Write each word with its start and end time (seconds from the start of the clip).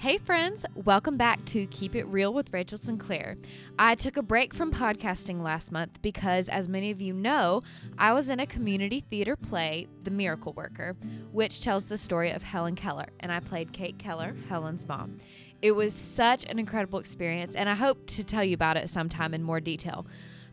Hey, 0.00 0.16
friends, 0.16 0.64
welcome 0.74 1.18
back 1.18 1.44
to 1.44 1.66
Keep 1.66 1.94
It 1.94 2.06
Real 2.06 2.32
with 2.32 2.54
Rachel 2.54 2.78
Sinclair. 2.78 3.36
I 3.78 3.94
took 3.94 4.16
a 4.16 4.22
break 4.22 4.54
from 4.54 4.72
podcasting 4.72 5.42
last 5.42 5.70
month 5.70 6.00
because, 6.00 6.48
as 6.48 6.70
many 6.70 6.90
of 6.90 7.02
you 7.02 7.12
know, 7.12 7.60
I 7.98 8.14
was 8.14 8.30
in 8.30 8.40
a 8.40 8.46
community 8.46 9.04
theater 9.10 9.36
play, 9.36 9.88
The 10.04 10.10
Miracle 10.10 10.54
Worker, 10.54 10.96
which 11.32 11.60
tells 11.60 11.84
the 11.84 11.98
story 11.98 12.30
of 12.30 12.42
Helen 12.42 12.76
Keller, 12.76 13.08
and 13.20 13.30
I 13.30 13.40
played 13.40 13.74
Kate 13.74 13.98
Keller, 13.98 14.34
Helen's 14.48 14.88
mom. 14.88 15.18
It 15.60 15.72
was 15.72 15.92
such 15.92 16.46
an 16.46 16.58
incredible 16.58 16.98
experience, 16.98 17.54
and 17.54 17.68
I 17.68 17.74
hope 17.74 18.06
to 18.06 18.24
tell 18.24 18.42
you 18.42 18.54
about 18.54 18.78
it 18.78 18.88
sometime 18.88 19.34
in 19.34 19.42
more 19.42 19.60
detail. 19.60 20.06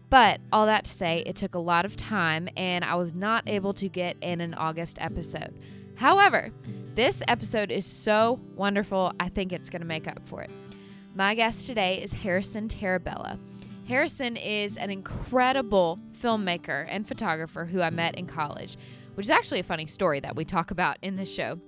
But 0.10 0.42
all 0.52 0.66
that 0.66 0.84
to 0.84 0.92
say, 0.92 1.24
it 1.26 1.38
took 1.38 1.56
a 1.56 1.60
lot 1.60 1.86
of 1.86 1.96
time, 1.96 2.50
and 2.58 2.84
I 2.84 2.96
was 2.96 3.14
not 3.14 3.48
able 3.48 3.74
to 3.76 3.88
get 3.88 4.18
in 4.20 4.42
an 4.42 4.56
August 4.56 4.98
episode. 5.00 5.58
However, 5.96 6.52
this 6.98 7.22
episode 7.28 7.70
is 7.70 7.86
so 7.86 8.40
wonderful, 8.56 9.14
I 9.20 9.30
think 9.30 9.54
it's 9.54 9.70
going 9.70 9.84
to 9.84 9.88
make 9.88 10.08
up 10.08 10.26
for 10.26 10.42
it. 10.42 10.50
My 11.14 11.36
guest 11.36 11.68
today 11.68 12.02
is 12.02 12.12
Harrison 12.12 12.68
Tarabella. 12.68 13.38
Harrison 13.88 14.36
is 14.36 14.78
an 14.78 14.90
incredible 14.90 16.00
filmmaker 16.20 16.88
and 16.90 17.08
photographer 17.08 17.66
who 17.66 17.84
I 17.84 17.92
met 17.92 18.16
in 18.16 18.26
college, 18.26 18.78
which 19.14 19.28
is 19.28 19.30
actually 19.30 19.60
a 19.60 19.64
funny 19.64 19.86
story 19.86 20.20
that 20.22 20.36
we 20.36 20.44
talk 20.44 20.72
about 20.72 20.98
in 21.04 21.18
this 21.18 21.32
show. 21.32 21.60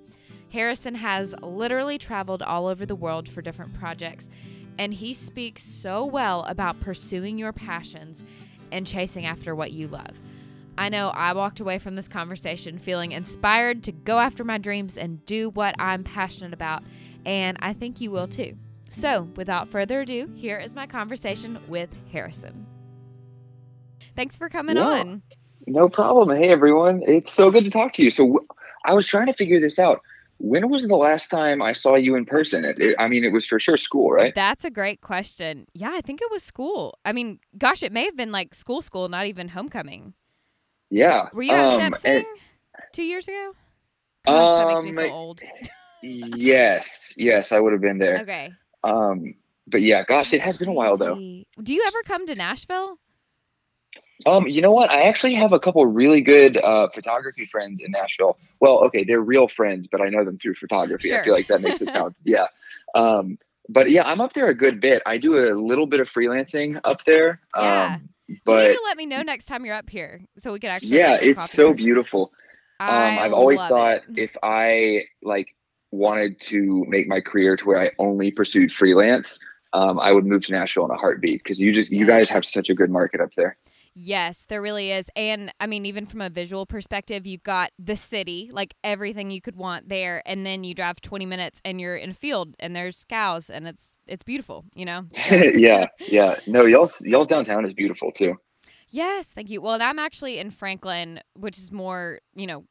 Harrison 0.52 0.96
has 0.96 1.32
literally 1.42 1.96
traveled 1.96 2.42
all 2.42 2.66
over 2.66 2.84
the 2.84 2.96
world 2.96 3.28
for 3.28 3.40
different 3.40 3.72
projects, 3.74 4.28
and 4.80 4.92
he 4.92 5.14
speaks 5.14 5.62
so 5.62 6.04
well 6.04 6.42
about 6.48 6.80
pursuing 6.80 7.38
your 7.38 7.52
passions 7.52 8.24
and 8.72 8.84
chasing 8.84 9.26
after 9.26 9.54
what 9.54 9.70
you 9.70 9.86
love. 9.86 10.18
I 10.80 10.88
know 10.88 11.08
I 11.10 11.34
walked 11.34 11.60
away 11.60 11.78
from 11.78 11.94
this 11.94 12.08
conversation 12.08 12.78
feeling 12.78 13.12
inspired 13.12 13.82
to 13.82 13.92
go 13.92 14.18
after 14.18 14.44
my 14.44 14.56
dreams 14.56 14.96
and 14.96 15.24
do 15.26 15.50
what 15.50 15.74
I'm 15.78 16.02
passionate 16.02 16.54
about, 16.54 16.82
and 17.26 17.58
I 17.60 17.74
think 17.74 18.00
you 18.00 18.10
will 18.10 18.26
too. 18.26 18.56
So, 18.90 19.28
without 19.36 19.68
further 19.68 20.00
ado, 20.00 20.30
here 20.34 20.56
is 20.56 20.74
my 20.74 20.86
conversation 20.86 21.58
with 21.68 21.90
Harrison. 22.10 22.66
Thanks 24.16 24.36
for 24.38 24.48
coming 24.48 24.76
Yeah. 24.76 24.88
on. 24.88 25.22
No 25.66 25.90
problem. 25.90 26.34
Hey, 26.34 26.48
everyone. 26.48 27.02
It's 27.06 27.30
so 27.30 27.50
good 27.50 27.64
to 27.64 27.70
talk 27.70 27.92
to 27.94 28.02
you. 28.02 28.08
So, 28.08 28.24
w- 28.24 28.46
I 28.86 28.94
was 28.94 29.06
trying 29.06 29.26
to 29.26 29.34
figure 29.34 29.60
this 29.60 29.78
out. 29.78 30.00
When 30.38 30.70
was 30.70 30.88
the 30.88 30.96
last 30.96 31.28
time 31.28 31.60
I 31.60 31.74
saw 31.74 31.96
you 31.96 32.14
in 32.16 32.24
person? 32.24 32.64
It, 32.64 32.78
it- 32.80 32.96
I 32.98 33.06
mean, 33.06 33.22
it 33.24 33.32
was 33.32 33.44
for 33.44 33.60
sure 33.60 33.76
school, 33.76 34.10
right? 34.10 34.34
That's 34.34 34.64
a 34.64 34.70
great 34.70 35.02
question. 35.02 35.66
Yeah, 35.74 35.90
I 35.92 36.00
think 36.00 36.22
it 36.22 36.30
was 36.30 36.42
school. 36.42 36.98
I 37.04 37.12
mean, 37.12 37.38
gosh, 37.58 37.82
it 37.82 37.92
may 37.92 38.06
have 38.06 38.16
been 38.16 38.32
like 38.32 38.54
school, 38.54 38.80
school, 38.80 39.10
not 39.10 39.26
even 39.26 39.48
homecoming. 39.48 40.14
Yeah. 40.90 41.28
Were 41.32 41.42
you 41.42 41.52
at 41.52 41.66
Um, 41.66 41.94
Step 41.94 42.04
and- 42.16 42.26
two 42.92 43.02
years 43.04 43.28
ago? 43.28 43.52
Gosh, 44.26 44.50
that 44.58 44.68
makes 44.68 44.82
me 44.82 44.90
Um, 44.90 44.96
feel 45.08 45.14
old. 45.16 45.40
yes. 46.02 47.14
Yes, 47.16 47.52
I 47.52 47.60
would 47.60 47.72
have 47.72 47.82
been 47.82 47.98
there. 47.98 48.18
Okay. 48.20 48.52
Um, 48.84 49.34
but 49.66 49.82
yeah, 49.82 50.04
gosh, 50.04 50.32
it 50.32 50.40
has 50.42 50.58
been 50.58 50.68
a 50.68 50.72
while 50.72 50.96
though. 50.96 51.14
Do 51.14 51.74
you 51.74 51.84
ever 51.86 52.02
come 52.04 52.26
to 52.26 52.34
Nashville? 52.34 52.98
Um, 54.26 54.46
you 54.46 54.60
know 54.60 54.70
what? 54.72 54.90
I 54.90 55.02
actually 55.02 55.34
have 55.34 55.52
a 55.54 55.58
couple 55.58 55.84
really 55.86 56.20
good 56.20 56.58
uh, 56.58 56.88
photography 56.90 57.46
friends 57.46 57.80
in 57.80 57.90
Nashville. 57.90 58.36
Well, 58.60 58.84
okay, 58.84 59.02
they're 59.04 59.20
real 59.22 59.48
friends, 59.48 59.88
but 59.90 60.02
I 60.02 60.10
know 60.10 60.24
them 60.24 60.36
through 60.38 60.54
photography. 60.56 61.08
Sure. 61.08 61.20
I 61.20 61.24
feel 61.24 61.32
like 61.32 61.46
that 61.46 61.62
makes 61.62 61.80
it 61.80 61.90
sound 61.92 62.14
yeah. 62.24 62.46
Um, 62.94 63.38
but 63.68 63.90
yeah, 63.90 64.02
I'm 64.06 64.20
up 64.20 64.34
there 64.34 64.48
a 64.48 64.54
good 64.54 64.80
bit. 64.80 65.02
I 65.06 65.16
do 65.16 65.38
a 65.38 65.54
little 65.58 65.86
bit 65.86 66.00
of 66.00 66.10
freelancing 66.12 66.78
up 66.84 67.04
there. 67.04 67.40
Yeah. 67.56 67.98
Um, 68.46 68.58
you 68.58 68.68
need 68.68 68.74
to 68.74 68.82
let 68.84 68.96
me 68.96 69.06
know 69.06 69.22
next 69.22 69.46
time 69.46 69.64
you're 69.64 69.74
up 69.74 69.90
here 69.90 70.20
so 70.38 70.52
we 70.52 70.60
can 70.60 70.70
actually. 70.70 70.98
yeah, 70.98 71.18
it's 71.20 71.50
so 71.50 71.72
beautiful. 71.72 72.32
Um, 72.80 72.88
I 72.88 73.18
I've 73.20 73.32
always 73.32 73.60
thought 73.62 73.96
it. 73.96 74.02
if 74.16 74.36
I 74.42 75.02
like 75.22 75.54
wanted 75.90 76.40
to 76.40 76.84
make 76.88 77.08
my 77.08 77.20
career 77.20 77.56
to 77.56 77.64
where 77.64 77.80
I 77.80 77.90
only 77.98 78.30
pursued 78.30 78.72
freelance, 78.72 79.38
um, 79.72 79.98
I 79.98 80.12
would 80.12 80.24
move 80.24 80.44
to 80.46 80.52
Nashville 80.52 80.84
in 80.84 80.90
a 80.90 80.96
heartbeat 80.96 81.42
because 81.42 81.60
you 81.60 81.72
just 81.72 81.90
you 81.90 82.06
guys 82.06 82.28
have 82.30 82.44
such 82.44 82.70
a 82.70 82.74
good 82.74 82.90
market 82.90 83.20
up 83.20 83.34
there. 83.34 83.56
Yes, 83.94 84.46
there 84.48 84.62
really 84.62 84.92
is. 84.92 85.10
And 85.16 85.52
I 85.58 85.66
mean, 85.66 85.84
even 85.84 86.06
from 86.06 86.20
a 86.20 86.30
visual 86.30 86.64
perspective, 86.64 87.26
you've 87.26 87.42
got 87.42 87.72
the 87.78 87.96
city, 87.96 88.48
like 88.52 88.74
everything 88.84 89.30
you 89.30 89.40
could 89.40 89.56
want 89.56 89.88
there, 89.88 90.22
and 90.26 90.46
then 90.46 90.62
you 90.64 90.74
drive 90.74 91.00
20 91.00 91.26
minutes 91.26 91.60
and 91.64 91.80
you're 91.80 91.96
in 91.96 92.10
a 92.10 92.14
field 92.14 92.54
and 92.60 92.74
there's 92.74 93.04
cows 93.04 93.50
and 93.50 93.66
it's 93.66 93.96
it's 94.06 94.22
beautiful, 94.22 94.64
you 94.74 94.84
know? 94.84 95.06
Yeah, 95.54 95.88
yeah. 96.06 96.36
No, 96.46 96.64
y'all's 96.66 97.00
y'all's 97.02 97.26
downtown 97.26 97.64
is 97.64 97.74
beautiful 97.74 98.12
too. 98.12 98.36
Yes, 98.88 99.32
thank 99.32 99.50
you. 99.50 99.60
Well, 99.60 99.74
and 99.74 99.82
I'm 99.82 99.98
actually 99.98 100.38
in 100.38 100.50
Franklin, 100.50 101.20
which 101.34 101.58
is 101.58 101.70
more, 101.70 102.20
you 102.34 102.46
know, 102.46 102.64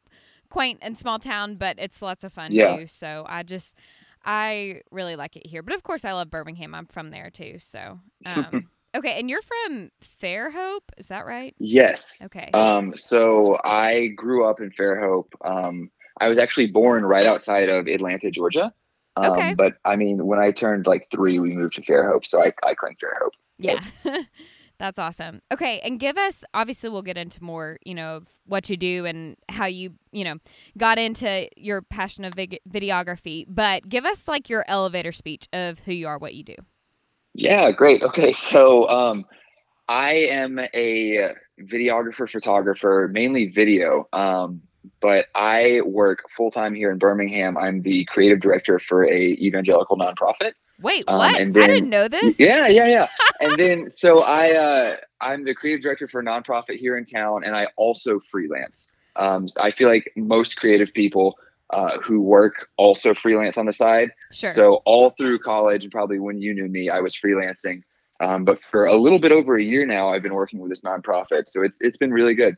quaint 0.50 0.80
and 0.82 0.98
small 0.98 1.20
town, 1.20 1.56
but 1.56 1.78
it's 1.80 2.02
lots 2.02 2.24
of 2.24 2.34
fun 2.34 2.52
Yeah. 2.54 2.58
too. 2.58 2.88
So 2.88 3.26
I 3.28 3.44
just 3.44 3.76
I 4.26 4.82
really 4.92 5.16
like 5.16 5.36
it 5.36 5.48
here. 5.48 5.64
But 5.64 5.76
of 5.76 5.84
course 5.84 6.04
I 6.06 6.14
love 6.14 6.30
Birmingham. 6.30 6.76
I'm 6.76 6.88
from 6.88 7.12
there 7.12 7.30
too. 7.30 7.58
So 7.60 8.00
um 8.26 8.70
Okay, 8.96 9.20
and 9.20 9.30
you're 9.30 9.42
from 9.42 9.92
Fairhope, 10.22 10.90
is 10.98 11.08
that 11.08 11.26
right? 11.26 11.56
Yes. 11.60 12.22
Okay. 12.26 12.50
Um, 12.54 12.96
so 12.96 13.60
I 13.64 14.08
grew 14.16 14.46
up 14.46 14.60
in 14.60 14.72
Fairhope. 14.72 15.30
Um, 15.46 15.92
I 16.20 16.28
was 16.28 16.38
actually 16.38 16.68
born 16.68 17.06
right 17.06 17.26
outside 17.26 17.70
of 17.70 17.88
Atlanta, 17.88 18.32
Georgia. 18.32 18.74
Um, 19.16 19.32
Okay. 19.34 19.54
But 19.54 19.74
I 19.86 19.96
mean, 19.96 20.26
when 20.26 20.40
I 20.40 20.52
turned 20.52 20.88
like 20.88 21.08
three, 21.12 21.40
we 21.40 21.52
moved 21.56 21.74
to 21.76 21.82
Fairhope, 21.82 22.26
so 22.26 22.42
I 22.42 22.52
I 22.64 22.74
claim 22.74 22.96
Fairhope. 22.96 23.32
Yeah. 23.60 23.84
That's 24.80 24.98
awesome. 24.98 25.42
Okay, 25.52 25.82
and 25.82 26.00
give 26.00 26.18
us 26.18 26.46
obviously 26.54 26.90
we'll 26.90 27.02
get 27.02 27.18
into 27.18 27.44
more, 27.44 27.78
you 27.86 27.94
know, 27.94 28.16
of 28.16 28.30
what 28.46 28.70
you 28.70 28.78
do 28.78 29.06
and 29.06 29.36
how 29.50 29.66
you, 29.66 29.96
you 30.14 30.24
know, 30.24 30.38
got 30.78 30.98
into 30.98 31.50
your 31.58 31.82
passion 31.82 32.24
of 32.24 32.34
vid- 32.34 32.62
videography, 32.68 33.46
but 33.48 33.90
give 33.90 34.06
us 34.06 34.26
like 34.26 34.50
your 34.50 34.64
elevator 34.70 35.12
speech 35.12 35.48
of 35.52 35.80
who 35.80 35.92
you 35.92 36.08
are, 36.08 36.18
what 36.18 36.34
you 36.34 36.44
do. 36.46 36.56
Yeah, 37.42 37.72
great. 37.72 38.04
Okay, 38.04 38.34
so 38.54 38.88
um, 38.90 39.26
I 39.88 40.14
am 40.14 40.60
a 40.60 41.30
videographer, 41.62 42.30
photographer, 42.30 43.10
mainly 43.12 43.48
video. 43.48 44.08
Um, 44.14 44.62
but 45.02 45.26
I 45.36 45.82
work 45.86 46.30
full 46.30 46.52
time 46.52 46.74
here 46.74 46.92
in 46.92 46.98
Birmingham. 46.98 47.58
I'm 47.58 47.82
the 47.82 48.06
creative 48.06 48.40
director 48.40 48.80
for 48.80 49.06
a 49.06 49.18
evangelical 49.18 49.98
nonprofit. 49.98 50.54
Wait, 50.82 51.04
Um, 51.08 51.18
what? 51.18 51.36
I 51.36 51.44
didn't 51.46 51.90
know 51.90 52.08
this. 52.08 52.40
Yeah, 52.40 52.68
yeah, 52.68 52.88
yeah. 52.88 53.08
and 53.42 53.58
then 53.58 53.90
so 53.90 54.22
I 54.22 54.52
uh, 54.54 54.98
I'm 55.20 55.44
the 55.44 55.54
creative 55.54 55.82
director 55.82 56.08
for 56.08 56.22
a 56.22 56.24
nonprofit 56.24 56.78
here 56.78 56.98
in 56.98 57.04
town, 57.06 57.44
and 57.44 57.56
I 57.56 57.68
also 57.76 58.20
freelance. 58.20 58.90
Um, 59.18 59.48
so 59.50 59.60
I 59.62 59.72
feel 59.72 59.90
like 59.90 60.12
most 60.16 60.56
creative 60.56 60.94
people 60.94 61.38
uh, 61.72 62.00
who 62.04 62.22
work 62.22 62.68
also 62.78 63.14
freelance 63.14 63.58
on 63.58 63.66
the 63.66 63.74
side. 63.74 64.12
Sure. 64.32 64.52
So 64.52 64.80
all 64.86 65.12
through 65.12 65.40
college 65.40 65.84
and 65.84 65.92
probably 65.92 66.20
when 66.20 66.42
you 66.42 66.54
knew 66.54 66.68
me, 66.68 66.90
I 66.90 67.00
was 67.02 67.16
freelancing. 67.16 67.84
Um, 68.20 68.44
but 68.44 68.62
for 68.64 68.86
a 68.86 68.96
little 68.96 69.20
bit 69.20 69.32
over 69.32 69.56
a 69.58 69.64
year 69.64 69.86
now, 69.86 70.10
I've 70.10 70.24
been 70.24 70.34
working 70.34 70.60
with 70.60 70.70
this 70.70 70.82
nonprofit. 70.82 71.48
So 71.48 71.62
it's 71.62 71.80
it's 71.82 71.98
been 71.98 72.12
really 72.12 72.34
good. 72.36 72.58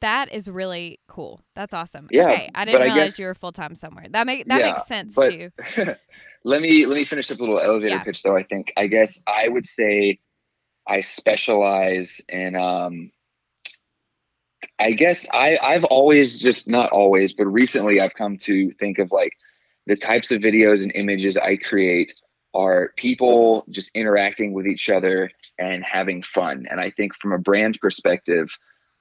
that 0.00 0.32
is 0.32 0.48
really 0.50 1.00
cool. 1.08 1.40
That's 1.56 1.72
awesome. 1.74 2.08
Yeah, 2.10 2.30
okay, 2.30 2.50
I 2.54 2.64
didn't 2.64 2.74
but 2.78 2.82
I 2.82 2.84
realize 2.92 3.10
guess- 3.12 3.18
you 3.18 3.26
were 3.26 3.34
full 3.34 3.52
time 3.52 3.74
somewhere. 3.74 4.06
That 4.10 4.26
make 4.26 4.46
that 4.48 4.60
Yeah, 4.60 4.72
makes 4.72 4.86
sense 4.86 5.14
but- 5.14 5.30
too. 5.30 5.50
let 6.44 6.60
me 6.62 6.84
let 6.86 6.96
me 6.96 7.04
finish 7.04 7.30
up 7.30 7.38
a 7.38 7.40
little 7.40 7.58
elevator 7.60 7.94
Yeah. 7.96 8.02
pitch 8.02 8.22
though. 8.22 8.36
I 8.36 8.42
think 8.42 8.72
I 8.76 8.86
guess 8.86 9.22
I 9.26 9.48
would 9.48 9.66
say 9.66 10.18
I 10.86 11.00
specialize 11.00 12.20
in 12.28 12.54
um 12.56 13.10
I 14.78 14.92
guess 14.92 15.26
I 15.32 15.58
I've 15.62 15.84
always 15.84 16.40
just 16.40 16.68
not 16.68 16.90
always, 16.90 17.32
but 17.32 17.46
recently 17.46 18.00
I've 18.00 18.14
come 18.14 18.36
to 18.38 18.70
think 18.72 18.98
of 18.98 19.10
like 19.12 19.32
the 19.86 19.96
types 19.96 20.30
of 20.30 20.40
videos 20.40 20.82
and 20.82 20.92
images 20.94 21.36
I 21.36 21.56
create 21.56 22.14
are 22.54 22.92
people 22.96 23.64
just 23.70 23.90
interacting 23.94 24.52
with 24.52 24.66
each 24.66 24.88
other 24.88 25.30
and 25.58 25.84
having 25.84 26.22
fun. 26.22 26.66
And 26.70 26.80
I 26.80 26.90
think 26.90 27.14
from 27.14 27.32
a 27.32 27.38
brand 27.38 27.78
perspective, 27.80 28.48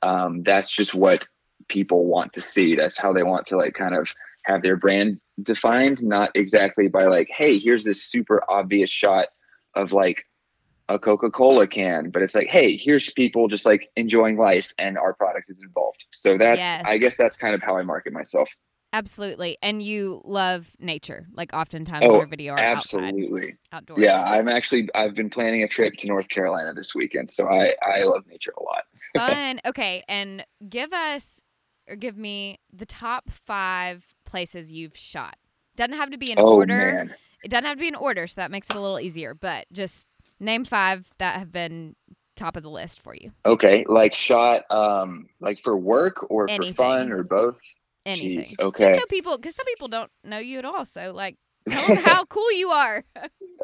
um, 0.02 0.44
that's 0.44 0.70
just 0.70 0.94
what 0.94 1.28
people 1.68 2.06
want 2.06 2.34
to 2.34 2.42
see. 2.42 2.76
That's 2.76 2.98
how 2.98 3.14
they 3.14 3.24
want 3.24 3.48
to 3.48 3.58
like 3.58 3.74
kind 3.74 3.96
of 3.96 4.14
have 4.44 4.62
their 4.62 4.76
brand 4.76 5.20
defined, 5.42 6.04
not 6.04 6.32
exactly 6.36 6.88
by 6.88 7.06
like, 7.06 7.30
hey, 7.30 7.58
here's 7.58 7.84
this 7.84 8.04
super 8.04 8.42
obvious 8.50 8.90
shot 8.90 9.28
of 9.76 9.92
like 9.92 10.26
a 10.90 10.98
Coca-Cola 10.98 11.68
can, 11.68 12.10
but 12.12 12.22
it's 12.22 12.34
like, 12.36 12.48
hey, 12.48 12.78
here's 12.78 13.12
people 13.12 13.48
just 13.48 13.66
like 13.66 13.90
enjoying 13.96 14.38
life 14.38 14.74
and 14.78 14.98
our 14.98 15.14
product 15.14 15.50
is 15.50 15.62
involved. 15.62 16.06
So 16.12 16.38
that's 16.38 16.88
I 16.88 16.98
guess 16.98 17.16
that's 17.16 17.38
kind 17.38 17.54
of 17.54 17.62
how 17.62 17.78
I 17.78 17.84
market 17.84 18.14
myself. 18.14 18.54
Absolutely. 18.94 19.58
And 19.62 19.82
you 19.82 20.22
love 20.24 20.72
nature. 20.80 21.28
Like 21.34 21.54
oftentimes 21.54 22.06
Oh, 22.08 22.18
your 22.18 22.28
video 22.28 22.54
are 22.54 22.60
outside, 22.60 23.04
Absolutely. 23.04 23.56
outdoors. 23.74 24.00
Yeah, 24.00 24.24
I'm 24.24 24.48
actually 24.48 24.90
I've 24.96 25.14
been 25.14 25.30
planning 25.30 25.64
a 25.64 25.68
trip 25.68 25.96
to 25.98 26.08
North 26.08 26.30
Carolina 26.30 26.74
this 26.74 26.96
weekend, 26.96 27.30
so 27.30 27.48
I 27.50 27.76
I 27.86 28.04
love 28.04 28.26
nature 28.28 28.54
a 28.58 28.64
lot. 28.64 28.84
Fun. 29.16 29.60
Okay, 29.66 30.04
and 30.08 30.46
give 30.70 30.94
us 30.94 31.42
or 31.90 31.96
give 31.96 32.18
me 32.18 32.60
the 32.72 32.86
top 32.86 33.30
five 33.30 34.16
places 34.26 34.72
you've 34.72 34.98
shot. 34.98 35.36
Doesn't 35.76 35.94
have 35.94 36.12
to 36.12 36.18
be 36.18 36.32
in 36.32 36.40
oh 36.40 36.56
order. 36.56 36.94
man. 36.94 37.16
It 37.44 37.50
doesn't 37.50 37.66
have 37.66 37.78
to 37.78 37.82
be 37.82 37.88
in 37.88 37.96
order, 37.96 38.26
so 38.26 38.42
that 38.42 38.52
makes 38.52 38.70
it 38.70 38.76
a 38.76 38.82
little 38.82 39.00
easier. 39.00 39.34
But 39.34 39.68
just 39.72 40.08
name 40.40 40.66
five 40.66 41.10
that 41.18 41.40
have 41.40 41.52
been 41.52 41.96
top 42.36 42.56
of 42.56 42.64
the 42.64 42.70
list 42.70 43.02
for 43.02 43.16
you. 43.16 43.32
Okay, 43.46 43.86
like 43.88 44.14
shot 44.14 44.70
um 44.72 45.28
like 45.40 45.60
for 45.60 45.76
work 45.76 46.30
or 46.30 46.48
for 46.48 46.68
fun 46.74 47.12
or 47.12 47.24
both. 47.24 47.62
Anything. 48.06 48.40
Jeez, 48.40 48.60
okay. 48.60 48.88
Just 48.94 49.02
so 49.02 49.06
people, 49.08 49.38
because 49.38 49.56
some 49.56 49.66
people 49.66 49.90
don't 49.90 50.10
know 50.24 50.38
you 50.38 50.60
at 50.60 50.66
all. 50.66 50.86
So 50.86 51.12
like, 51.14 51.36
Tell 51.70 51.88
them 51.88 51.98
how 51.98 52.26
cool 52.30 52.52
you 52.54 52.70
are. 52.70 53.04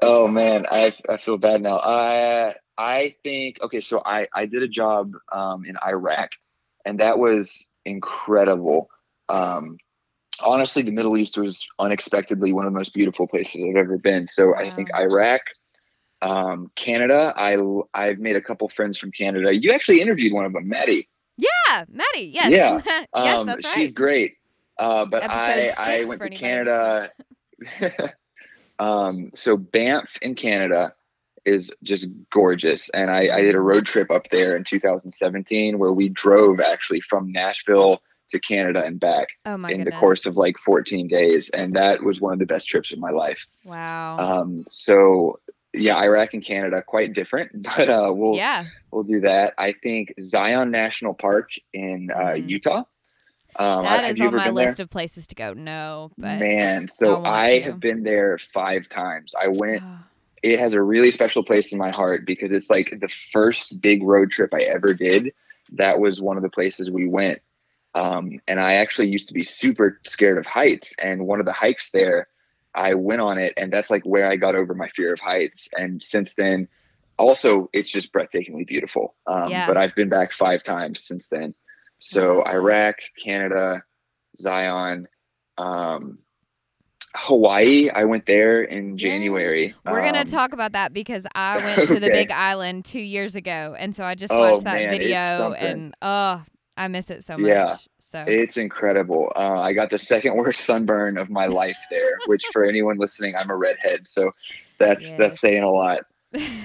oh 0.01 0.27
man, 0.27 0.65
I, 0.69 0.93
I 1.09 1.17
feel 1.17 1.37
bad 1.37 1.61
now. 1.61 1.79
I 1.79 2.55
I 2.77 3.15
think 3.23 3.61
okay, 3.61 3.79
so 3.79 4.01
I 4.05 4.27
I 4.33 4.45
did 4.45 4.63
a 4.63 4.67
job 4.67 5.13
um, 5.31 5.65
in 5.65 5.75
Iraq, 5.85 6.31
and 6.85 6.99
that 6.99 7.19
was 7.19 7.69
incredible. 7.85 8.89
Um, 9.29 9.77
honestly, 10.41 10.81
the 10.81 10.91
Middle 10.91 11.17
East 11.17 11.37
was 11.37 11.67
unexpectedly 11.79 12.53
one 12.53 12.65
of 12.65 12.73
the 12.73 12.77
most 12.77 12.93
beautiful 12.93 13.27
places 13.27 13.63
I've 13.67 13.77
ever 13.77 13.97
been. 13.97 14.27
So 14.27 14.47
wow. 14.47 14.55
I 14.57 14.71
think 14.71 14.89
Iraq, 14.95 15.41
um, 16.23 16.71
Canada. 16.75 17.33
I 17.35 17.57
I've 17.93 18.19
made 18.19 18.35
a 18.35 18.41
couple 18.41 18.67
friends 18.69 18.97
from 18.97 19.11
Canada. 19.11 19.53
You 19.53 19.71
actually 19.71 20.01
interviewed 20.01 20.33
one 20.33 20.45
of 20.45 20.53
them, 20.53 20.67
Maddie. 20.67 21.09
Yeah, 21.37 21.85
Maddie. 21.89 22.31
Yes. 22.33 22.51
Yeah. 22.51 22.81
yes, 23.15 23.39
um, 23.39 23.45
that's 23.45 23.65
right. 23.65 23.75
She's 23.75 23.91
great. 23.91 24.37
Uh, 24.79 25.05
but 25.05 25.23
I 25.23 25.71
I 25.77 26.05
went 26.05 26.21
to 26.21 26.29
Canada. 26.29 27.11
um, 28.79 29.31
so 29.33 29.57
Banff 29.57 30.17
in 30.21 30.35
Canada 30.35 30.93
is 31.45 31.71
just 31.83 32.09
gorgeous, 32.31 32.89
and 32.89 33.11
I, 33.11 33.27
I 33.35 33.41
did 33.41 33.55
a 33.55 33.59
road 33.59 33.85
trip 33.85 34.09
up 34.09 34.29
there 34.29 34.55
in 34.55 34.63
2017 34.63 35.77
where 35.77 35.91
we 35.91 36.07
drove 36.07 36.61
actually 36.61 37.01
from 37.01 37.31
Nashville 37.31 38.01
to 38.31 38.39
Canada 38.39 38.83
and 38.83 38.99
back 38.99 39.27
oh 39.45 39.55
in 39.55 39.61
goodness. 39.61 39.85
the 39.85 39.99
course 39.99 40.25
of 40.25 40.37
like 40.37 40.57
14 40.57 41.07
days, 41.07 41.49
and 41.49 41.75
that 41.75 42.01
was 42.03 42.21
one 42.21 42.33
of 42.33 42.39
the 42.39 42.45
best 42.45 42.67
trips 42.67 42.91
of 42.93 42.99
my 42.99 43.11
life. 43.11 43.45
Wow. 43.65 44.17
Um, 44.17 44.65
so 44.71 45.39
yeah, 45.73 45.97
Iraq 45.97 46.33
and 46.33 46.43
Canada 46.43 46.81
quite 46.85 47.13
different, 47.13 47.63
but 47.63 47.89
uh, 47.89 48.11
we'll 48.13 48.35
yeah 48.35 48.65
we'll 48.91 49.03
do 49.03 49.21
that. 49.21 49.53
I 49.57 49.73
think 49.73 50.13
Zion 50.21 50.71
National 50.71 51.13
Park 51.13 51.51
in 51.73 52.09
uh, 52.13 52.19
mm. 52.19 52.49
Utah. 52.49 52.83
Um, 53.55 53.83
that 53.83 54.05
is 54.05 54.19
on 54.19 54.35
my 54.35 54.49
list 54.49 54.77
there? 54.77 54.85
of 54.85 54.89
places 54.89 55.27
to 55.27 55.35
go. 55.35 55.53
No, 55.53 56.11
but 56.17 56.39
man, 56.39 56.87
so 56.87 57.23
I, 57.23 57.43
I 57.43 57.59
have 57.59 57.79
been 57.79 58.03
there 58.03 58.37
five 58.37 58.89
times. 58.89 59.35
I 59.39 59.49
went. 59.49 59.83
it 60.41 60.59
has 60.59 60.73
a 60.73 60.81
really 60.81 61.11
special 61.11 61.43
place 61.43 61.71
in 61.71 61.77
my 61.77 61.91
heart 61.91 62.25
because 62.25 62.51
it's 62.51 62.69
like 62.69 62.97
the 62.99 63.07
first 63.07 63.79
big 63.79 64.01
road 64.01 64.31
trip 64.31 64.53
I 64.53 64.61
ever 64.61 64.93
did. 64.93 65.33
That 65.73 65.99
was 65.99 66.19
one 66.19 66.37
of 66.37 66.43
the 66.43 66.49
places 66.49 66.89
we 66.89 67.07
went. 67.07 67.41
Um, 67.95 68.39
and 68.47 68.59
I 68.59 68.75
actually 68.75 69.09
used 69.09 69.27
to 69.27 69.33
be 69.33 69.43
super 69.43 69.99
scared 70.03 70.37
of 70.37 70.45
heights. 70.45 70.95
And 70.97 71.27
one 71.27 71.39
of 71.39 71.45
the 71.45 71.53
hikes 71.53 71.91
there, 71.91 72.27
I 72.75 72.95
went 72.95 73.21
on 73.21 73.37
it, 73.37 73.53
and 73.57 73.71
that's 73.71 73.89
like 73.89 74.03
where 74.03 74.27
I 74.29 74.35
got 74.35 74.55
over 74.55 74.73
my 74.73 74.87
fear 74.89 75.13
of 75.13 75.19
heights. 75.19 75.69
And 75.77 76.01
since 76.01 76.33
then, 76.35 76.67
also, 77.17 77.69
it's 77.73 77.91
just 77.91 78.11
breathtakingly 78.11 78.65
beautiful. 78.65 79.15
Um, 79.27 79.49
yeah. 79.49 79.67
But 79.67 79.77
I've 79.77 79.95
been 79.95 80.09
back 80.09 80.31
five 80.31 80.63
times 80.63 81.03
since 81.03 81.27
then. 81.27 81.53
So 81.99 82.43
Iraq, 82.45 82.95
Canada, 83.23 83.83
Zion, 84.35 85.07
um, 85.57 86.19
Hawaii. 87.15 87.89
I 87.89 88.05
went 88.05 88.25
there 88.25 88.63
in 88.63 88.97
January. 88.97 89.67
Yes. 89.67 89.75
We're 89.85 89.99
um, 90.01 90.05
gonna 90.05 90.25
talk 90.25 90.53
about 90.53 90.71
that 90.71 90.93
because 90.93 91.27
I 91.35 91.57
went 91.63 91.75
to 91.75 91.83
okay. 91.83 91.99
the 91.99 92.09
Big 92.09 92.31
Island 92.31 92.85
two 92.85 92.99
years 92.99 93.35
ago, 93.35 93.75
and 93.77 93.95
so 93.95 94.03
I 94.03 94.15
just 94.15 94.33
watched 94.33 94.57
oh, 94.57 94.61
that 94.61 94.73
man, 94.73 94.89
video, 94.89 95.53
and 95.53 95.95
oh, 96.01 96.43
I 96.75 96.87
miss 96.87 97.09
it 97.09 97.23
so 97.23 97.37
much. 97.37 97.49
Yeah, 97.49 97.75
so 97.99 98.23
it's 98.27 98.57
incredible. 98.57 99.31
Uh, 99.35 99.59
I 99.59 99.73
got 99.73 99.89
the 99.89 99.97
second 99.97 100.35
worst 100.37 100.61
sunburn 100.61 101.17
of 101.17 101.29
my 101.29 101.45
life 101.45 101.77
there, 101.89 102.17
which 102.25 102.43
for 102.51 102.65
anyone 102.65 102.97
listening, 102.97 103.35
I'm 103.35 103.49
a 103.49 103.55
redhead, 103.55 104.07
so 104.07 104.31
that's 104.79 105.05
yes. 105.05 105.17
that's 105.17 105.39
saying 105.39 105.63
a 105.63 105.69
lot. 105.69 106.01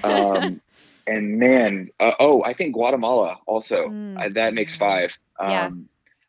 Um, 0.02 0.60
and 1.06 1.38
man, 1.38 1.88
uh, 2.00 2.12
oh, 2.18 2.42
I 2.42 2.54
think 2.54 2.74
Guatemala 2.74 3.38
also. 3.46 3.88
Mm. 3.88 4.18
Uh, 4.18 4.28
that 4.34 4.54
makes 4.54 4.74
five. 4.74 5.16
Um, 5.38 5.50
yeah. 5.50 5.70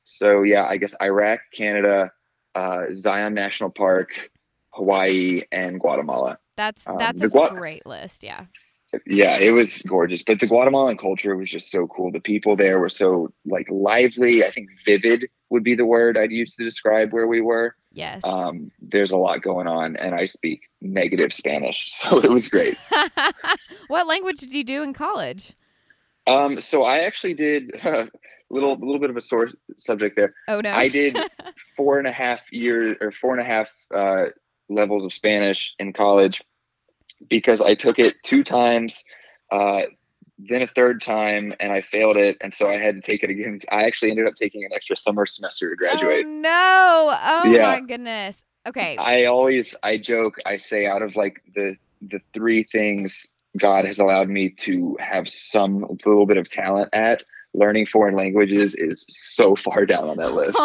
So 0.04 0.44
yeah, 0.44 0.66
I 0.66 0.78
guess 0.78 0.96
Iraq, 1.02 1.40
Canada, 1.54 2.12
uh, 2.56 2.86
Zion 2.92 3.34
National 3.34 3.70
Park, 3.70 4.30
Hawaii, 4.72 5.44
and 5.52 5.80
Guatemala. 5.80 6.38
That's 6.58 6.86
um, 6.86 6.98
that's 6.98 7.22
um, 7.22 7.28
a 7.28 7.30
Gua- 7.30 7.52
great 7.52 7.86
list. 7.86 8.24
Yeah 8.24 8.46
yeah, 9.06 9.38
it 9.38 9.52
was 9.52 9.82
gorgeous. 9.84 10.24
But 10.24 10.40
the 10.40 10.48
Guatemalan 10.48 10.98
culture 10.98 11.36
was 11.36 11.50
just 11.50 11.72
so 11.72 11.88
cool. 11.88 12.12
The 12.12 12.20
people 12.20 12.56
there 12.56 12.80
were 12.80 12.90
so 12.90 13.32
like 13.46 13.70
lively. 13.70 14.44
I 14.44 14.52
think 14.52 14.70
vivid 14.84 15.30
would 15.50 15.64
be 15.64 15.76
the 15.76 15.86
word 15.86 16.18
I'd 16.18 16.32
use 16.32 16.56
to 16.56 16.64
describe 16.64 17.12
where 17.12 17.28
we 17.28 17.42
were. 17.42 17.76
Yes. 17.92 18.24
Um, 18.24 18.72
there's 18.80 19.12
a 19.12 19.18
lot 19.18 19.42
going 19.42 19.68
on, 19.68 19.96
and 19.96 20.14
I 20.16 20.26
speak 20.26 20.62
negative 20.82 21.34
Spanish, 21.34 21.92
so 21.92 22.20
it 22.20 22.30
was 22.30 22.48
great. 22.48 22.78
what 23.88 24.08
language 24.08 24.38
did 24.38 24.54
you 24.54 24.64
do 24.64 24.84
in 24.84 24.94
college? 24.94 25.56
Um, 26.28 26.60
so 26.60 26.84
I 26.84 27.00
actually 27.00 27.34
did 27.34 27.74
a 27.84 28.10
little, 28.50 28.74
a 28.74 28.84
little 28.84 29.00
bit 29.00 29.10
of 29.10 29.18
a 29.18 29.22
sore 29.22 29.50
subject 29.78 30.16
there. 30.16 30.36
Oh 30.48 30.62
no! 30.62 30.72
I 30.72 30.90
did 30.90 31.18
four 31.76 31.98
and 31.98 32.08
a 32.08 32.12
half 32.12 32.52
years 32.52 32.98
or 33.02 33.12
four 33.12 33.34
and 33.34 33.42
a 33.42 33.46
half 33.46 33.72
uh, 33.94 34.26
levels 34.70 35.06
of 35.06 35.14
Spanish 35.14 35.74
in 35.80 35.94
college 35.94 36.44
because 37.30 37.62
I 37.62 37.76
took 37.76 38.00
it 38.00 38.16
two 38.24 38.44
times, 38.44 39.04
uh, 39.52 39.82
then 40.38 40.62
a 40.62 40.68
third 40.68 41.02
time, 41.02 41.54
and 41.60 41.72
I 41.72 41.82
failed 41.82 42.16
it, 42.16 42.38
and 42.42 42.54
so 42.54 42.70
I 42.70 42.78
had 42.78 42.96
to 42.96 43.02
take 43.02 43.24
it 43.24 43.30
again. 43.30 43.60
I 43.72 43.84
actually 43.84 44.12
ended 44.12 44.28
up 44.28 44.36
taking 44.36 44.64
an 44.64 44.72
extra 44.74 44.96
summer 44.96 45.26
semester 45.26 45.70
to 45.70 45.76
graduate. 45.76 46.26
Oh, 46.26 46.30
no! 46.30 47.18
Oh 47.24 47.52
yeah. 47.52 47.64
my 47.64 47.82
goodness. 47.82 48.44
Okay. 48.68 48.98
I 48.98 49.26
always 49.26 49.76
I 49.84 49.98
joke 49.98 50.38
I 50.46 50.58
say 50.58 50.86
out 50.86 51.02
of 51.02 51.16
like 51.16 51.42
the 51.56 51.76
the 52.02 52.22
three 52.34 52.64
things 52.64 53.28
God 53.58 53.86
has 53.86 54.00
allowed 54.00 54.30
me 54.30 54.52
to 54.60 54.96
have 55.00 55.28
some 55.28 55.86
little 56.06 56.26
bit 56.26 56.38
of 56.38 56.50
talent 56.50 56.90
at 56.94 57.24
learning 57.54 57.88
foreign 57.88 58.16
languages 58.16 58.76
is 58.76 59.06
so 59.10 59.56
far 59.56 59.86
down 59.86 60.08
on 60.08 60.18
that 60.18 60.34
list. 60.34 60.62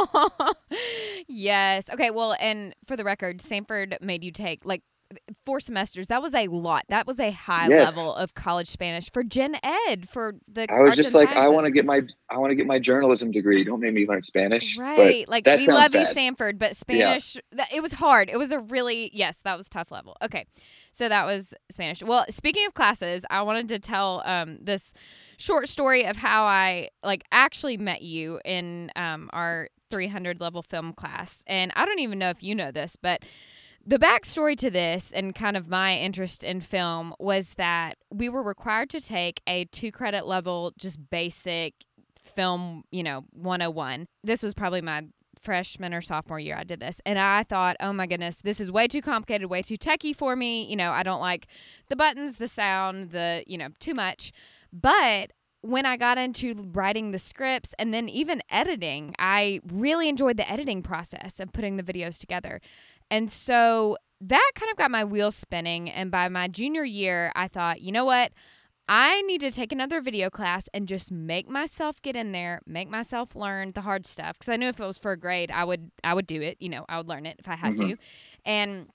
yes. 1.29 1.89
Okay. 1.91 2.11
Well, 2.11 2.37
and 2.39 2.75
for 2.87 2.97
the 2.97 3.05
record, 3.05 3.39
Samford 3.39 4.01
made 4.03 4.23
you 4.23 4.31
take 4.31 4.65
like 4.65 4.83
four 5.45 5.61
semesters. 5.61 6.07
That 6.09 6.23
was 6.23 6.35
a 6.35 6.49
lot. 6.49 6.85
That 6.89 7.07
was 7.07 7.21
a 7.21 7.31
high 7.31 7.69
yes. 7.69 7.97
level 7.97 8.15
of 8.15 8.35
college 8.35 8.69
Spanish 8.69 9.11
for 9.11 9.23
Gen 9.23 9.57
Ed 9.63 10.09
for 10.09 10.35
the. 10.47 10.71
I 10.71 10.81
was 10.81 10.97
just 10.97 11.15
like, 11.15 11.29
sciences. 11.29 11.51
I 11.51 11.55
want 11.55 11.67
to 11.67 11.73
get 11.73 11.85
my, 11.85 12.03
I 12.31 12.39
want 12.39 12.51
to 12.51 12.55
get 12.55 12.67
my 12.67 12.79
journalism 12.79 13.31
degree. 13.31 13.65
Don't 13.65 13.81
make 13.81 13.95
me 13.95 14.07
learn 14.07 14.23
Spanish. 14.23 14.77
Right. 14.79 15.29
Like 15.29 15.47
we 15.47 15.67
love 15.69 15.93
bad. 15.93 16.09
you, 16.09 16.15
Samford, 16.15 16.59
but 16.59 16.77
Spanish. 16.77 17.37
Yeah. 17.53 17.67
it 17.73 17.81
was 17.83 17.93
hard. 17.93 18.29
It 18.31 18.39
was 18.39 18.53
a 18.53 18.59
really 18.59 19.11
yes, 19.13 19.39
that 19.45 19.57
was 19.57 19.69
tough 19.69 19.91
level. 19.91 20.17
Okay, 20.23 20.47
so 20.93 21.09
that 21.09 21.27
was 21.27 21.55
Spanish. 21.71 22.03
Well, 22.03 22.27
speaking 22.31 22.67
of 22.67 22.75
classes, 22.75 23.25
I 23.31 23.43
wanted 23.43 23.69
to 23.69 23.79
tell 23.79 24.23
um 24.25 24.59
this 24.61 24.93
short 25.37 25.69
story 25.69 26.05
of 26.05 26.17
how 26.17 26.45
I 26.45 26.91
like 27.03 27.25
actually 27.33 27.77
met 27.77 28.03
you 28.03 28.41
in 28.45 28.91
um 28.97 29.31
our 29.33 29.69
300 29.91 30.41
level 30.41 30.63
film 30.63 30.93
class, 30.93 31.43
and 31.47 31.73
I 31.77 31.85
don't 31.85 32.01
even 32.01 32.19
know 32.19 32.31
if 32.31 32.43
you 32.43 32.55
know 32.55 32.71
this, 32.71 32.97
but 33.01 33.23
the 33.87 33.99
backstory 33.99 34.57
to 34.59 34.71
this 34.71 35.13
and 35.13 35.35
kind 35.35 35.57
of 35.57 35.69
my 35.69 35.97
interest 35.99 36.43
in 36.43 36.61
film 36.61 37.15
was 37.19 37.55
that 37.55 37.99
we 38.11 38.29
were 38.29 38.43
required 38.43 38.91
to 38.91 39.01
take 39.01 39.41
a 39.47 39.67
two 39.67 39.93
credit 39.93 40.27
level, 40.27 40.73
just 40.79 41.11
basic 41.11 41.75
film, 42.21 42.85
you 42.91 43.03
know, 43.03 43.25
101. 43.33 44.07
This 44.23 44.43
was 44.43 44.55
probably 44.55 44.81
my 44.81 45.03
freshman 45.41 45.93
or 45.93 46.01
sophomore 46.01 46.41
year 46.41 46.57
I 46.57 46.65
did 46.65 46.81
this. 46.81 47.01
And 47.05 47.19
I 47.19 47.43
thought, 47.43 47.77
oh 47.81 47.93
my 47.93 48.07
goodness, 48.07 48.37
this 48.37 48.61
is 48.61 48.73
way 48.73 48.89
too 48.89 49.03
complicated, 49.03 49.51
way 49.51 49.63
too 49.63 49.77
techy 49.77 50.15
for 50.15 50.35
me. 50.35 50.65
You 50.65 50.77
know, 50.77 50.91
I 50.91 51.03
don't 51.03 51.21
like 51.21 51.47
the 51.89 51.97
buttons, 51.97 52.37
the 52.37 52.49
sound, 52.49 53.11
the, 53.11 53.45
you 53.47 53.59
know, 53.59 53.69
too 53.79 53.95
much. 53.95 54.33
But 54.73 55.33
when 55.61 55.87
I 55.87 55.97
got 55.97 56.19
into 56.19 56.55
writing 56.73 57.11
the 57.11 57.19
scripts 57.19 57.75
and 57.79 57.93
then 57.93 58.09
even 58.09 58.43
editing, 58.51 59.15
I 59.19 59.61
really 59.67 60.11
enjoyed 60.11 60.37
the 60.37 60.51
editing 60.51 60.83
process 60.83 61.41
of 61.41 61.53
putting 61.53 61.77
the 61.77 61.83
videos 61.83 62.19
together. 62.19 62.61
And 63.11 63.31
so 63.31 63.97
that 64.21 64.51
kind 64.55 64.71
of 64.71 64.77
got 64.77 64.91
my 64.91 65.05
wheels 65.05 65.37
spinning. 65.37 65.91
And 65.91 66.11
by 66.11 66.29
my 66.29 66.49
junior 66.49 66.85
year, 66.85 67.33
I 67.35 67.49
thought, 67.49 67.81
you 67.81 67.93
know 67.93 68.05
what? 68.05 68.33
I 68.87 69.23
need 69.23 69.41
to 69.41 69.51
take 69.51 69.73
another 69.73 70.03
video 70.03 70.29
class 70.29 70.69
and 70.75 70.87
just 70.87 71.11
make 71.11 71.49
myself 71.49 72.03
get 72.03 72.17
in 72.17 72.33
there, 72.33 72.61
make 72.67 72.91
myself 72.91 73.35
learn 73.35 73.73
the 73.73 73.81
hard 73.81 74.05
stuff. 74.05 74.39
Because 74.39 74.53
I 74.53 74.57
knew 74.57 74.69
if 74.69 74.79
it 74.79 74.85
was 74.85 74.99
for 74.99 75.13
a 75.13 75.17
grade, 75.17 75.51
I 75.51 75.65
would 75.65 75.91
I 76.03 76.13
would 76.13 76.27
do 76.27 76.43
it. 76.43 76.59
You 76.61 76.69
know, 76.69 76.85
I 76.89 76.99
would 76.99 77.09
learn 77.09 77.25
it 77.25 77.37
if 77.39 77.49
I 77.49 77.55
had 77.55 77.75
mm-hmm. 77.75 77.91
to. 77.93 77.97
And 78.45 78.89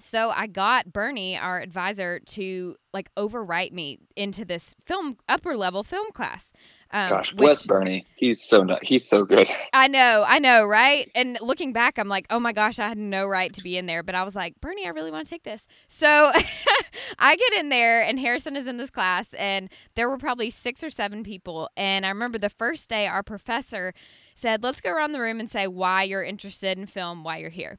so 0.00 0.30
I 0.30 0.46
got 0.48 0.92
Bernie, 0.92 1.38
our 1.38 1.60
advisor, 1.60 2.20
to 2.20 2.76
like 2.92 3.14
overwrite 3.16 3.72
me 3.72 4.00
into 4.16 4.44
this 4.44 4.74
film 4.84 5.16
upper 5.28 5.56
level 5.56 5.82
film 5.82 6.10
class. 6.12 6.52
Um, 6.90 7.08
Gosh, 7.08 7.32
bless 7.32 7.62
which, 7.62 7.68
Bernie. 7.68 8.06
He's 8.14 8.42
so 8.42 8.62
not, 8.62 8.82
he's 8.84 9.06
so 9.06 9.24
good. 9.24 9.48
I 9.72 9.88
know, 9.88 10.24
I 10.26 10.38
know, 10.38 10.64
right? 10.64 11.10
And 11.14 11.38
looking 11.40 11.72
back, 11.72 11.98
I'm 11.98 12.08
like, 12.08 12.26
oh 12.30 12.38
my 12.38 12.52
gosh, 12.52 12.78
I 12.78 12.88
had 12.88 12.98
no 12.98 13.26
right 13.26 13.52
to 13.52 13.62
be 13.62 13.76
in 13.76 13.86
there. 13.86 14.02
But 14.02 14.14
I 14.14 14.24
was 14.24 14.36
like, 14.36 14.60
Bernie, 14.60 14.86
I 14.86 14.90
really 14.90 15.10
want 15.10 15.26
to 15.26 15.30
take 15.30 15.44
this. 15.44 15.66
So 15.88 16.06
I 17.18 17.36
get 17.36 17.52
in 17.54 17.68
there, 17.68 18.02
and 18.02 18.18
Harrison 18.18 18.56
is 18.56 18.66
in 18.66 18.76
this 18.76 18.90
class, 18.90 19.32
and 19.34 19.70
there 19.94 20.08
were 20.08 20.18
probably 20.18 20.50
six 20.50 20.82
or 20.82 20.90
seven 20.90 21.24
people. 21.24 21.68
And 21.76 22.04
I 22.04 22.08
remember 22.10 22.38
the 22.38 22.50
first 22.50 22.88
day, 22.88 23.06
our 23.06 23.22
professor 23.22 23.92
said, 24.34 24.62
let's 24.62 24.80
go 24.80 24.90
around 24.90 25.12
the 25.12 25.20
room 25.20 25.40
and 25.40 25.50
say 25.50 25.66
why 25.66 26.02
you're 26.02 26.24
interested 26.24 26.78
in 26.78 26.86
film, 26.86 27.24
why 27.24 27.38
you're 27.38 27.50
here. 27.50 27.78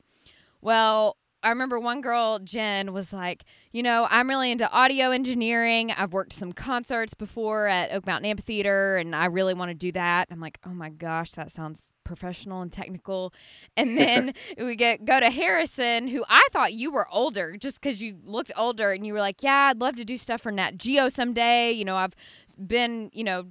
Well, 0.61 1.17
I 1.45 1.49
remember 1.49 1.79
one 1.79 2.01
girl, 2.01 2.39
Jen, 2.39 2.91
was 2.91 3.13
like, 3.13 3.43
you 3.71 3.83
know, 3.83 4.07
I'm 4.09 4.27
really 4.27 4.49
into 4.49 4.69
audio 4.71 5.11
engineering. 5.11 5.91
I've 5.91 6.11
worked 6.11 6.33
some 6.33 6.51
concerts 6.53 7.13
before 7.13 7.67
at 7.67 7.91
Oak 7.91 8.07
Mountain 8.07 8.31
Amphitheater, 8.31 8.97
and 8.97 9.15
I 9.15 9.25
really 9.27 9.53
want 9.53 9.69
to 9.69 9.75
do 9.75 9.91
that. 9.91 10.27
I'm 10.31 10.39
like, 10.39 10.57
oh 10.65 10.73
my 10.73 10.89
gosh, 10.89 11.33
that 11.33 11.51
sounds 11.51 11.93
professional 12.03 12.63
and 12.63 12.71
technical. 12.71 13.31
And 13.77 13.95
then 13.97 14.33
we 14.57 14.75
get 14.75 15.05
go 15.05 15.19
to 15.19 15.29
Harrison, 15.29 16.07
who 16.07 16.25
I 16.27 16.47
thought 16.51 16.73
you 16.73 16.91
were 16.91 17.07
older 17.11 17.57
just 17.57 17.79
because 17.79 18.01
you 18.01 18.17
looked 18.23 18.51
older, 18.57 18.91
and 18.91 19.05
you 19.05 19.13
were 19.13 19.19
like, 19.19 19.43
yeah, 19.43 19.67
I'd 19.69 19.79
love 19.79 19.97
to 19.97 20.05
do 20.05 20.17
stuff 20.17 20.41
for 20.41 20.51
Nat 20.51 20.79
Geo 20.79 21.09
someday. 21.09 21.71
You 21.71 21.85
know, 21.85 21.95
I've 21.95 22.15
been, 22.57 23.11
you 23.13 23.23
know, 23.23 23.45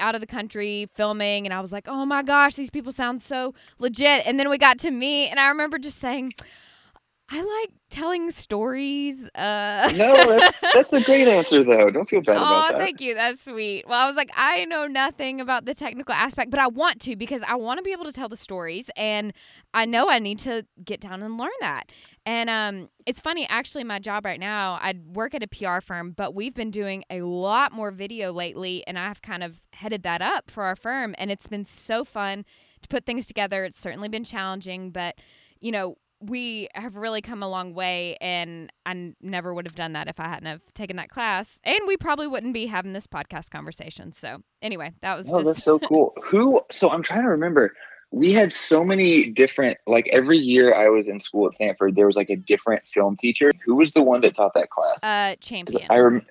out 0.00 0.16
of 0.16 0.20
the 0.20 0.26
country 0.26 0.88
filming, 0.96 1.46
and 1.46 1.54
I 1.54 1.60
was 1.60 1.70
like, 1.70 1.86
oh 1.86 2.04
my 2.04 2.24
gosh, 2.24 2.56
these 2.56 2.70
people 2.70 2.90
sound 2.90 3.22
so 3.22 3.54
legit. 3.78 4.26
And 4.26 4.40
then 4.40 4.50
we 4.50 4.58
got 4.58 4.80
to 4.80 4.90
me, 4.90 5.28
and 5.28 5.38
I 5.38 5.50
remember 5.50 5.78
just 5.78 6.00
saying, 6.00 6.32
I 7.30 7.42
like 7.42 7.70
telling 7.90 8.30
stories. 8.30 9.28
Uh 9.34 9.92
No, 9.94 10.38
that's 10.38 10.60
that's 10.74 10.92
a 10.94 11.00
great 11.02 11.28
answer 11.28 11.62
though. 11.62 11.90
Don't 11.90 12.08
feel 12.08 12.22
bad 12.22 12.38
oh, 12.38 12.40
about 12.40 12.72
that. 12.72 12.80
thank 12.80 13.02
you. 13.02 13.14
That's 13.14 13.44
sweet. 13.44 13.86
Well, 13.86 14.00
I 14.00 14.06
was 14.06 14.16
like, 14.16 14.30
I 14.34 14.64
know 14.64 14.86
nothing 14.86 15.40
about 15.40 15.66
the 15.66 15.74
technical 15.74 16.14
aspect, 16.14 16.50
but 16.50 16.58
I 16.58 16.68
want 16.68 17.00
to 17.02 17.16
because 17.16 17.42
I 17.46 17.56
want 17.56 17.78
to 17.78 17.82
be 17.84 17.92
able 17.92 18.06
to 18.06 18.12
tell 18.12 18.30
the 18.30 18.36
stories 18.36 18.90
and 18.96 19.34
I 19.74 19.84
know 19.84 20.08
I 20.08 20.18
need 20.18 20.38
to 20.40 20.64
get 20.82 21.00
down 21.00 21.22
and 21.22 21.36
learn 21.36 21.50
that. 21.60 21.92
And 22.24 22.48
um 22.48 22.88
it's 23.04 23.20
funny 23.20 23.46
actually 23.50 23.84
my 23.84 23.98
job 23.98 24.24
right 24.24 24.40
now, 24.40 24.78
I 24.80 24.94
work 25.12 25.34
at 25.34 25.42
a 25.42 25.48
PR 25.48 25.80
firm, 25.82 26.12
but 26.12 26.34
we've 26.34 26.54
been 26.54 26.70
doing 26.70 27.04
a 27.10 27.20
lot 27.22 27.72
more 27.72 27.90
video 27.90 28.32
lately 28.32 28.86
and 28.86 28.98
I've 28.98 29.20
kind 29.20 29.42
of 29.42 29.60
headed 29.74 30.02
that 30.04 30.22
up 30.22 30.50
for 30.50 30.64
our 30.64 30.76
firm 30.76 31.14
and 31.18 31.30
it's 31.30 31.46
been 31.46 31.66
so 31.66 32.04
fun 32.04 32.46
to 32.80 32.88
put 32.88 33.04
things 33.04 33.26
together. 33.26 33.66
It's 33.66 33.78
certainly 33.78 34.08
been 34.08 34.24
challenging, 34.24 34.90
but 34.90 35.16
you 35.60 35.72
know, 35.72 35.96
we 36.20 36.68
have 36.74 36.96
really 36.96 37.22
come 37.22 37.42
a 37.42 37.48
long 37.48 37.74
way 37.74 38.16
and 38.20 38.72
I 38.84 39.14
never 39.20 39.54
would 39.54 39.66
have 39.66 39.76
done 39.76 39.92
that 39.92 40.08
if 40.08 40.18
I 40.18 40.24
hadn't 40.28 40.46
have 40.46 40.60
taken 40.74 40.96
that 40.96 41.10
class 41.10 41.60
and 41.64 41.78
we 41.86 41.96
probably 41.96 42.26
wouldn't 42.26 42.54
be 42.54 42.66
having 42.66 42.92
this 42.92 43.06
podcast 43.06 43.50
conversation. 43.50 44.12
So 44.12 44.38
anyway, 44.60 44.92
that 45.02 45.16
was 45.16 45.28
Oh, 45.30 45.38
just 45.38 45.46
that's 45.46 45.62
so 45.62 45.78
cool. 45.88 46.14
Who 46.24 46.60
so 46.72 46.90
I'm 46.90 47.02
trying 47.02 47.22
to 47.22 47.28
remember. 47.30 47.72
We 48.10 48.32
had 48.32 48.52
so 48.54 48.82
many 48.84 49.30
different 49.30 49.76
like 49.86 50.08
every 50.10 50.38
year 50.38 50.74
I 50.74 50.88
was 50.88 51.08
in 51.08 51.20
school 51.20 51.46
at 51.46 51.58
Samford, 51.60 51.94
there 51.94 52.06
was 52.06 52.16
like 52.16 52.30
a 52.30 52.36
different 52.36 52.86
film 52.86 53.16
teacher. 53.16 53.50
Who 53.64 53.76
was 53.76 53.92
the 53.92 54.02
one 54.02 54.22
that 54.22 54.34
taught 54.34 54.54
that 54.54 54.70
class? 54.70 55.04
uh 55.04 55.36
champion. 55.40 55.86
I 55.90 55.98
rem- 55.98 56.26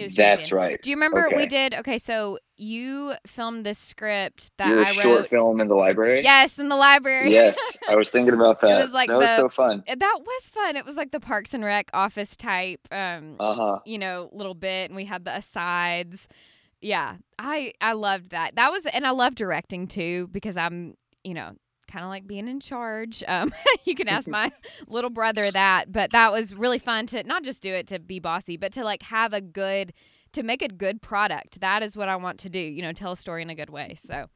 It 0.00 0.04
was 0.04 0.14
that's 0.14 0.48
Champion. 0.48 0.56
right. 0.56 0.82
Do 0.82 0.90
you 0.90 0.96
remember 0.96 1.28
we 1.36 1.46
did 1.46 1.74
okay, 1.74 1.98
so 1.98 2.38
you 2.56 3.14
filmed 3.26 3.64
this 3.66 3.78
script 3.78 4.50
that 4.58 4.68
Your 4.68 4.80
I 4.80 4.92
short 4.92 5.06
wrote 5.06 5.26
film 5.26 5.60
in 5.60 5.68
the 5.68 5.74
library? 5.76 6.22
Yes, 6.22 6.58
in 6.58 6.68
the 6.68 6.76
library. 6.76 7.30
Yes, 7.32 7.56
I 7.88 7.94
was 7.96 8.08
thinking 8.10 8.34
about 8.34 8.60
that. 8.62 8.78
It 8.78 8.82
was 8.82 8.92
like 8.92 9.08
that 9.08 9.18
was 9.18 9.30
so 9.36 9.48
fun. 9.48 9.82
that 9.86 10.18
was 10.20 10.42
fun. 10.50 10.76
It 10.76 10.84
was 10.84 10.96
like 10.96 11.10
the 11.10 11.20
Parks 11.20 11.54
and 11.54 11.64
Rec 11.64 11.90
office 11.92 12.36
type 12.36 12.80
um 12.90 13.36
Uh 13.38 13.54
huh. 13.54 13.78
you 13.84 13.98
know, 13.98 14.28
little 14.32 14.54
bit 14.54 14.90
and 14.90 14.96
we 14.96 15.04
had 15.04 15.24
the 15.24 15.36
asides. 15.36 16.28
Yeah. 16.80 17.16
I 17.38 17.72
I 17.80 17.92
loved 17.92 18.30
that. 18.30 18.56
That 18.56 18.70
was 18.72 18.86
and 18.86 19.06
I 19.06 19.10
love 19.10 19.34
directing 19.34 19.86
too 19.86 20.28
because 20.32 20.56
I'm, 20.56 20.94
you 21.24 21.34
know, 21.34 21.52
kind 21.90 22.04
of 22.04 22.08
like 22.08 22.26
being 22.26 22.48
in 22.48 22.60
charge. 22.60 23.22
Um 23.26 23.52
you 23.84 23.94
can 23.94 24.08
ask 24.08 24.28
my 24.40 24.52
little 24.86 25.10
brother 25.10 25.50
that, 25.50 25.92
but 25.92 26.10
that 26.12 26.32
was 26.32 26.54
really 26.54 26.78
fun 26.78 27.06
to 27.08 27.22
not 27.24 27.42
just 27.44 27.62
do 27.62 27.72
it 27.72 27.86
to 27.88 27.98
be 27.98 28.20
bossy, 28.20 28.56
but 28.56 28.72
to 28.74 28.84
like 28.84 29.02
have 29.02 29.32
a 29.32 29.40
good 29.40 29.92
to 30.32 30.42
make 30.42 30.62
a 30.62 30.68
good 30.68 31.02
product. 31.02 31.60
That 31.60 31.82
is 31.82 31.96
what 31.96 32.08
I 32.08 32.16
want 32.16 32.38
to 32.40 32.48
do, 32.48 32.60
you 32.60 32.82
know, 32.82 32.92
tell 32.92 33.12
a 33.12 33.16
story 33.16 33.42
in 33.42 33.50
a 33.50 33.54
good 33.54 33.70
way. 33.70 33.96
So 33.98 34.28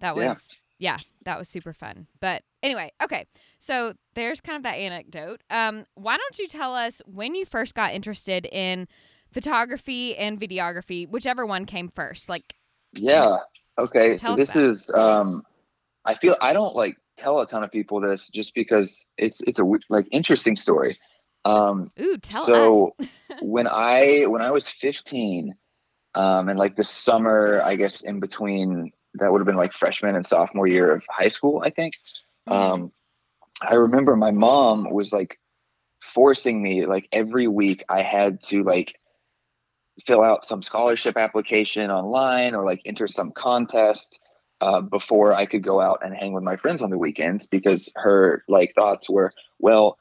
that 0.00 0.16
was 0.16 0.58
yeah, 0.80 0.96
that 1.24 1.38
was 1.38 1.48
super 1.48 1.74
fun. 1.74 2.06
But 2.20 2.42
anyway, 2.62 2.90
okay. 3.02 3.26
So 3.58 3.92
there's 4.14 4.40
kind 4.40 4.56
of 4.56 4.62
that 4.62 4.76
anecdote. 4.76 5.42
Um, 5.50 5.84
why 5.94 6.16
don't 6.16 6.38
you 6.38 6.48
tell 6.48 6.74
us 6.74 7.02
when 7.04 7.34
you 7.34 7.44
first 7.44 7.74
got 7.74 7.92
interested 7.92 8.46
in 8.46 8.88
photography 9.30 10.16
and 10.16 10.40
videography, 10.40 11.06
whichever 11.08 11.44
one 11.44 11.66
came 11.66 11.90
first? 11.94 12.30
Like, 12.30 12.54
Yeah. 12.94 13.36
Okay. 13.78 14.16
So 14.16 14.34
this 14.34 14.54
that. 14.54 14.62
is 14.62 14.90
um 14.94 15.44
I 16.04 16.14
feel 16.14 16.36
I 16.40 16.52
don't 16.52 16.74
like 16.74 16.96
tell 17.16 17.40
a 17.40 17.46
ton 17.46 17.62
of 17.62 17.70
people 17.70 18.00
this 18.00 18.30
just 18.30 18.54
because 18.54 19.06
it's 19.16 19.40
it's 19.42 19.58
a 19.58 19.64
like 19.88 20.06
interesting 20.10 20.56
story. 20.56 20.98
Um 21.44 21.90
ooh, 22.00 22.16
tell 22.18 22.44
so 22.46 22.94
us. 23.00 23.08
when 23.42 23.66
I 23.66 24.24
when 24.26 24.42
I 24.42 24.50
was 24.50 24.66
15 24.68 25.54
um 26.14 26.48
and 26.48 26.58
like 26.58 26.76
the 26.76 26.84
summer 26.84 27.60
I 27.64 27.76
guess 27.76 28.02
in 28.02 28.20
between 28.20 28.92
that 29.14 29.30
would 29.30 29.40
have 29.40 29.46
been 29.46 29.56
like 29.56 29.72
freshman 29.72 30.16
and 30.16 30.24
sophomore 30.24 30.66
year 30.66 30.92
of 30.92 31.04
high 31.08 31.28
school 31.28 31.62
I 31.64 31.70
think. 31.70 31.94
Mhm. 32.48 32.52
Um 32.54 32.92
I 33.62 33.74
remember 33.74 34.16
my 34.16 34.30
mom 34.30 34.90
was 34.90 35.12
like 35.12 35.38
forcing 36.02 36.62
me 36.62 36.86
like 36.86 37.08
every 37.12 37.46
week 37.46 37.84
I 37.88 38.02
had 38.02 38.40
to 38.44 38.62
like 38.62 38.98
fill 40.06 40.22
out 40.22 40.46
some 40.46 40.62
scholarship 40.62 41.18
application 41.18 41.90
online 41.90 42.54
or 42.54 42.64
like 42.64 42.80
enter 42.86 43.06
some 43.06 43.32
contest 43.32 44.18
uh, 44.60 44.80
before 44.80 45.32
I 45.32 45.46
could 45.46 45.62
go 45.62 45.80
out 45.80 46.00
and 46.02 46.14
hang 46.14 46.32
with 46.32 46.42
my 46.44 46.56
friends 46.56 46.82
on 46.82 46.90
the 46.90 46.98
weekends 46.98 47.46
because 47.46 47.90
her 47.96 48.44
like 48.48 48.74
thoughts 48.74 49.08
were, 49.08 49.32
well, 49.58 49.98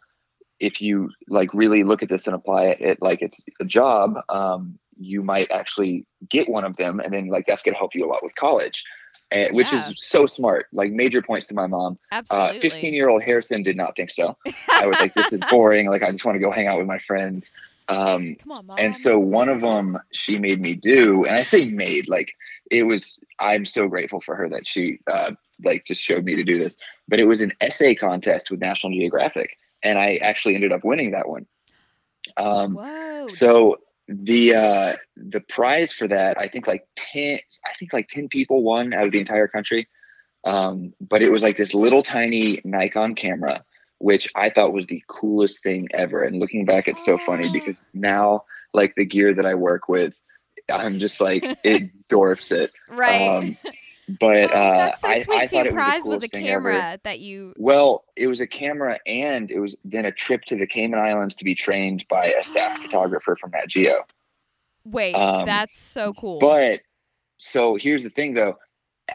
if 0.59 0.81
you 0.81 1.09
like 1.29 1.53
really 1.53 1.83
look 1.83 2.03
at 2.03 2.09
this 2.09 2.27
and 2.27 2.35
apply 2.35 2.65
it 2.79 3.01
like 3.01 3.21
it's 3.21 3.43
a 3.61 3.65
job, 3.65 4.15
um, 4.29 4.77
you 4.99 5.23
might 5.23 5.49
actually 5.51 6.05
get 6.29 6.49
one 6.49 6.65
of 6.65 6.75
them, 6.75 6.99
and 6.99 7.13
then 7.13 7.27
like 7.27 7.45
that's 7.47 7.63
gonna 7.63 7.77
help 7.77 7.95
you 7.95 8.05
a 8.05 8.09
lot 8.09 8.21
with 8.23 8.35
college, 8.35 8.83
and, 9.31 9.55
which 9.55 9.71
Yeah. 9.71 9.87
is 9.87 9.93
so 9.97 10.25
smart. 10.25 10.65
Like 10.73 10.91
major 10.91 11.21
points 11.21 11.47
to 11.47 11.55
my 11.55 11.67
mom. 11.67 11.97
Absolutely. 12.11 12.57
Uh, 12.57 12.61
15 12.61 12.93
year 12.93 13.07
old 13.07 13.23
Harrison 13.23 13.63
did 13.63 13.77
not 13.77 13.95
think 13.95 14.11
so. 14.11 14.35
I 14.75 14.85
was 14.85 14.99
like, 14.99 15.13
this 15.15 15.31
is 15.31 15.39
boring. 15.49 15.87
Like 15.87 16.03
I 16.03 16.11
just 16.11 16.25
want 16.25 16.35
to 16.35 16.39
go 16.41 16.51
hang 16.51 16.67
out 16.67 16.77
with 16.77 16.87
my 16.87 16.99
friends. 16.99 17.49
Um, 17.87 18.35
Come 18.43 18.51
on, 18.51 18.65
mom. 18.67 18.77
and 18.79 18.95
so 18.95 19.17
one 19.17 19.49
of 19.49 19.61
them 19.61 19.97
she 20.11 20.37
made 20.37 20.61
me 20.61 20.75
do, 20.75 21.23
and 21.25 21.35
I 21.37 21.41
say 21.43 21.69
made, 21.69 22.07
like 22.09 22.33
it 22.69 22.83
was. 22.83 23.19
I'm 23.39 23.65
so 23.65 23.87
grateful 23.87 24.21
for 24.21 24.35
her 24.35 24.49
that 24.49 24.67
she 24.67 24.99
uh, 25.11 25.31
like 25.63 25.85
just 25.85 26.01
showed 26.01 26.23
me 26.23 26.35
to 26.35 26.43
do 26.43 26.57
this. 26.57 26.77
But 27.07 27.19
it 27.19 27.25
was 27.25 27.41
an 27.41 27.53
essay 27.61 27.95
contest 27.95 28.51
with 28.51 28.59
National 28.59 28.93
Geographic, 28.93 29.57
and 29.83 29.97
I 29.97 30.17
actually 30.17 30.55
ended 30.55 30.71
up 30.71 30.83
winning 30.83 31.11
that 31.11 31.27
one. 31.27 31.45
Um, 32.37 32.75
Whoa. 32.75 33.27
so 33.27 33.77
the 34.07 34.55
uh, 34.55 34.95
the 35.15 35.39
prize 35.39 35.91
for 35.91 36.07
that, 36.07 36.37
I 36.37 36.47
think 36.47 36.67
like 36.67 36.87
ten, 36.95 37.39
I 37.65 37.73
think 37.77 37.93
like 37.93 38.07
ten 38.07 38.27
people 38.27 38.63
won 38.63 38.93
out 38.93 39.05
of 39.05 39.11
the 39.11 39.19
entire 39.19 39.47
country. 39.47 39.87
Um, 40.45 40.93
but 41.01 41.21
it 41.21 41.31
was 41.31 41.43
like 41.43 41.57
this 41.57 41.73
little 41.73 42.01
tiny 42.01 42.61
Nikon 42.63 43.13
camera, 43.15 43.65
which 43.97 44.31
I 44.35 44.49
thought 44.49 44.73
was 44.73 44.87
the 44.87 45.03
coolest 45.07 45.61
thing 45.61 45.89
ever. 45.93 46.23
And 46.23 46.39
looking 46.39 46.65
back, 46.65 46.87
it's 46.87 47.05
so 47.05 47.17
funny 47.17 47.49
because 47.51 47.85
now, 47.93 48.45
like 48.73 48.95
the 48.95 49.05
gear 49.05 49.33
that 49.33 49.45
I 49.45 49.55
work 49.55 49.89
with, 49.89 50.19
I'm 50.71 50.99
just 50.99 51.19
like 51.21 51.43
it 51.63 52.07
dwarfs 52.07 52.51
it. 52.51 52.71
right. 52.89 53.27
Um, 53.27 53.57
but 54.19 54.51
oh, 54.51 54.57
uh, 54.57 54.77
that's 54.77 55.01
so 55.01 55.07
I, 55.07 55.21
sweet. 55.21 55.41
I 55.41 55.45
so 55.45 55.63
your 55.63 55.73
thought 55.73 55.97
was 55.97 56.07
was 56.07 56.23
a 56.23 56.27
thing 56.27 56.47
ever. 56.49 56.71
camera 56.71 56.99
that 57.03 57.19
you. 57.19 57.53
Well, 57.57 58.05
it 58.15 58.27
was 58.27 58.41
a 58.41 58.47
camera, 58.47 58.99
and 59.05 59.51
it 59.51 59.59
was 59.59 59.77
then 59.83 60.05
a 60.05 60.11
trip 60.11 60.43
to 60.45 60.55
the 60.55 60.65
Cayman 60.65 60.99
Islands 60.99 61.35
to 61.35 61.43
be 61.43 61.53
trained 61.53 62.07
by 62.07 62.27
a 62.27 62.43
staff 62.43 62.79
photographer 62.81 63.35
from 63.35 63.51
Nat 63.51 63.67
Geo. 63.67 64.05
Wait, 64.83 65.13
um, 65.13 65.45
that's 65.45 65.79
so 65.79 66.13
cool. 66.13 66.39
But 66.39 66.79
so 67.37 67.75
here's 67.75 68.03
the 68.03 68.09
thing, 68.09 68.33
though. 68.33 68.57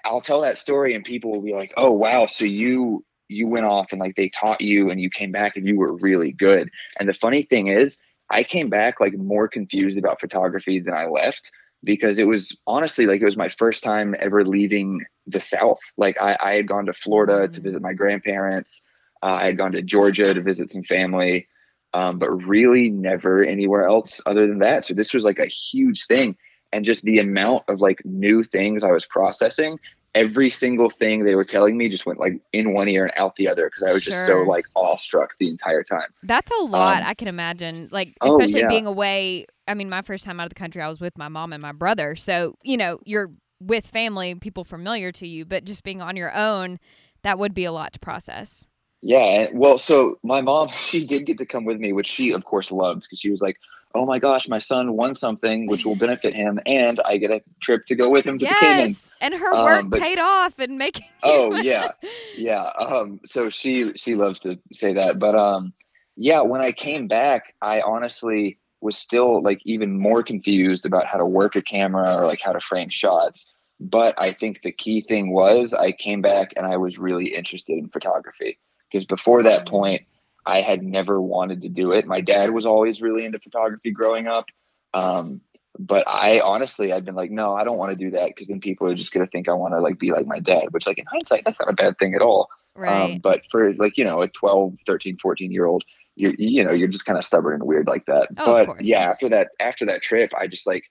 I'll 0.04 0.20
tell 0.20 0.42
that 0.42 0.58
story, 0.58 0.94
and 0.94 1.04
people 1.04 1.32
will 1.32 1.42
be 1.42 1.54
like, 1.54 1.72
"Oh, 1.76 1.90
wow! 1.90 2.26
So 2.26 2.44
you 2.44 3.04
you 3.28 3.48
went 3.48 3.66
off 3.66 3.90
and 3.90 4.00
like 4.00 4.14
they 4.14 4.28
taught 4.28 4.60
you, 4.60 4.90
and 4.90 5.00
you 5.00 5.10
came 5.10 5.32
back, 5.32 5.56
and 5.56 5.66
you 5.66 5.76
were 5.76 5.96
really 5.96 6.30
good." 6.30 6.70
And 7.00 7.08
the 7.08 7.12
funny 7.12 7.42
thing 7.42 7.66
is, 7.66 7.98
I 8.30 8.42
came 8.42 8.70
back 8.70 9.00
like 9.00 9.16
more 9.16 9.48
confused 9.48 9.98
about 9.98 10.20
photography 10.20 10.80
than 10.80 10.94
I 10.94 11.06
left 11.06 11.50
because 11.82 12.18
it 12.18 12.26
was 12.26 12.56
honestly 12.66 13.06
like 13.06 13.20
it 13.20 13.24
was 13.24 13.36
my 13.36 13.48
first 13.48 13.82
time 13.82 14.14
ever 14.18 14.44
leaving 14.44 15.04
the 15.26 15.40
South. 15.40 15.80
Like 15.96 16.16
I, 16.20 16.36
I 16.42 16.54
had 16.54 16.66
gone 16.66 16.86
to 16.86 16.92
Florida 16.92 17.48
to 17.48 17.60
Mm. 17.60 17.64
visit 17.64 17.82
my 17.82 17.92
grandparents. 17.92 18.82
Uh, 19.22 19.36
I 19.40 19.46
had 19.46 19.58
gone 19.58 19.72
to 19.72 19.82
Georgia 19.82 20.34
to 20.34 20.42
visit 20.42 20.70
some 20.70 20.82
family, 20.82 21.48
um, 21.92 22.18
but 22.18 22.30
really 22.30 22.90
never 22.90 23.44
anywhere 23.44 23.86
else 23.86 24.20
other 24.26 24.46
than 24.46 24.60
that. 24.60 24.84
So 24.84 24.94
this 24.94 25.14
was 25.14 25.24
like 25.24 25.38
a 25.38 25.46
huge 25.46 26.06
thing, 26.06 26.36
and 26.72 26.84
just 26.84 27.02
the 27.02 27.18
amount 27.20 27.64
of 27.68 27.80
like 27.80 28.02
new 28.04 28.42
things 28.42 28.82
I 28.82 28.90
was 28.92 29.06
processing. 29.06 29.78
Every 30.14 30.48
single 30.50 30.90
thing 30.90 31.24
they 31.24 31.34
were 31.34 31.44
telling 31.44 31.76
me 31.76 31.88
just 31.88 32.06
went 32.06 32.20
like 32.20 32.40
in 32.52 32.72
one 32.72 32.88
ear 32.88 33.04
and 33.04 33.12
out 33.16 33.34
the 33.36 33.48
other 33.48 33.68
because 33.68 33.90
I 33.90 33.92
was 33.92 34.04
just 34.04 34.26
so 34.26 34.42
like 34.42 34.64
awestruck 34.76 35.34
the 35.40 35.48
entire 35.48 35.82
time. 35.82 36.08
That's 36.22 36.50
a 36.60 36.62
lot, 36.62 37.02
Um, 37.02 37.08
I 37.08 37.14
can 37.14 37.28
imagine. 37.28 37.88
Like, 37.90 38.14
oh, 38.20 38.38
especially 38.38 38.60
yeah. 38.60 38.68
being 38.68 38.86
away. 38.86 39.46
I 39.66 39.74
mean, 39.74 39.88
my 39.88 40.02
first 40.02 40.24
time 40.24 40.38
out 40.38 40.44
of 40.44 40.50
the 40.50 40.58
country, 40.58 40.82
I 40.82 40.88
was 40.88 41.00
with 41.00 41.18
my 41.18 41.28
mom 41.28 41.52
and 41.52 41.60
my 41.60 41.72
brother. 41.72 42.14
So, 42.14 42.56
you 42.62 42.76
know, 42.76 43.00
you're 43.04 43.30
with 43.60 43.86
family, 43.86 44.34
people 44.36 44.64
familiar 44.64 45.10
to 45.12 45.26
you, 45.26 45.44
but 45.44 45.64
just 45.64 45.82
being 45.82 46.02
on 46.02 46.16
your 46.16 46.34
own, 46.34 46.78
that 47.22 47.38
would 47.38 47.54
be 47.54 47.64
a 47.64 47.72
lot 47.72 47.92
to 47.94 47.98
process. 47.98 48.66
Yeah, 49.02 49.48
well, 49.52 49.78
so 49.78 50.18
my 50.22 50.40
mom, 50.40 50.68
she 50.88 51.06
did 51.06 51.26
get 51.26 51.38
to 51.38 51.46
come 51.46 51.64
with 51.64 51.78
me, 51.78 51.92
which 51.92 52.06
she 52.06 52.32
of 52.32 52.44
course 52.44 52.70
loved 52.72 53.02
because 53.02 53.18
she 53.18 53.30
was 53.30 53.40
like, 53.40 53.58
"Oh 53.94 54.04
my 54.06 54.18
gosh, 54.18 54.48
my 54.48 54.58
son 54.58 54.94
won 54.96 55.14
something 55.14 55.66
which 55.66 55.84
will 55.84 55.96
benefit 55.96 56.34
him, 56.34 56.58
and 56.66 57.00
I 57.04 57.16
get 57.18 57.30
a 57.30 57.42
trip 57.60 57.86
to 57.86 57.94
go 57.94 58.08
with 58.10 58.26
him 58.26 58.38
to 58.38 58.44
the 58.46 58.54
Caymans." 58.54 59.04
Yes. 59.04 59.12
And 59.20 59.34
her 59.34 59.54
Um, 59.54 59.64
work 59.64 59.84
but- 59.88 60.00
paid 60.00 60.18
off 60.18 60.58
and 60.58 60.76
making 60.78 61.06
Oh 61.22 61.54
yeah, 61.56 61.92
yeah. 62.36 62.64
Um, 62.78 63.20
so 63.24 63.48
she 63.50 63.92
she 63.94 64.14
loves 64.14 64.40
to 64.40 64.58
say 64.72 64.94
that, 64.94 65.18
but 65.18 65.34
um, 65.34 65.72
yeah, 66.16 66.40
when 66.42 66.60
I 66.60 66.72
came 66.72 67.08
back, 67.08 67.54
I 67.62 67.80
honestly 67.80 68.58
was 68.80 68.96
still 68.96 69.42
like 69.42 69.60
even 69.64 69.98
more 69.98 70.22
confused 70.22 70.84
about 70.84 71.06
how 71.06 71.16
to 71.18 71.24
work 71.24 71.56
a 71.56 71.62
camera 71.62 72.16
or 72.16 72.26
like 72.26 72.40
how 72.42 72.52
to 72.52 72.60
frame 72.60 72.90
shots. 72.90 73.46
But 73.80 74.14
I 74.18 74.32
think 74.32 74.62
the 74.62 74.70
key 74.72 75.00
thing 75.00 75.32
was 75.32 75.72
I 75.74 75.92
came 75.92 76.20
back 76.22 76.52
and 76.56 76.66
I 76.66 76.76
was 76.76 76.98
really 76.98 77.34
interested 77.34 77.78
in 77.78 77.88
photography 77.88 78.58
because 78.90 79.04
before 79.06 79.42
that 79.44 79.66
point, 79.66 80.02
I 80.46 80.60
had 80.60 80.82
never 80.82 81.20
wanted 81.20 81.62
to 81.62 81.68
do 81.68 81.92
it. 81.92 82.06
My 82.06 82.20
dad 82.20 82.50
was 82.50 82.66
always 82.66 83.00
really 83.00 83.24
into 83.24 83.38
photography 83.38 83.90
growing 83.90 84.26
up. 84.26 84.46
Um, 84.92 85.40
but 85.78 86.08
I 86.08 86.40
honestly, 86.40 86.92
I've 86.92 87.04
been 87.04 87.14
like, 87.14 87.30
no, 87.30 87.54
I 87.54 87.64
don't 87.64 87.78
want 87.78 87.92
to 87.92 87.98
do 87.98 88.10
that 88.12 88.28
because 88.28 88.48
then 88.48 88.60
people 88.60 88.88
are 88.88 88.94
just 88.94 89.12
going 89.12 89.24
to 89.24 89.30
think 89.30 89.48
I 89.48 89.54
want 89.54 89.74
to 89.74 89.80
like 89.80 89.98
be 89.98 90.12
like 90.12 90.26
my 90.26 90.38
dad, 90.38 90.66
which 90.70 90.86
like 90.86 90.98
in 90.98 91.06
hindsight, 91.06 91.42
that's 91.44 91.58
not 91.58 91.70
a 91.70 91.74
bad 91.74 91.98
thing 91.98 92.14
at 92.14 92.22
all. 92.22 92.48
Um. 92.76 93.12
Um, 93.12 93.18
but 93.18 93.42
for 93.50 93.72
like, 93.74 93.96
you 93.96 94.04
know, 94.04 94.22
a 94.22 94.28
12, 94.28 94.74
13, 94.86 95.18
14 95.18 95.50
year 95.50 95.64
old, 95.64 95.84
you 96.16 96.34
you 96.38 96.64
know, 96.64 96.72
you're 96.72 96.88
just 96.88 97.06
kind 97.06 97.18
of 97.18 97.24
stubborn 97.24 97.54
and 97.54 97.64
weird 97.64 97.88
like 97.88 98.06
that. 98.06 98.28
Oh, 98.38 98.66
but 98.66 98.84
yeah, 98.84 99.00
after 99.10 99.28
that, 99.30 99.50
after 99.58 99.86
that 99.86 100.02
trip, 100.02 100.32
I 100.38 100.46
just 100.46 100.66
like 100.66 100.84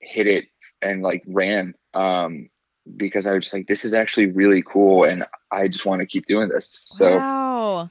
hit 0.00 0.26
it 0.26 0.46
and 0.82 1.02
like 1.02 1.22
ran. 1.26 1.74
Um, 1.94 2.50
because 2.96 3.26
I 3.26 3.34
was 3.34 3.44
just 3.44 3.54
like, 3.54 3.68
this 3.68 3.84
is 3.84 3.94
actually 3.94 4.26
really 4.26 4.62
cool. 4.62 5.04
And 5.04 5.24
I 5.52 5.68
just 5.68 5.86
want 5.86 6.00
to 6.00 6.06
keep 6.06 6.26
doing 6.26 6.48
this. 6.48 6.78
So, 6.84 7.16
wow. 7.16 7.90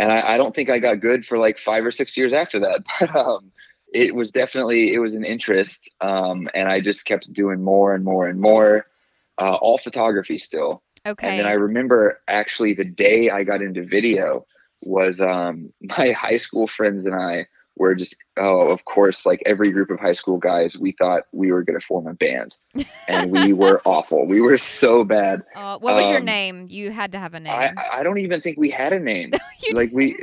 And 0.00 0.10
I, 0.10 0.34
I 0.34 0.36
don't 0.38 0.54
think 0.54 0.70
I 0.70 0.78
got 0.78 1.00
good 1.00 1.26
for 1.26 1.36
like 1.36 1.58
five 1.58 1.84
or 1.84 1.90
six 1.90 2.16
years 2.16 2.32
after 2.32 2.58
that. 2.60 2.84
But, 3.00 3.14
um, 3.14 3.52
it 3.92 4.14
was 4.14 4.30
definitely, 4.30 4.94
it 4.94 4.98
was 4.98 5.14
an 5.14 5.24
interest. 5.24 5.90
Um, 6.00 6.48
and 6.54 6.68
I 6.68 6.80
just 6.80 7.04
kept 7.04 7.32
doing 7.32 7.62
more 7.62 7.94
and 7.94 8.04
more 8.04 8.26
and 8.26 8.40
more, 8.40 8.86
uh, 9.38 9.56
all 9.56 9.78
photography 9.78 10.38
still. 10.38 10.82
Okay. 11.04 11.28
And 11.28 11.40
then 11.40 11.46
I 11.46 11.52
remember 11.52 12.20
actually 12.28 12.72
the 12.72 12.84
day 12.84 13.30
I 13.30 13.44
got 13.44 13.62
into 13.62 13.84
video 13.84 14.46
was 14.82 15.20
um, 15.20 15.72
my 15.82 16.12
high 16.12 16.38
school 16.38 16.66
friends 16.66 17.04
and 17.04 17.14
I 17.14 17.46
were 17.80 17.94
just 17.94 18.14
oh 18.36 18.68
of 18.68 18.84
course 18.84 19.24
like 19.24 19.42
every 19.46 19.72
group 19.72 19.88
of 19.88 19.98
high 19.98 20.12
school 20.12 20.36
guys 20.36 20.78
we 20.78 20.92
thought 20.92 21.22
we 21.32 21.50
were 21.50 21.64
going 21.64 21.78
to 21.78 21.84
form 21.84 22.06
a 22.06 22.12
band. 22.12 22.56
And 23.08 23.32
we 23.32 23.52
were 23.64 23.80
awful. 23.86 24.26
We 24.26 24.42
were 24.42 24.58
so 24.58 25.02
bad. 25.02 25.42
Uh, 25.56 25.78
what 25.78 25.94
was 25.94 26.04
um, 26.04 26.12
your 26.12 26.20
name? 26.20 26.66
You 26.68 26.90
had 26.90 27.12
to 27.12 27.18
have 27.18 27.32
a 27.32 27.40
name. 27.40 27.52
I, 27.52 28.00
I 28.00 28.02
don't 28.02 28.18
even 28.18 28.42
think 28.42 28.58
we 28.58 28.70
had 28.70 28.92
a 28.92 29.00
name. 29.00 29.32
Like 29.72 29.90
we 29.92 30.16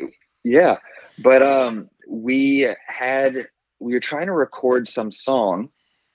yeah. 0.44 0.78
But 1.20 1.42
um 1.42 1.90
we 2.08 2.70
had 2.86 3.48
we 3.80 3.94
were 3.94 4.00
trying 4.00 4.28
to 4.28 4.34
record 4.34 4.88
some 4.88 5.12
song 5.12 5.70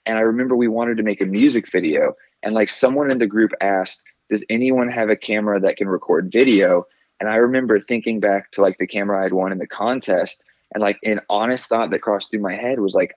and 0.04 0.18
i 0.18 0.22
remember 0.22 0.56
we 0.56 0.66
wanted 0.68 0.96
to 0.98 1.02
make 1.02 1.20
a 1.20 1.26
music 1.26 1.70
video. 1.70 2.14
And 2.44 2.54
like 2.54 2.68
someone 2.68 3.10
in 3.10 3.18
the 3.18 3.26
group 3.26 3.52
asked 3.60 4.02
does 4.28 4.44
anyone 4.48 4.88
have 4.88 5.08
a 5.08 5.16
camera 5.16 5.60
that 5.60 5.76
can 5.76 5.88
record 5.88 6.30
video? 6.32 6.84
And 7.20 7.28
I 7.28 7.36
remember 7.36 7.78
thinking 7.78 8.20
back 8.20 8.50
to 8.52 8.62
like 8.62 8.78
the 8.78 8.86
camera 8.86 9.24
I'd 9.24 9.32
won 9.32 9.52
in 9.52 9.58
the 9.58 9.66
contest, 9.66 10.44
and 10.74 10.82
like 10.82 10.98
an 11.04 11.20
honest 11.28 11.68
thought 11.68 11.90
that 11.90 12.00
crossed 12.00 12.30
through 12.30 12.40
my 12.40 12.54
head 12.54 12.80
was 12.80 12.94
like, 12.94 13.14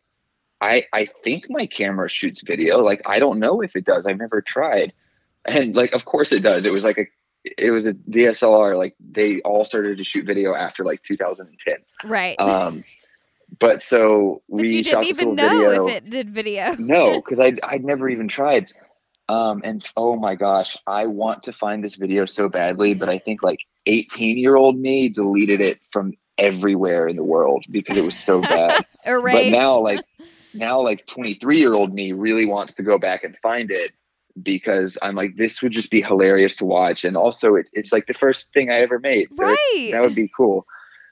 I 0.62 0.86
I 0.94 1.06
think 1.06 1.46
my 1.50 1.66
camera 1.66 2.10
shoots 2.10 2.42
video. 2.42 2.80
Like 2.80 3.02
I 3.06 3.20
don't 3.20 3.40
know 3.40 3.62
if 3.62 3.76
it 3.76 3.86
does. 3.86 4.08
I've 4.08 4.18
never 4.18 4.42
tried, 4.42 4.94
and 5.46 5.76
like 5.76 5.94
of 5.94 6.06
course 6.06 6.32
it 6.32 6.42
does. 6.42 6.66
It 6.66 6.74
was 6.74 6.84
like 6.84 6.98
a 6.98 7.08
it 7.58 7.72
was 7.72 7.86
a 7.86 7.94
DSLR. 7.94 8.78
Like 8.78 8.96
they 9.00 9.42
all 9.42 9.64
started 9.64 9.98
to 9.98 10.04
shoot 10.04 10.26
video 10.26 10.56
after 10.56 10.84
like 10.84 11.02
2010. 11.04 11.76
Right. 12.10 12.40
Um, 12.40 12.84
but 13.60 13.82
so 13.82 14.42
we 14.48 14.64
but 14.64 14.70
you 14.70 14.84
didn't 14.84 15.04
even 15.06 15.36
know 15.36 15.70
video. 15.70 15.88
if 15.88 15.96
it 15.96 16.10
did 16.10 16.30
video. 16.32 16.76
no, 16.76 17.16
because 17.16 17.40
I 17.40 17.54
I'd 17.64 17.84
never 17.84 18.10
even 18.10 18.28
tried. 18.28 18.72
Um, 19.28 19.62
and 19.64 19.84
oh 19.98 20.16
my 20.16 20.36
gosh, 20.36 20.78
I 20.86 21.08
want 21.08 21.44
to 21.44 21.52
find 21.52 21.84
this 21.84 21.96
video 21.96 22.26
so 22.26 22.48
badly, 22.48 22.94
but 22.94 23.10
I 23.10 23.18
think 23.18 23.42
like 23.42 23.60
18 23.88 24.38
year 24.38 24.56
old 24.56 24.78
me 24.78 25.10
deleted 25.10 25.62
it 25.62 25.80
from 25.92 26.14
everywhere 26.38 27.08
in 27.08 27.16
the 27.16 27.24
world 27.24 27.66
because 27.70 27.98
it 27.98 28.04
was 28.04 28.18
so 28.18 28.42
bad. 28.42 28.86
but 29.06 29.48
now, 29.48 29.80
like, 29.80 30.02
now, 30.54 30.82
like 30.82 31.06
23 31.06 31.58
year 31.58 31.74
old 31.74 31.94
me 31.94 32.12
really 32.12 32.46
wants 32.46 32.76
to 32.76 32.84
go 32.84 32.98
back 32.98 33.24
and 33.24 33.38
find 33.38 33.72
it 33.72 33.92
because 34.42 34.98
I'm 35.02 35.16
like, 35.16 35.36
this 35.38 35.62
would 35.62 35.72
just 35.72 35.92
be 35.92 36.02
hilarious 36.02 36.58
to 36.58 36.66
watch. 36.66 37.06
And 37.06 37.16
also, 37.16 37.56
it, 37.56 37.70
it's 37.74 37.92
like 37.92 38.08
the 38.08 38.14
first 38.14 38.52
thing 38.54 38.70
I 38.70 38.80
ever 38.80 39.00
made. 39.00 39.34
So 39.34 39.46
right. 39.46 39.58
it, 39.76 39.92
that 39.92 40.02
would 40.02 40.16
be 40.16 40.30
cool. 40.36 40.66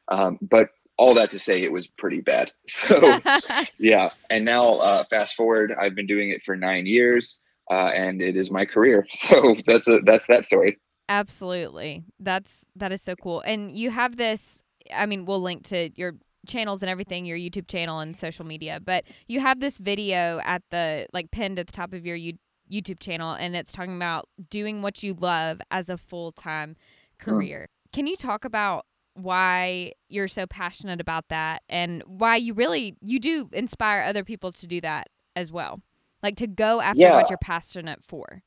Um, 0.09 0.37
but 0.41 0.69
all 0.97 1.15
that 1.15 1.31
to 1.31 1.39
say, 1.39 1.63
it 1.63 1.71
was 1.71 1.87
pretty 1.87 2.21
bad. 2.21 2.51
So, 2.67 3.19
yeah. 3.77 4.09
And 4.29 4.45
now, 4.45 4.73
uh, 4.73 5.03
fast 5.09 5.35
forward, 5.35 5.73
I've 5.73 5.95
been 5.95 6.07
doing 6.07 6.29
it 6.29 6.41
for 6.41 6.55
nine 6.55 6.85
years 6.85 7.41
uh, 7.69 7.87
and 7.87 8.21
it 8.21 8.35
is 8.35 8.51
my 8.51 8.65
career. 8.65 9.07
So 9.11 9.55
that's 9.65 9.87
a, 9.87 9.99
that's 10.05 10.27
that 10.27 10.45
story. 10.45 10.79
Absolutely, 11.09 12.03
that's 12.19 12.65
that 12.75 12.91
is 12.91 13.01
so 13.01 13.15
cool. 13.15 13.41
And 13.41 13.71
you 13.71 13.91
have 13.91 14.17
this. 14.17 14.61
I 14.93 15.05
mean, 15.05 15.25
we'll 15.25 15.41
link 15.41 15.63
to 15.65 15.89
your 15.95 16.13
channels 16.47 16.83
and 16.83 16.89
everything, 16.89 17.25
your 17.25 17.37
YouTube 17.37 17.67
channel 17.67 17.99
and 17.99 18.15
social 18.15 18.45
media. 18.45 18.79
But 18.83 19.05
you 19.27 19.39
have 19.39 19.59
this 19.59 19.77
video 19.77 20.39
at 20.43 20.63
the 20.71 21.07
like 21.13 21.31
pinned 21.31 21.59
at 21.59 21.67
the 21.67 21.73
top 21.73 21.93
of 21.93 22.05
your 22.05 22.17
YouTube 22.17 22.99
channel, 22.99 23.33
and 23.33 23.55
it's 23.55 23.73
talking 23.73 23.95
about 23.95 24.29
doing 24.49 24.81
what 24.81 25.03
you 25.03 25.13
love 25.13 25.61
as 25.71 25.89
a 25.89 25.97
full 25.97 26.31
time 26.31 26.75
hmm. 27.21 27.31
career. 27.31 27.67
Mm. 27.69 27.93
Can 27.93 28.07
you 28.07 28.15
talk 28.15 28.45
about 28.45 28.85
why 29.15 29.93
you're 30.09 30.27
so 30.27 30.47
passionate 30.47 30.99
about 30.99 31.25
that 31.29 31.61
and 31.69 32.01
why 32.07 32.35
you 32.35 32.53
really 32.53 32.95
you 33.01 33.19
do 33.19 33.49
inspire 33.53 34.01
other 34.03 34.23
people 34.23 34.51
to 34.53 34.67
do 34.67 34.81
that 34.81 35.07
as 35.35 35.51
well? 35.51 35.81
Like 36.21 36.37
to 36.37 36.47
go 36.47 36.81
after 36.81 37.01
yeah. 37.01 37.15
what 37.15 37.29
you're 37.29 37.37
passionate 37.37 38.03
for. 38.03 38.43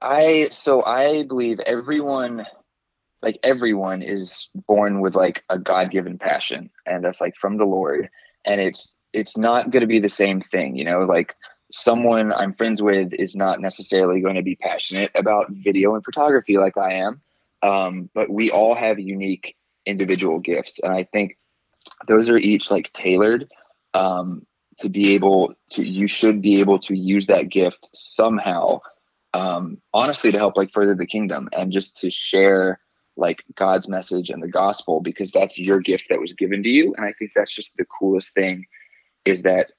I 0.00 0.48
so 0.50 0.84
I 0.84 1.24
believe 1.24 1.60
everyone 1.60 2.46
like 3.22 3.38
everyone 3.42 4.02
is 4.02 4.48
born 4.54 5.00
with 5.00 5.14
like 5.14 5.44
a 5.48 5.58
god-given 5.58 6.18
passion 6.18 6.70
and 6.86 7.04
that's 7.04 7.20
like 7.20 7.36
from 7.36 7.56
the 7.56 7.64
Lord 7.64 8.08
and 8.44 8.60
it's 8.60 8.96
it's 9.12 9.36
not 9.36 9.70
going 9.70 9.80
to 9.80 9.86
be 9.86 10.00
the 10.00 10.08
same 10.08 10.40
thing, 10.40 10.76
you 10.76 10.84
know, 10.84 11.00
like 11.00 11.34
someone 11.72 12.32
I'm 12.32 12.54
friends 12.54 12.82
with 12.82 13.12
is 13.12 13.34
not 13.34 13.60
necessarily 13.60 14.20
going 14.20 14.36
to 14.36 14.42
be 14.42 14.56
passionate 14.56 15.10
about 15.14 15.50
video 15.50 15.94
and 15.94 16.04
photography 16.04 16.58
like 16.58 16.76
I 16.76 16.94
am. 16.94 17.20
Um, 17.62 18.10
but 18.14 18.30
we 18.30 18.50
all 18.50 18.74
have 18.74 18.98
unique 18.98 19.56
individual 19.84 20.38
gifts 20.38 20.78
and 20.82 20.92
I 20.92 21.04
think 21.04 21.38
those 22.06 22.28
are 22.30 22.36
each 22.36 22.70
like 22.70 22.92
tailored 22.92 23.50
um, 23.94 24.46
to 24.78 24.88
be 24.88 25.14
able 25.14 25.54
to 25.70 25.82
you 25.82 26.06
should 26.06 26.40
be 26.40 26.60
able 26.60 26.78
to 26.80 26.96
use 26.96 27.26
that 27.26 27.48
gift 27.48 27.88
somehow 27.94 28.80
um, 29.34 29.78
honestly 29.92 30.30
to 30.32 30.38
help 30.38 30.56
like 30.56 30.70
further 30.72 30.94
the 30.94 31.06
kingdom 31.06 31.48
and 31.52 31.72
just 31.72 31.96
to 31.98 32.10
share 32.10 32.78
like 33.18 33.44
god's 33.54 33.88
message 33.88 34.30
and 34.30 34.42
the 34.42 34.50
gospel 34.50 35.00
because 35.00 35.30
that's 35.30 35.58
your 35.58 35.80
gift 35.80 36.06
that 36.08 36.20
was 36.20 36.32
given 36.32 36.62
to 36.62 36.68
you 36.68 36.94
and 36.96 37.04
i 37.04 37.12
think 37.12 37.30
that's 37.34 37.54
just 37.54 37.76
the 37.76 37.84
coolest 37.84 38.32
thing 38.34 38.64
is 39.24 39.42
that 39.42 39.72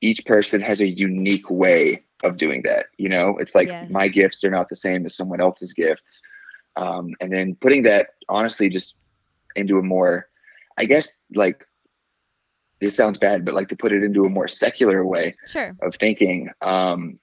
each 0.00 0.24
person 0.24 0.60
has 0.60 0.80
a 0.80 0.86
unique 0.86 1.50
way 1.50 2.02
of 2.24 2.36
doing 2.36 2.62
that 2.62 2.86
you 2.96 3.08
know 3.08 3.36
it's 3.38 3.54
like 3.54 3.68
yes. 3.68 3.90
my 3.90 4.08
gifts 4.08 4.42
are 4.44 4.50
not 4.50 4.68
the 4.68 4.76
same 4.76 5.04
as 5.04 5.14
someone 5.14 5.40
else's 5.40 5.72
gifts 5.72 6.22
um, 6.78 7.14
and 7.20 7.32
then 7.32 7.56
putting 7.58 7.84
that 7.84 8.08
honestly 8.28 8.68
just 8.68 8.96
into 9.54 9.78
a 9.78 9.82
more 9.82 10.26
i 10.78 10.84
guess 10.84 11.12
like 11.34 11.66
this 12.80 12.96
sounds 12.96 13.18
bad, 13.18 13.44
but 13.44 13.54
like 13.54 13.68
to 13.68 13.76
put 13.76 13.92
it 13.92 14.02
into 14.02 14.24
a 14.24 14.28
more 14.28 14.48
secular 14.48 15.04
way 15.04 15.36
sure. 15.46 15.76
of 15.82 15.94
thinking. 15.94 16.50
Um, 16.60 17.18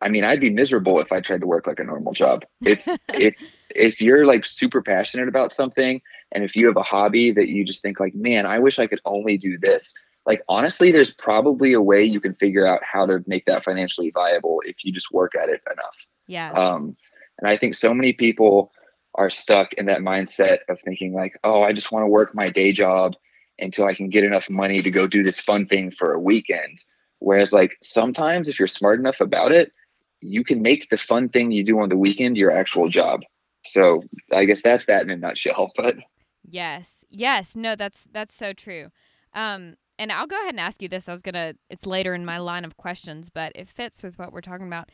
I 0.00 0.08
mean, 0.08 0.24
I'd 0.24 0.40
be 0.40 0.50
miserable 0.50 1.00
if 1.00 1.12
I 1.12 1.20
tried 1.20 1.40
to 1.40 1.46
work 1.46 1.66
like 1.66 1.78
a 1.78 1.84
normal 1.84 2.12
job. 2.12 2.44
It's 2.60 2.88
if 3.08 3.36
if 3.74 4.00
you're 4.00 4.26
like 4.26 4.46
super 4.46 4.82
passionate 4.82 5.28
about 5.28 5.52
something, 5.52 6.00
and 6.32 6.44
if 6.44 6.56
you 6.56 6.66
have 6.66 6.76
a 6.76 6.82
hobby 6.82 7.32
that 7.32 7.48
you 7.48 7.64
just 7.64 7.82
think 7.82 8.00
like, 8.00 8.14
man, 8.14 8.46
I 8.46 8.58
wish 8.58 8.78
I 8.78 8.86
could 8.86 9.00
only 9.04 9.36
do 9.38 9.58
this. 9.58 9.94
Like 10.24 10.42
honestly, 10.48 10.92
there's 10.92 11.12
probably 11.12 11.72
a 11.72 11.82
way 11.82 12.04
you 12.04 12.20
can 12.20 12.34
figure 12.34 12.66
out 12.66 12.80
how 12.84 13.06
to 13.06 13.22
make 13.26 13.44
that 13.46 13.64
financially 13.64 14.10
viable 14.10 14.62
if 14.64 14.84
you 14.84 14.92
just 14.92 15.12
work 15.12 15.32
at 15.34 15.48
it 15.48 15.60
enough. 15.70 16.06
Yeah. 16.26 16.52
Um, 16.52 16.96
and 17.38 17.48
I 17.48 17.56
think 17.56 17.74
so 17.74 17.92
many 17.92 18.12
people 18.12 18.72
are 19.14 19.30
stuck 19.30 19.72
in 19.74 19.86
that 19.86 20.00
mindset 20.00 20.58
of 20.68 20.80
thinking 20.80 21.12
like, 21.12 21.38
oh, 21.44 21.62
I 21.62 21.72
just 21.72 21.92
want 21.92 22.04
to 22.04 22.08
work 22.08 22.34
my 22.34 22.50
day 22.50 22.72
job 22.72 23.14
until 23.58 23.86
I 23.86 23.94
can 23.94 24.08
get 24.08 24.24
enough 24.24 24.48
money 24.48 24.80
to 24.82 24.90
go 24.90 25.06
do 25.06 25.22
this 25.22 25.38
fun 25.38 25.66
thing 25.66 25.90
for 25.90 26.12
a 26.12 26.20
weekend. 26.20 26.84
Whereas, 27.18 27.52
like, 27.52 27.76
sometimes 27.82 28.48
if 28.48 28.58
you're 28.58 28.66
smart 28.66 28.98
enough 28.98 29.20
about 29.20 29.52
it, 29.52 29.72
you 30.20 30.44
can 30.44 30.62
make 30.62 30.88
the 30.88 30.96
fun 30.96 31.28
thing 31.28 31.50
you 31.50 31.64
do 31.64 31.80
on 31.80 31.88
the 31.88 31.96
weekend 31.96 32.36
your 32.36 32.50
actual 32.50 32.88
job. 32.88 33.20
So 33.64 34.02
I 34.32 34.44
guess 34.44 34.62
that's 34.62 34.86
that 34.86 35.02
in 35.02 35.10
a 35.10 35.16
nutshell. 35.16 35.70
But 35.76 35.96
yes, 36.44 37.04
yes, 37.10 37.56
no, 37.56 37.76
that's 37.76 38.06
that's 38.12 38.34
so 38.34 38.52
true. 38.52 38.88
Um, 39.34 39.74
and 39.98 40.10
I'll 40.10 40.26
go 40.26 40.36
ahead 40.36 40.54
and 40.54 40.60
ask 40.60 40.82
you 40.82 40.88
this. 40.88 41.08
I 41.08 41.12
was 41.12 41.22
gonna. 41.22 41.54
It's 41.70 41.86
later 41.86 42.14
in 42.14 42.24
my 42.24 42.38
line 42.38 42.64
of 42.64 42.76
questions, 42.76 43.30
but 43.30 43.52
it 43.54 43.68
fits 43.68 44.02
with 44.02 44.18
what 44.18 44.32
we're 44.32 44.40
talking 44.40 44.66
about. 44.66 44.90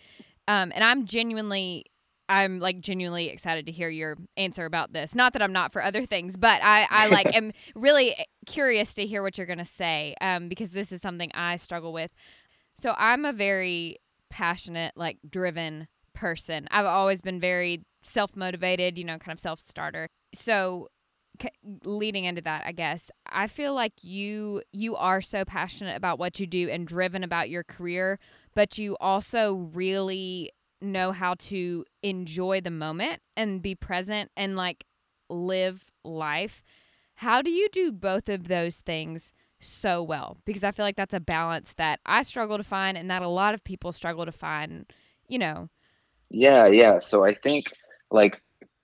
Um, 0.46 0.72
and 0.74 0.84
I'm 0.84 1.06
genuinely 1.06 1.84
I'm 2.28 2.60
like 2.60 2.80
genuinely 2.80 3.28
excited 3.30 3.66
to 3.66 3.72
hear 3.72 3.88
your 3.88 4.16
answer 4.36 4.66
about 4.66 4.92
this. 4.92 5.14
Not 5.14 5.32
that 5.32 5.42
I'm 5.42 5.52
not 5.52 5.72
for 5.72 5.82
other 5.82 6.04
things, 6.04 6.36
but 6.36 6.62
I, 6.62 6.86
I 6.90 7.06
like 7.08 7.34
am 7.34 7.52
really 7.74 8.14
curious 8.46 8.94
to 8.94 9.06
hear 9.06 9.22
what 9.22 9.38
you're 9.38 9.46
gonna 9.46 9.64
say 9.64 10.14
um, 10.20 10.48
because 10.48 10.70
this 10.70 10.92
is 10.92 11.00
something 11.00 11.30
I 11.32 11.56
struggle 11.56 11.92
with. 11.92 12.10
So 12.76 12.94
I'm 12.96 13.24
a 13.24 13.32
very 13.32 13.96
passionate, 14.30 14.92
like 14.96 15.18
driven 15.28 15.88
person. 16.14 16.68
I've 16.70 16.86
always 16.86 17.22
been 17.22 17.40
very 17.40 17.84
self 18.08 18.36
motivated, 18.36 18.98
you 18.98 19.04
know, 19.04 19.18
kind 19.18 19.36
of 19.36 19.40
self 19.40 19.60
starter. 19.60 20.08
So 20.34 20.88
c- 21.40 21.50
leading 21.84 22.24
into 22.24 22.42
that, 22.42 22.64
I 22.66 22.72
guess 22.72 23.10
I 23.30 23.46
feel 23.46 23.74
like 23.74 24.02
you 24.02 24.62
you 24.72 24.96
are 24.96 25.20
so 25.20 25.44
passionate 25.44 25.96
about 25.96 26.18
what 26.18 26.40
you 26.40 26.46
do 26.46 26.68
and 26.68 26.86
driven 26.86 27.24
about 27.24 27.50
your 27.50 27.64
career, 27.64 28.18
but 28.54 28.78
you 28.78 28.96
also 29.00 29.70
really 29.72 30.52
know 30.80 31.12
how 31.12 31.34
to 31.34 31.84
enjoy 32.02 32.60
the 32.60 32.70
moment 32.70 33.20
and 33.36 33.62
be 33.62 33.74
present 33.74 34.30
and 34.36 34.56
like 34.56 34.84
live 35.28 35.84
life. 36.04 36.62
How 37.16 37.42
do 37.42 37.50
you 37.50 37.68
do 37.72 37.90
both 37.90 38.28
of 38.28 38.46
those 38.46 38.76
things 38.76 39.32
so 39.60 40.02
well? 40.02 40.36
Because 40.44 40.62
I 40.62 40.70
feel 40.70 40.84
like 40.84 40.96
that's 40.96 41.14
a 41.14 41.20
balance 41.20 41.72
that 41.74 41.98
I 42.06 42.22
struggle 42.22 42.58
to 42.58 42.64
find 42.64 42.96
and 42.96 43.10
that 43.10 43.22
a 43.22 43.28
lot 43.28 43.54
of 43.54 43.64
people 43.64 43.92
struggle 43.92 44.24
to 44.24 44.32
find, 44.32 44.92
you 45.26 45.38
know. 45.38 45.68
Yeah, 46.30 46.66
yeah. 46.66 46.98
So 46.98 47.24
I 47.24 47.34
think 47.34 47.72
like 48.10 48.40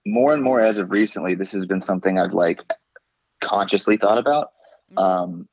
more 0.07 0.35
and 0.35 0.43
more 0.43 0.61
as 0.61 0.79
of 0.79 0.91
recently, 0.91 1.35
this 1.35 1.53
has 1.53 1.67
been 1.67 1.81
something 1.81 2.19
I've 2.19 2.35
like 2.35 2.63
consciously 3.41 3.97
thought 3.97 4.19
about. 4.19 4.49
Mm-hmm. 4.93 4.99
Um, 4.99 5.49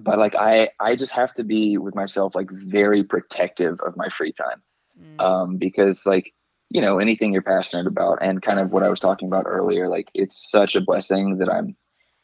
but 0.00 0.18
like 0.18 0.34
I, 0.34 0.70
I 0.80 0.96
just 0.96 1.12
have 1.12 1.32
to 1.34 1.44
be 1.44 1.78
with 1.78 1.94
myself 1.94 2.34
like 2.34 2.50
very 2.50 3.04
protective 3.04 3.78
of 3.80 3.96
my 3.96 4.08
free 4.08 4.32
time, 4.32 4.62
Mm. 5.00 5.20
um, 5.20 5.56
because 5.56 6.06
like 6.06 6.32
you 6.70 6.80
know 6.80 6.98
anything 6.98 7.32
you're 7.32 7.42
passionate 7.42 7.88
about 7.88 8.18
and 8.22 8.40
kind 8.40 8.60
of 8.60 8.70
what 8.70 8.84
I 8.84 8.88
was 8.88 9.00
talking 9.00 9.26
about 9.26 9.44
earlier, 9.44 9.88
like 9.88 10.08
it's 10.14 10.48
such 10.50 10.76
a 10.76 10.80
blessing 10.80 11.38
that 11.38 11.52
I'm 11.52 11.76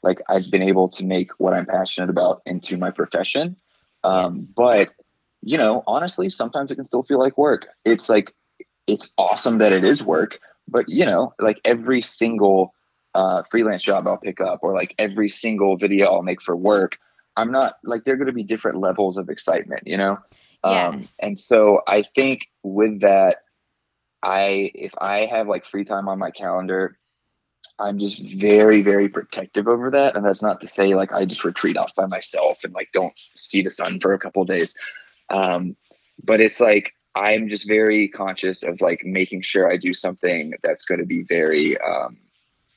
like 0.05 0.21
I've 0.29 0.51
been 0.53 0.63
able 0.63 0.89
to 0.91 1.05
make 1.05 1.33
what 1.39 1.53
I'm 1.53 1.67
passionate 1.67 2.11
about 2.11 2.43
into 2.47 2.77
my 2.77 2.93
profession. 2.93 3.57
Um, 4.05 4.37
Yes. 4.37 4.53
But 4.55 4.95
you 5.43 5.59
know, 5.59 5.83
honestly, 5.87 6.29
sometimes 6.29 6.71
it 6.71 6.77
can 6.77 6.85
still 6.85 7.03
feel 7.03 7.19
like 7.19 7.37
work. 7.37 7.67
It's 7.85 8.09
like 8.09 8.33
it's 8.87 9.11
awesome 9.19 9.59
that 9.59 9.73
it 9.73 9.83
is 9.85 10.03
work, 10.03 10.39
but 10.71 10.89
you 10.89 11.05
know, 11.05 11.35
like 11.39 11.61
every 11.65 12.01
single 12.01 12.75
uh, 13.15 13.43
freelance 13.43 13.83
job 13.83 14.07
I'll 14.07 14.19
pick 14.19 14.41
up, 14.41 14.61
or 14.63 14.75
like 14.75 14.95
every 14.99 15.29
single 15.29 15.77
video 15.77 16.07
I'll 16.07 16.23
make 16.23 16.41
for 16.41 16.57
work, 16.57 16.99
I'm 17.37 17.51
not 17.51 17.75
like 17.85 18.05
they're 18.05 18.17
going 18.17 18.27
to 18.27 18.33
be 18.33 18.45
different 18.45 18.79
levels 18.79 19.17
of 19.17 19.29
excitement, 19.29 19.83
you 19.87 19.97
know. 19.97 20.19
Um, 20.63 20.99
Yes. 21.01 21.19
and 21.23 21.39
so 21.39 21.81
I 21.87 22.05
think 22.15 22.49
with 22.63 23.01
that, 23.01 23.39
I 24.23 24.71
if 24.75 24.93
I 25.01 25.27
have 25.27 25.49
like 25.49 25.65
free 25.65 25.85
time 25.85 26.09
on 26.09 26.19
my 26.19 26.31
calendar, 26.31 26.99
I'm 27.79 27.99
just 27.99 28.23
very 28.39 28.83
very 28.83 29.09
protective 29.09 29.67
over 29.67 29.91
that, 29.91 30.17
and 30.17 30.27
that's 30.27 30.43
not 30.43 30.61
to 30.61 30.67
say 30.67 30.95
like 30.95 31.13
I 31.13 31.25
just 31.25 31.45
retreat 31.45 31.77
off 31.77 31.95
by 31.95 32.07
myself 32.07 32.59
and 32.63 32.73
like 32.75 32.91
don't 32.93 33.19
see 33.35 33.63
the 33.63 33.71
sun 33.71 34.01
for 34.01 34.13
a 34.13 34.19
couple 34.19 34.45
days. 34.45 34.75
Um, 35.31 35.77
but 36.23 36.41
it's 36.41 36.61
like 36.61 36.95
I'm 37.15 37.49
just 37.49 37.67
very 37.67 38.09
conscious 38.09 38.63
of 38.63 38.81
like 38.81 39.03
making 39.05 39.43
sure 39.43 39.71
I 39.71 39.77
do 39.77 39.93
something 39.93 40.55
that's 40.63 40.85
going 40.85 41.01
to 41.01 41.07
be 41.07 41.23
very 41.23 41.77
um, 41.79 42.19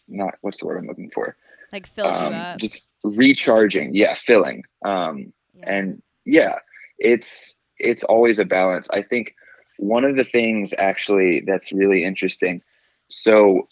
not 0.08 0.36
what's 0.42 0.60
the 0.60 0.66
word 0.68 0.78
I'm 0.78 0.88
looking 0.88 1.10
for 1.10 1.36
like 1.72 1.88
fills 1.88 2.16
um, 2.16 2.34
you 2.34 2.38
up. 2.40 2.60
just 2.60 2.82
recharging 3.04 3.94
yeah 3.94 4.14
filling 4.14 4.64
um, 4.86 5.34
Yeah. 5.54 5.74
and 5.76 6.02
yeah 6.26 6.56
it's 7.00 7.56
it's 7.78 8.04
always 8.04 8.40
a 8.40 8.46
balance 8.46 8.90
i 8.92 9.02
think 9.02 9.34
one 9.78 10.06
of 10.06 10.16
the 10.16 10.24
things 10.24 10.74
actually 10.78 11.42
that's 11.46 11.72
really 11.74 12.04
interesting 12.04 12.62
so 13.10 13.68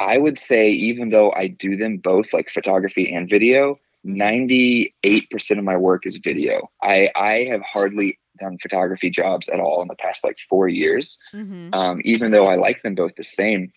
i 0.00 0.18
would 0.18 0.38
say 0.38 0.70
even 0.70 1.08
though 1.08 1.32
i 1.32 1.46
do 1.48 1.76
them 1.76 1.96
both 1.98 2.32
like 2.32 2.50
photography 2.50 3.12
and 3.14 3.28
video 3.28 3.78
Mhm. 4.06 4.92
98% 5.04 5.58
of 5.58 5.64
my 5.64 5.76
work 5.76 6.06
is 6.06 6.16
video 6.18 6.70
i 6.82 7.08
i 7.16 7.44
have 7.44 7.62
hardly 7.62 8.18
done 8.38 8.58
photography 8.58 9.10
jobs 9.10 9.48
at 9.48 9.60
all 9.60 9.82
in 9.82 9.88
the 9.88 9.96
past 9.96 10.24
like 10.24 10.38
four 10.38 10.68
years 10.68 11.18
mm-hmm. 11.32 11.70
um, 11.72 12.00
even 12.04 12.30
though 12.30 12.46
I 12.46 12.56
like 12.56 12.82
them 12.82 12.94
both 12.94 13.14
the 13.16 13.24
same. 13.24 13.72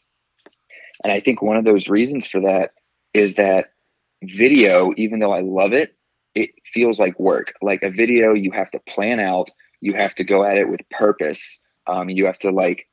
And 1.04 1.14
I 1.14 1.20
think 1.20 1.42
one 1.42 1.58
of 1.58 1.66
those 1.66 1.88
reasons 1.88 2.26
for 2.26 2.42
that 2.42 2.72
is 3.14 3.36
that 3.36 3.72
video, 4.24 4.92
even 4.98 5.20
though 5.20 5.32
I 5.32 5.42
love 5.42 5.74
it, 5.74 5.96
it 6.36 6.52
feels 6.66 7.00
like 7.00 7.20
work. 7.20 7.54
Like 7.62 7.84
a 7.84 7.90
video, 7.90 8.34
you 8.34 8.52
have 8.52 8.72
to 8.72 8.80
plan 8.80 9.20
out, 9.20 9.50
you 9.82 9.94
have 9.94 10.14
to 10.16 10.24
go 10.24 10.44
at 10.44 10.58
it 10.58 10.70
with 10.70 10.88
purpose. 10.90 11.62
Um, 11.88 12.10
you 12.10 12.26
have 12.26 12.38
to 12.40 12.52
like 12.52 12.88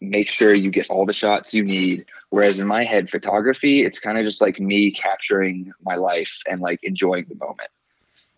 make 0.00 0.30
sure 0.30 0.54
you 0.54 0.70
get 0.70 0.88
all 0.88 1.04
the 1.04 1.12
shots 1.12 1.52
you 1.52 1.64
need. 1.64 2.06
Whereas 2.30 2.60
in 2.60 2.66
my 2.66 2.84
head, 2.84 3.10
photography, 3.10 3.84
it's 3.84 3.98
kind 3.98 4.18
of 4.18 4.24
just 4.24 4.40
like 4.40 4.60
me 4.60 4.92
capturing 4.92 5.72
my 5.82 5.96
life 5.96 6.42
and 6.48 6.60
like 6.60 6.80
enjoying 6.82 7.26
the 7.28 7.34
moment. 7.34 7.70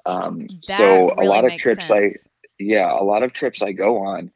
Um, 0.06 0.48
so 0.62 1.14
a 1.18 1.24
lot 1.24 1.44
of 1.44 1.54
trips 1.56 1.90
I 1.90 2.10
sense. 2.10 2.26
Yeah, 2.60 2.92
a 2.92 3.02
lot 3.04 3.22
of 3.22 3.32
trips 3.32 3.62
I 3.62 3.72
go 3.72 3.98
on, 3.98 4.30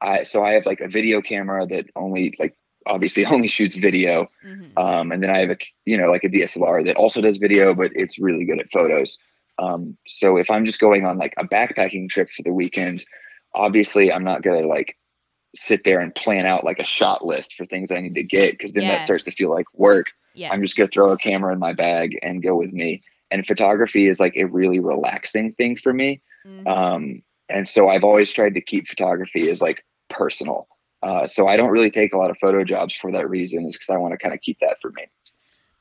I 0.00 0.22
so 0.24 0.44
I 0.44 0.52
have 0.52 0.66
like 0.66 0.80
a 0.80 0.88
video 0.88 1.20
camera 1.20 1.66
that 1.66 1.86
only 1.96 2.34
like 2.38 2.56
obviously 2.86 3.24
only 3.34 3.48
shoots 3.48 3.74
video, 3.74 4.26
Mhm. 4.44 4.72
um, 4.76 5.12
and 5.12 5.22
then 5.22 5.30
I 5.30 5.38
have 5.38 5.50
a 5.50 5.58
you 5.84 5.96
know 5.98 6.10
like 6.10 6.24
a 6.24 6.28
DSLR 6.28 6.84
that 6.86 6.96
also 6.96 7.20
does 7.20 7.38
video, 7.38 7.74
but 7.74 7.92
it's 7.94 8.18
really 8.18 8.44
good 8.44 8.60
at 8.60 8.70
photos. 8.70 9.18
Um, 9.58 9.96
so 10.06 10.36
if 10.36 10.50
I'm 10.50 10.64
just 10.64 10.80
going 10.80 11.04
on 11.04 11.16
like 11.18 11.34
a 11.38 11.46
backpacking 11.46 12.08
trip 12.08 12.28
for 12.28 12.42
the 12.42 12.52
weekend, 12.52 13.04
obviously 13.54 14.12
I'm 14.12 14.24
not 14.24 14.42
gonna 14.42 14.66
like 14.66 14.96
sit 15.54 15.84
there 15.84 16.00
and 16.00 16.12
plan 16.14 16.46
out 16.46 16.64
like 16.64 16.80
a 16.80 16.84
shot 16.84 17.24
list 17.24 17.54
for 17.54 17.64
things 17.64 17.92
I 17.92 18.00
need 18.00 18.16
to 18.16 18.24
get 18.24 18.52
because 18.52 18.72
then 18.72 18.82
that 18.88 19.02
starts 19.02 19.24
to 19.24 19.30
feel 19.30 19.50
like 19.50 19.66
work. 19.74 20.06
yes. 20.34 20.50
I'm 20.52 20.60
just 20.62 20.76
gonna 20.76 20.88
throw 20.88 21.12
a 21.12 21.16
camera 21.16 21.52
in 21.52 21.60
my 21.60 21.72
bag 21.72 22.18
and 22.22 22.42
go 22.42 22.56
with 22.56 22.72
me. 22.72 23.02
And 23.30 23.46
photography 23.46 24.08
is 24.08 24.18
like 24.18 24.34
a 24.36 24.44
really 24.46 24.80
relaxing 24.80 25.52
thing 25.52 25.76
for 25.76 25.92
me. 25.92 26.20
Mhm. 26.44 26.66
Um, 26.68 27.22
and 27.48 27.66
so 27.66 27.88
I've 27.88 28.04
always 28.04 28.30
tried 28.30 28.54
to 28.54 28.60
keep 28.60 28.86
photography 28.86 29.50
as 29.50 29.60
like 29.60 29.84
personal. 30.08 30.68
Uh, 31.02 31.26
so 31.26 31.46
I 31.46 31.56
don't 31.56 31.70
really 31.70 31.90
take 31.90 32.14
a 32.14 32.16
lot 32.16 32.30
of 32.30 32.38
photo 32.38 32.64
jobs 32.64 32.94
for 32.94 33.12
that 33.12 33.28
reason, 33.28 33.66
is 33.66 33.74
because 33.74 33.90
I 33.90 33.98
want 33.98 34.12
to 34.12 34.18
kind 34.18 34.34
of 34.34 34.40
keep 34.40 34.58
that 34.60 34.78
for 34.80 34.90
me. 34.92 35.04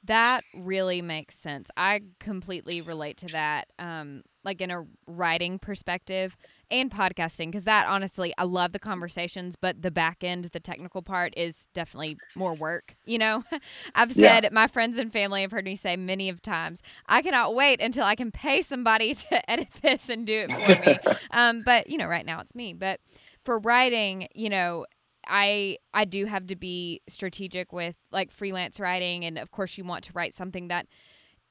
That 0.05 0.43
really 0.53 1.01
makes 1.01 1.37
sense. 1.37 1.69
I 1.77 2.01
completely 2.19 2.81
relate 2.81 3.17
to 3.19 3.27
that. 3.27 3.67
Um, 3.79 4.23
like 4.43 4.61
in 4.61 4.71
a 4.71 4.83
writing 5.07 5.59
perspective 5.59 6.35
and 6.71 6.89
podcasting, 6.91 7.47
because 7.47 7.63
that 7.63 7.87
honestly, 7.87 8.33
I 8.37 8.43
love 8.43 8.71
the 8.73 8.79
conversations, 8.79 9.55
but 9.55 9.81
the 9.81 9.91
back 9.91 10.23
end, 10.23 10.45
the 10.45 10.59
technical 10.59 11.01
part 11.01 11.33
is 11.37 11.67
definitely 11.73 12.19
more 12.35 12.55
work. 12.55 12.95
You 13.05 13.17
know, 13.19 13.43
I've 13.95 14.13
Yeah. 14.13 14.37
said 14.37 14.49
my 14.51 14.67
friends 14.67 14.97
and 14.97 15.11
family 15.11 15.41
have 15.41 15.51
heard 15.51 15.65
me 15.65 15.75
say 15.75 15.95
many 15.95 16.29
of 16.29 16.41
times, 16.41 16.81
I 17.07 17.21
cannot 17.21 17.55
wait 17.55 17.81
until 17.81 18.03
I 18.05 18.15
can 18.15 18.31
pay 18.31 18.61
somebody 18.61 19.13
to 19.15 19.49
edit 19.51 19.67
this 19.81 20.09
and 20.09 20.25
do 20.25 20.33
it 20.33 20.53
for 20.53 20.75
me. 20.75 20.99
um, 21.31 21.61
but 21.63 21.87
you 21.89 21.97
know, 21.97 22.07
right 22.07 22.25
now 22.25 22.39
it's 22.39 22.55
me. 22.55 22.73
But 22.73 22.99
for 23.43 23.59
writing, 23.59 24.27
you 24.33 24.49
know, 24.49 24.85
I 25.27 25.77
I 25.93 26.05
do 26.05 26.25
have 26.25 26.47
to 26.47 26.55
be 26.55 27.01
strategic 27.07 27.71
with 27.71 27.95
like 28.11 28.31
freelance 28.31 28.79
writing 28.79 29.23
and 29.25 29.37
of 29.37 29.51
course 29.51 29.77
you 29.77 29.83
want 29.83 30.03
to 30.05 30.11
write 30.13 30.33
something 30.33 30.67
that 30.67 30.87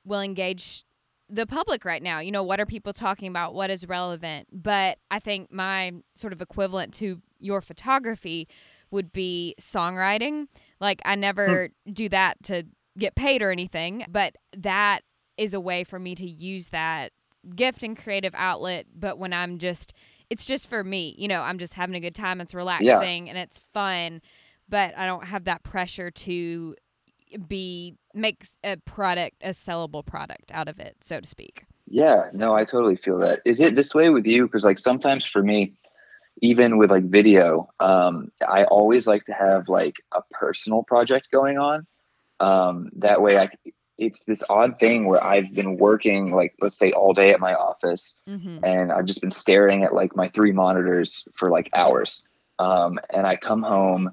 will 0.05 0.21
engage 0.21 0.85
the 1.33 1.47
public 1.47 1.85
right 1.85 2.03
now. 2.03 2.21
You 2.21 2.31
know, 2.31 2.43
what 2.43 2.61
are 2.61 2.67
people 2.67 2.93
talking 2.93 3.29
about? 3.29 3.55
What 3.55 3.71
is 3.71 3.89
relevant? 3.89 4.49
But 4.53 4.99
I 5.11 5.19
think 5.19 5.51
my 5.51 5.93
sort 6.15 6.33
of 6.33 6.43
equivalent 6.43 6.93
to 6.95 7.21
your 7.41 7.61
photography 7.61 8.49
would 8.91 9.13
be 9.13 9.55
songwriting. 9.59 10.47
Like 10.81 11.01
I 11.05 11.17
never 11.17 11.71
do 11.91 12.09
that 12.11 12.43
to 12.45 12.65
get 12.99 13.15
paid 13.15 13.41
or 13.41 13.51
anything, 13.51 14.05
but 14.09 14.37
that 14.57 15.01
is 15.39 15.55
a 15.55 15.61
way 15.61 15.83
for 15.83 15.99
me 15.99 16.15
to 16.15 16.27
use 16.27 16.69
that 16.69 17.13
gift 17.57 17.83
and 17.83 17.97
creative 17.97 18.35
outlet, 18.37 18.87
but 18.95 19.19
when 19.19 19.33
I'm 19.33 19.59
just 19.59 19.95
it's 20.31 20.47
just 20.47 20.69
for 20.69 20.83
me. 20.83 21.15
You 21.19 21.29
know, 21.29 21.43
I'm 21.43 21.59
just 21.59 21.75
having 21.75 21.95
a 21.95 22.01
good 22.01 22.15
time. 22.15 22.41
It's 22.41 22.55
relaxing 22.55 23.29
and 23.29 23.37
it's 23.37 23.61
fun, 23.75 24.23
but 24.67 24.97
I 24.97 25.05
don't 25.05 25.27
have 25.27 25.45
that 25.45 25.63
pressure 25.63 26.11
to 26.11 26.75
be 27.39 27.97
makes 28.15 28.59
a 28.65 28.77
product 28.79 29.37
a 29.43 29.51
sellable 29.51 30.05
product 30.05 30.51
out 30.53 30.69
of 30.69 30.79
it, 30.79 30.97
so 31.01 31.21
to 31.21 31.27
speak. 31.27 31.65
Yeah, 31.87 32.29
no, 32.35 32.55
I 32.55 32.65
totally 32.65 32.97
feel 32.97 33.19
that. 33.19 33.41
Is 33.45 33.61
it 33.61 33.75
this 33.75 33.95
way 33.95 34.09
with 34.11 34.27
you? 34.27 34.47
Because 34.47 34.65
like 34.65 34.79
sometimes 34.79 35.25
for 35.25 35.43
me, 35.43 35.75
even 36.41 36.79
with 36.79 36.91
like 36.91 37.05
video, 37.05 37.69
um, 37.81 38.31
I 38.49 38.65
always 38.65 39.07
like 39.07 39.25
to 39.25 39.33
have 39.35 39.69
like 39.69 39.97
a 40.13 40.23
personal 40.31 40.83
project 40.83 41.31
going 41.31 41.59
on. 41.59 41.87
Um, 42.41 42.91
that 42.97 43.21
way, 43.21 43.39
I 43.39 43.51
it's 43.99 44.25
this 44.25 44.43
odd 44.49 44.81
thing 44.81 45.07
where 45.07 45.23
I've 45.23 45.53
been 45.53 45.77
working 45.77 46.33
like 46.33 46.55
let's 46.61 46.79
say 46.79 46.93
all 46.93 47.13
day 47.13 47.33
at 47.33 47.41
my 47.41 47.55
office, 47.55 48.17
Mm-hmm. 48.29 48.65
and 48.65 48.91
I've 48.91 49.05
just 49.05 49.21
been 49.21 49.31
staring 49.31 49.85
at 49.85 49.93
like 49.95 50.17
my 50.17 50.29
three 50.29 50.53
monitors 50.53 51.25
for 51.35 51.51
like 51.51 51.69
hours. 51.75 52.25
Um, 52.59 52.99
and 53.13 53.27
I 53.27 53.37
come 53.37 53.63
home, 53.63 54.13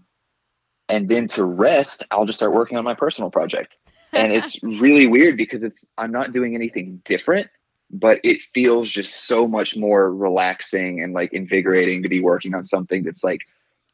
and 0.90 1.08
then 1.08 1.28
to 1.30 1.46
rest, 1.46 2.06
I'll 2.12 2.26
just 2.26 2.40
start 2.40 2.54
working 2.54 2.78
on 2.78 2.84
my 2.84 2.96
personal 2.96 3.30
project. 3.30 3.78
And 4.12 4.32
it's 4.34 4.58
really 4.64 5.08
weird 5.08 5.38
because 5.38 5.64
it's 5.64 5.86
I'm 5.98 6.12
not 6.12 6.32
doing 6.32 6.56
anything 6.56 7.02
different, 7.06 7.48
but 7.92 8.20
it 8.24 8.42
feels 8.42 8.90
just 8.90 9.28
so 9.28 9.48
much 9.48 9.78
more 9.78 10.14
relaxing 10.14 11.02
and 11.02 11.14
like 11.14 11.32
invigorating 11.34 12.04
to 12.04 12.10
be 12.10 12.20
working 12.20 12.56
on 12.56 12.66
something 12.66 13.04
that's 13.04 13.24
like 13.24 13.46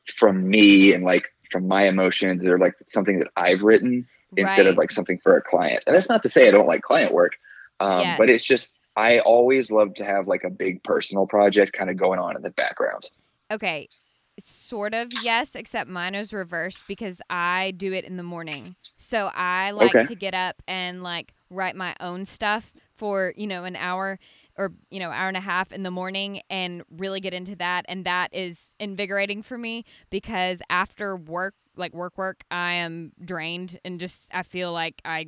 from 0.06 0.48
me 0.48 0.94
and 0.94 1.04
like 1.04 1.26
from 1.52 1.68
my 1.68 1.88
emotions 1.88 2.48
or 2.48 2.58
like 2.58 2.74
something 2.88 3.20
that 3.20 3.30
I've 3.36 3.62
written 3.62 4.08
instead 4.38 4.68
of 4.68 4.78
like 4.78 4.92
something 4.92 5.18
for 5.18 5.38
a 5.38 5.42
client. 5.42 5.84
And 5.86 5.96
that's 5.96 6.10
not 6.10 6.24
to 6.24 6.30
say 6.30 6.48
I 6.48 6.52
don't 6.52 6.68
like 6.68 6.82
client 6.82 7.14
work, 7.14 7.34
um, 7.80 8.16
but 8.18 8.30
it's 8.30 8.44
just 8.44 8.80
I 8.96 9.20
always 9.20 9.70
love 9.70 9.96
to 9.96 10.06
have 10.06 10.28
like 10.28 10.46
a 10.46 10.50
big 10.50 10.82
personal 10.84 11.28
project 11.28 11.74
kind 11.74 11.90
of 11.90 11.98
going 11.98 12.20
on 12.20 12.36
in 12.38 12.42
the 12.42 12.52
background. 12.52 13.10
okay 13.52 13.90
sort 14.39 14.93
of 14.93 15.13
yes, 15.13 15.56
except 15.56 15.89
mine 15.89 16.15
is 16.15 16.34
reversed 16.34 16.86
because 16.88 17.21
I 17.30 17.74
do 17.78 17.93
it 17.93 18.06
in 18.06 18.17
the 18.17 18.24
morning. 18.24 18.76
So 18.98 19.30
I 19.34 19.71
like 19.71 20.00
Okay. 20.00 20.04
to 20.04 20.15
get 20.15 20.34
up 20.34 20.62
and 20.67 21.04
like 21.04 21.34
write 21.50 21.76
my 21.76 21.95
own 22.00 22.26
stuff 22.26 22.74
for, 22.95 23.34
you 23.36 23.48
know, 23.48 23.63
an 23.63 23.76
hour 23.76 24.19
or, 24.58 24.74
you 24.89 25.00
know, 25.00 25.10
hour 25.12 25.28
and 25.28 25.38
a 25.38 25.41
half 25.41 25.71
in 25.71 25.84
the 25.84 25.91
morning 25.91 26.41
and 26.50 26.84
really 26.89 27.19
get 27.19 27.34
into 27.34 27.56
that 27.58 27.86
and 27.88 28.06
that 28.06 28.34
is 28.34 28.74
invigorating 28.80 29.41
for 29.41 29.58
me 29.58 29.84
because 30.10 30.62
after 30.69 31.15
work, 31.17 31.56
like 31.76 31.93
work 31.93 32.17
work, 32.17 32.43
I 32.52 32.74
am 32.74 33.12
drained 33.24 33.80
and 33.84 34.00
just 34.00 34.30
I 34.34 34.43
feel 34.43 34.71
like 34.74 35.02
I 35.06 35.28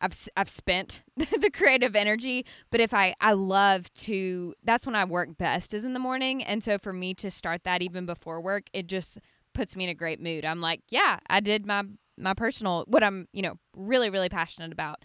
I've 0.00 0.28
I've 0.36 0.48
spent 0.50 1.02
the 1.16 1.50
creative 1.52 1.94
energy, 1.96 2.46
but 2.70 2.80
if 2.80 2.94
I 2.94 3.14
I 3.20 3.32
love 3.32 3.92
to 3.94 4.54
that's 4.64 4.86
when 4.86 4.94
I 4.96 5.04
work 5.04 5.36
best 5.38 5.74
is 5.74 5.84
in 5.84 5.92
the 5.94 5.98
morning, 6.00 6.42
and 6.42 6.62
so 6.62 6.78
for 6.78 6.92
me 6.92 7.14
to 7.14 7.30
start 7.30 7.64
that 7.64 7.82
even 7.82 8.06
before 8.06 8.40
work, 8.40 8.64
it 8.72 8.86
just 8.86 9.18
puts 9.54 9.76
me 9.76 9.84
in 9.84 9.90
a 9.90 9.94
great 9.94 10.20
mood. 10.20 10.44
I'm 10.44 10.60
like, 10.60 10.80
yeah, 10.88 11.18
I 11.28 11.40
did 11.40 11.66
my 11.66 11.84
my 12.18 12.34
personal 12.34 12.84
what 12.88 13.02
I'm, 13.02 13.28
you 13.32 13.42
know, 13.42 13.54
really 13.76 14.10
really 14.10 14.28
passionate 14.28 14.72
about. 14.72 15.04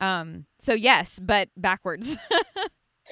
Um 0.00 0.46
so 0.58 0.74
yes, 0.74 1.18
but 1.22 1.48
backwards. 1.56 2.16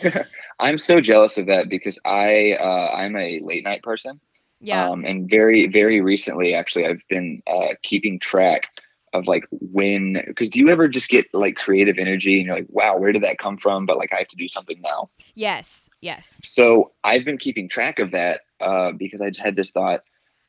I'm 0.61 0.79
so 0.79 1.01
jealous 1.01 1.39
of 1.39 1.47
that 1.47 1.69
because 1.69 1.99
I 2.05 2.53
uh, 2.61 2.95
I'm 2.95 3.17
a 3.17 3.41
late 3.43 3.65
night 3.65 3.83
person. 3.83 4.21
yeah. 4.61 4.89
Um, 4.89 5.05
and 5.05 5.29
very, 5.29 5.67
very 5.69 6.01
recently, 6.01 6.55
actually, 6.55 6.87
I've 6.87 7.03
been 7.09 7.43
uh, 7.47 7.75
keeping 7.83 8.19
track 8.19 8.69
of 9.13 9.27
like 9.27 9.47
when, 9.51 10.23
because 10.27 10.49
do 10.49 10.61
you 10.61 10.69
ever 10.69 10.89
just 10.89 11.09
get 11.09 11.27
like 11.33 11.57
creative 11.57 11.99
energy 11.99 12.39
and 12.39 12.47
you're 12.47 12.57
like, 12.57 12.69
wow, 12.69 12.97
where 12.97 13.13
did 13.13 13.23
that 13.23 13.39
come 13.39 13.57
from? 13.57 13.87
But 13.87 13.99
like, 13.99 14.13
I 14.13 14.19
have 14.19 14.29
to 14.29 14.37
do 14.37 14.49
something 14.49 14.81
now. 14.81 15.11
yes. 15.35 15.89
Yes. 16.01 16.39
So 16.43 16.93
I've 17.05 17.25
been 17.25 17.39
keeping 17.39 17.69
track 17.69 17.99
of 17.99 18.13
that 18.13 18.41
uh, 18.61 18.93
because 18.93 19.21
I 19.21 19.29
just 19.29 19.45
had 19.45 19.57
this 19.57 19.71
thought. 19.71 20.01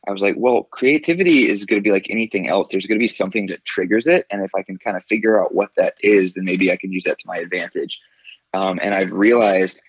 I 0.08 0.12
was 0.12 0.22
like, 0.22 0.36
well, 0.38 0.64
creativity 0.64 1.48
is 1.50 1.66
going 1.66 1.82
to 1.82 1.84
be 1.84 1.92
like 1.92 2.08
anything 2.10 2.48
else. 2.48 2.70
There's 2.70 2.88
going 2.88 2.98
to 2.98 3.04
be 3.04 3.08
something 3.08 3.48
that 3.48 3.66
triggers 3.66 4.08
it. 4.08 4.26
And 4.32 4.44
if 4.44 4.56
I 4.56 4.64
can 4.64 4.78
kind 4.78 4.98
of 4.98 5.04
figure 5.04 5.40
out 5.40 5.54
what 5.54 5.72
that 5.78 5.96
is, 6.00 6.34
then 6.34 6.46
maybe 6.46 6.72
I 6.72 6.78
can 6.78 6.92
use 6.92 7.04
that 7.04 7.20
to 7.20 7.28
my 7.28 7.38
advantage. 7.38 8.00
Um, 8.54 8.80
and 8.82 8.96
I've 8.96 9.12
realized 9.12 9.82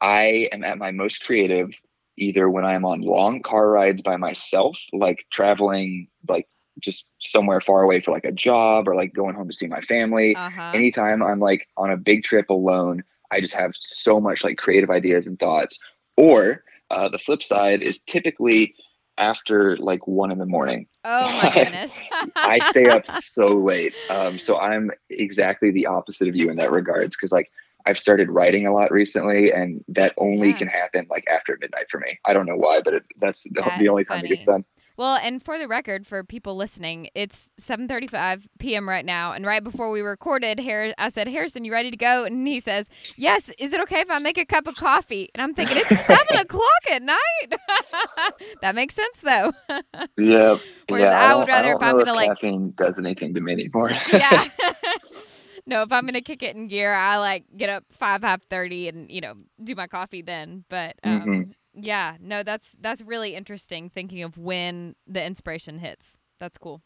I 0.00 0.48
am 0.52 0.64
at 0.64 0.78
my 0.78 0.92
most 0.92 1.24
creative 1.24 1.70
either 2.16 2.48
when 2.48 2.64
I'm 2.64 2.84
on 2.84 3.00
long 3.00 3.42
car 3.42 3.68
rides 3.68 4.02
by 4.02 4.16
myself, 4.16 4.78
like 4.92 5.26
traveling, 5.30 6.08
like 6.28 6.48
just 6.80 7.08
somewhere 7.20 7.60
far 7.60 7.82
away 7.82 8.00
for 8.00 8.10
like 8.10 8.24
a 8.24 8.32
job 8.32 8.88
or 8.88 8.94
like 8.94 9.12
going 9.12 9.34
home 9.34 9.48
to 9.48 9.54
see 9.54 9.66
my 9.66 9.80
family. 9.80 10.34
Uh-huh. 10.36 10.72
Anytime 10.74 11.22
I'm 11.22 11.40
like 11.40 11.68
on 11.76 11.90
a 11.90 11.96
big 11.96 12.24
trip 12.24 12.50
alone, 12.50 13.02
I 13.30 13.40
just 13.40 13.54
have 13.54 13.72
so 13.78 14.20
much 14.20 14.42
like 14.44 14.58
creative 14.58 14.90
ideas 14.90 15.26
and 15.26 15.38
thoughts. 15.38 15.78
Or 16.16 16.64
uh, 16.90 17.08
the 17.08 17.18
flip 17.18 17.42
side 17.42 17.82
is 17.82 18.00
typically 18.06 18.74
after 19.18 19.76
like 19.76 20.06
one 20.06 20.30
in 20.30 20.38
the 20.38 20.46
morning. 20.46 20.86
oh 21.04 21.36
my 21.42 21.50
goodness. 21.54 22.00
I 22.36 22.58
stay 22.70 22.88
up 22.88 23.06
so 23.06 23.46
late. 23.48 23.94
Um, 24.08 24.38
so 24.38 24.58
I'm 24.58 24.90
exactly 25.10 25.70
the 25.70 25.86
opposite 25.86 26.28
of 26.28 26.34
you 26.36 26.50
in 26.50 26.56
that 26.56 26.70
regards 26.70 27.16
because 27.16 27.32
like 27.32 27.50
I've 27.86 27.98
started 27.98 28.28
writing 28.28 28.66
a 28.66 28.72
lot 28.74 28.90
recently, 28.90 29.50
and 29.52 29.82
that 29.88 30.12
only 30.18 30.48
Yeah. 30.50 30.56
can 30.58 30.68
happen 30.68 31.06
like 31.10 31.24
after 31.28 31.56
midnight 31.60 31.88
for 31.90 31.98
me. 31.98 32.18
I 32.26 32.32
don't 32.34 32.46
know 32.46 32.56
why, 32.56 32.80
but 32.84 32.92
it, 32.94 33.02
that's 33.18 33.44
the, 33.44 33.50
That 33.54 33.78
the 33.78 33.88
only 33.88 34.04
time 34.04 34.22
it 34.24 34.28
gets 34.28 34.42
done. 34.42 34.64
Well, 35.00 35.16
and 35.16 35.42
for 35.42 35.58
the 35.58 35.66
record, 35.66 36.06
for 36.06 36.22
people 36.22 36.56
listening, 36.56 37.08
it's 37.14 37.48
7:35 37.58 38.42
p.m. 38.58 38.86
right 38.86 39.02
now, 39.02 39.32
and 39.32 39.46
right 39.46 39.64
before 39.64 39.90
we 39.90 40.02
recorded, 40.02 40.60
Har- 40.60 40.92
I 40.98 41.08
said, 41.08 41.26
"Harrison, 41.26 41.64
you 41.64 41.72
ready 41.72 41.90
to 41.90 41.96
go?" 41.96 42.24
And 42.24 42.46
he 42.46 42.60
says, 42.60 42.86
"Yes." 43.16 43.50
Is 43.58 43.72
it 43.72 43.80
okay 43.80 44.00
if 44.00 44.10
I 44.10 44.18
make 44.18 44.36
a 44.36 44.44
cup 44.44 44.66
of 44.66 44.74
coffee? 44.76 45.30
And 45.34 45.40
I'm 45.40 45.54
thinking 45.54 45.78
it's 45.78 45.88
seven 46.06 46.36
o'clock 46.36 46.82
at 46.92 47.02
night. 47.02 47.16
that 48.60 48.74
makes 48.74 48.94
sense, 48.94 49.16
though. 49.22 49.52
Yeah, 50.18 50.58
Whereas 50.90 51.04
yeah. 51.04 51.24
I 51.24 51.28
don't- 51.30 51.38
would 51.38 51.48
rather 51.48 51.68
don't 51.72 51.76
if 51.76 51.88
I'm 51.88 51.96
gonna, 51.96 52.12
like- 52.12 52.28
caffeine 52.28 52.72
does 52.76 52.98
anything 52.98 53.32
to 53.32 53.40
me 53.40 53.52
anymore. 53.52 53.92
yeah. 54.12 54.48
no, 55.64 55.80
if 55.80 55.92
I'm 55.92 56.04
gonna 56.04 56.20
kick 56.20 56.42
it 56.42 56.54
in 56.56 56.66
gear, 56.68 56.92
I 56.92 57.16
like 57.16 57.44
get 57.56 57.70
up 57.70 57.84
five 57.92 58.20
five 58.20 58.42
thirty 58.50 58.88
and 58.88 59.10
you 59.10 59.22
know 59.22 59.32
do 59.64 59.74
my 59.74 59.86
coffee 59.86 60.20
then. 60.20 60.64
But 60.68 60.96
um, 61.04 61.20
Mhm. 61.22 61.54
Yeah, 61.74 62.16
no, 62.20 62.42
that's 62.42 62.74
that's 62.80 63.02
really 63.02 63.34
interesting. 63.34 63.88
Thinking 63.90 64.22
of 64.22 64.36
when 64.38 64.94
the 65.06 65.24
inspiration 65.24 65.78
hits. 65.78 66.18
That's 66.38 66.58
cool. 66.58 66.82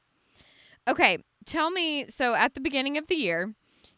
Okay, 0.87 1.19
tell 1.47 1.71
me. 1.71 2.07
So 2.09 2.35
at 2.35 2.55
the 2.55 2.61
beginning 2.61 2.99
of 2.99 3.07
the 3.07 3.15
year, 3.15 3.55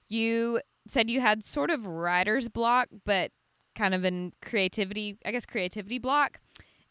you 0.09 0.61
said 0.87 1.11
you 1.11 1.21
had 1.21 1.43
sort 1.45 1.71
of 1.71 1.87
writer's 1.87 2.49
block, 2.49 2.89
but 3.05 3.33
kind 3.75 3.95
of 3.95 4.05
in 4.05 4.33
creativity, 4.43 5.19
I 5.25 5.33
guess 5.33 5.47
creativity 5.47 5.99
block. 5.99 6.41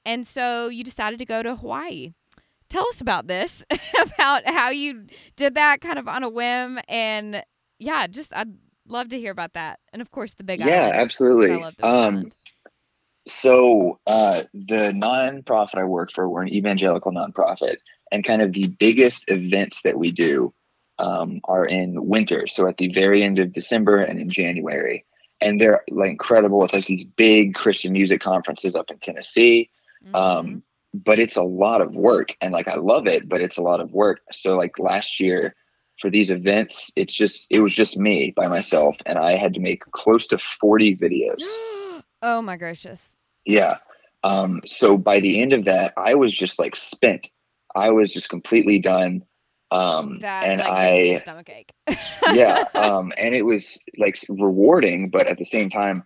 And 0.06 0.28
so 0.28 0.68
you 0.68 0.84
decided 0.84 1.20
to 1.20 1.26
go 1.26 1.42
to 1.42 1.56
Hawaii. 1.56 2.14
Tell 2.70 2.88
us 2.90 3.02
about 3.02 3.28
this, 3.28 3.66
about 4.02 4.48
how 4.48 4.70
you 4.70 5.06
did 5.36 5.56
that 5.56 5.82
kind 5.82 5.98
of 6.00 6.08
on 6.08 6.24
a 6.24 6.30
whim. 6.30 6.80
And 6.88 7.44
yeah, 7.80 8.08
just 8.08 8.36
I'd 8.36 8.54
love 8.88 9.10
to 9.10 9.20
hear 9.20 9.32
about 9.32 9.54
that. 9.54 9.80
And 9.94 10.02
of 10.02 10.12
course, 10.12 10.34
the 10.34 10.44
Big 10.44 10.62
yeah, 10.62 10.92
Island. 10.92 10.94
absolutely. 10.94 11.52
I 11.52 11.56
love 11.56 11.76
the 11.78 11.86
Um, 11.86 11.94
Island. 11.94 12.36
So 13.28 14.00
uh, 14.06 14.44
the 14.54 14.92
nonprofit 14.94 15.80
I 15.80 15.84
work 15.86 16.12
for, 16.12 16.30
we're 16.30 16.44
an 16.44 16.54
evangelical 16.54 17.12
nonprofit, 17.12 17.78
and 18.12 18.24
kind 18.24 18.42
of 18.42 18.54
the 18.54 18.68
biggest 18.68 19.26
events 19.30 19.82
that 19.82 19.98
we 19.98 20.12
do 20.12 20.54
um, 21.00 21.42
are 21.46 21.66
in 21.66 22.06
winter. 22.06 22.46
So 22.48 22.68
at 22.68 22.78
the 22.78 22.90
very 22.90 23.24
end 23.24 23.40
of 23.40 23.52
December 23.52 23.98
and 23.98 24.20
in 24.20 24.30
January, 24.30 25.06
and 25.42 25.60
they're 25.60 25.84
like 25.90 26.12
incredible. 26.12 26.64
It's 26.64 26.74
like 26.74 26.86
these 26.86 27.06
big 27.06 27.56
Christian 27.56 27.94
music 27.94 28.22
conferences 28.22 28.76
up 28.76 28.92
in 28.92 29.00
Tennessee. 29.00 29.70
Mhm. 30.06 30.16
Um, 30.16 30.64
but 30.94 31.20
it's 31.20 31.36
a 31.36 31.44
lot 31.44 31.82
of 31.82 31.96
work, 31.96 32.36
and 32.42 32.54
like 32.54 32.68
I 32.68 32.76
love 32.76 33.08
it, 33.08 33.28
but 33.28 33.42
it's 33.42 33.58
a 33.58 33.64
lot 33.64 33.80
of 33.82 33.92
work. 33.92 34.22
So 34.32 34.56
like 34.56 34.80
last 34.80 35.20
year. 35.20 35.54
For 36.02 36.10
these 36.10 36.30
events, 36.30 36.92
it's 36.98 37.14
just 37.14 37.48
it 37.50 37.62
was 37.62 37.74
just 37.74 37.98
me 37.98 38.34
by 38.36 38.48
myself, 38.48 38.98
and 39.06 39.18
I 39.18 39.38
had 39.38 39.54
to 39.54 39.62
make 39.62 39.80
close 39.92 40.28
to 40.28 40.38
forty 40.38 40.94
videos. 40.94 41.40
oh 42.22 42.42
my 42.42 42.58
gracious. 42.58 43.15
Yeah. 43.46 43.78
Um, 44.24 44.62
so 44.66 44.98
by 44.98 45.20
the 45.20 45.42
end 45.42 45.54
of 45.54 45.66
that, 45.66 45.94
I 45.98 46.16
was 46.16 46.34
just 46.34 46.60
like 46.60 46.76
spent. 46.76 47.30
I 47.76 47.92
was 47.92 48.12
just 48.14 48.30
completely 48.30 48.80
done. 48.80 49.24
Um, 49.72 50.20
That 50.20 50.46
and 50.46 50.60
like 50.62 51.02
me 51.02 51.16
stomach 51.20 51.50
ache. 51.50 51.72
yeah. 52.34 52.64
Um, 52.74 53.14
and 53.18 53.36
it 53.36 53.44
was 53.44 53.82
like 53.98 54.18
rewarding, 54.30 55.10
but 55.10 55.28
at 55.28 55.38
the 55.38 55.46
same 55.46 55.70
time, 55.70 56.04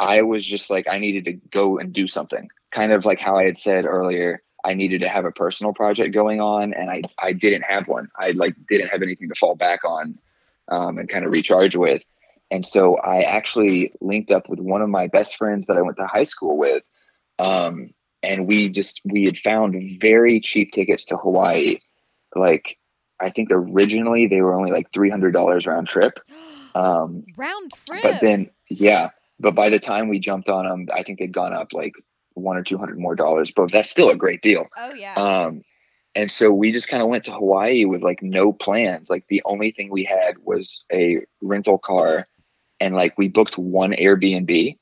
I 0.00 0.22
was 0.22 0.44
just 0.44 0.70
like, 0.70 0.88
I 0.88 0.98
needed 0.98 1.24
to 1.26 1.32
go 1.50 1.78
and 1.78 1.92
do 1.92 2.06
something. 2.06 2.48
Kind 2.70 2.92
of 2.92 3.04
like 3.04 3.20
how 3.20 3.36
I 3.36 3.44
had 3.44 3.56
said 3.56 3.84
earlier, 3.84 4.40
I 4.64 4.74
needed 4.74 5.00
to 5.02 5.08
have 5.08 5.24
a 5.24 5.32
personal 5.32 5.72
project 5.72 6.14
going 6.14 6.40
on, 6.40 6.74
and 6.74 6.90
I 6.90 7.02
I 7.18 7.32
didn't 7.32 7.62
have 7.62 7.88
one. 7.88 8.08
I 8.16 8.32
like 8.32 8.54
didn't 8.68 8.88
have 8.88 9.02
anything 9.02 9.28
to 9.28 9.34
fall 9.34 9.54
back 9.54 9.84
on, 9.84 10.18
um, 10.68 10.98
and 10.98 11.08
kind 11.08 11.24
of 11.24 11.30
recharge 11.30 11.76
with. 11.76 12.02
And 12.50 12.64
so 12.64 12.96
I 12.96 13.22
actually 13.22 13.92
linked 14.00 14.30
up 14.30 14.48
with 14.48 14.58
one 14.58 14.80
of 14.82 14.88
my 14.88 15.08
best 15.08 15.36
friends 15.36 15.66
that 15.66 15.76
I 15.76 15.82
went 15.82 15.98
to 15.98 16.06
high 16.06 16.22
school 16.24 16.56
with, 16.56 16.82
um, 17.38 17.90
and 18.22 18.46
we 18.46 18.68
just 18.70 19.00
we 19.04 19.24
had 19.26 19.36
found 19.36 19.98
very 20.00 20.40
cheap 20.40 20.72
tickets 20.72 21.06
to 21.06 21.16
Hawaii. 21.16 21.78
Like 22.34 22.78
I 23.20 23.30
think 23.30 23.48
originally 23.52 24.26
they 24.28 24.40
were 24.40 24.54
only 24.54 24.70
like 24.70 24.90
three 24.92 25.10
hundred 25.10 25.32
dollars 25.32 25.66
round 25.66 25.88
trip. 25.88 26.18
Um, 26.74 27.24
Round 27.36 27.72
trip. 27.86 28.02
but 28.02 28.20
then 28.20 28.50
yeah 28.68 29.08
but 29.40 29.54
by 29.54 29.70
the 29.70 29.80
time 29.80 30.08
we 30.08 30.20
jumped 30.20 30.48
on 30.48 30.64
them 30.66 30.86
i 30.94 31.02
think 31.02 31.18
they'd 31.18 31.32
gone 31.32 31.52
up 31.52 31.72
like 31.72 31.94
one 32.34 32.56
or 32.56 32.62
two 32.62 32.76
hundred 32.78 33.00
more 33.00 33.16
dollars 33.16 33.50
but 33.50 33.72
that's 33.72 33.90
still 33.90 34.10
a 34.10 34.16
great 34.16 34.42
deal 34.42 34.66
oh 34.76 34.92
yeah. 34.92 35.14
um 35.14 35.62
and 36.14 36.30
so 36.30 36.52
we 36.52 36.70
just 36.70 36.86
kind 36.86 37.02
of 37.02 37.08
went 37.08 37.24
to 37.24 37.32
hawaii 37.32 37.84
with 37.86 38.02
like 38.02 38.22
no 38.22 38.52
plans 38.52 39.08
like 39.10 39.24
the 39.28 39.42
only 39.44 39.72
thing 39.72 39.90
we 39.90 40.04
had 40.04 40.36
was 40.44 40.84
a 40.92 41.18
rental 41.40 41.78
car 41.78 42.26
and 42.80 42.94
like 42.94 43.16
we 43.18 43.28
booked 43.28 43.58
one 43.58 43.92
airbnb 43.92 44.76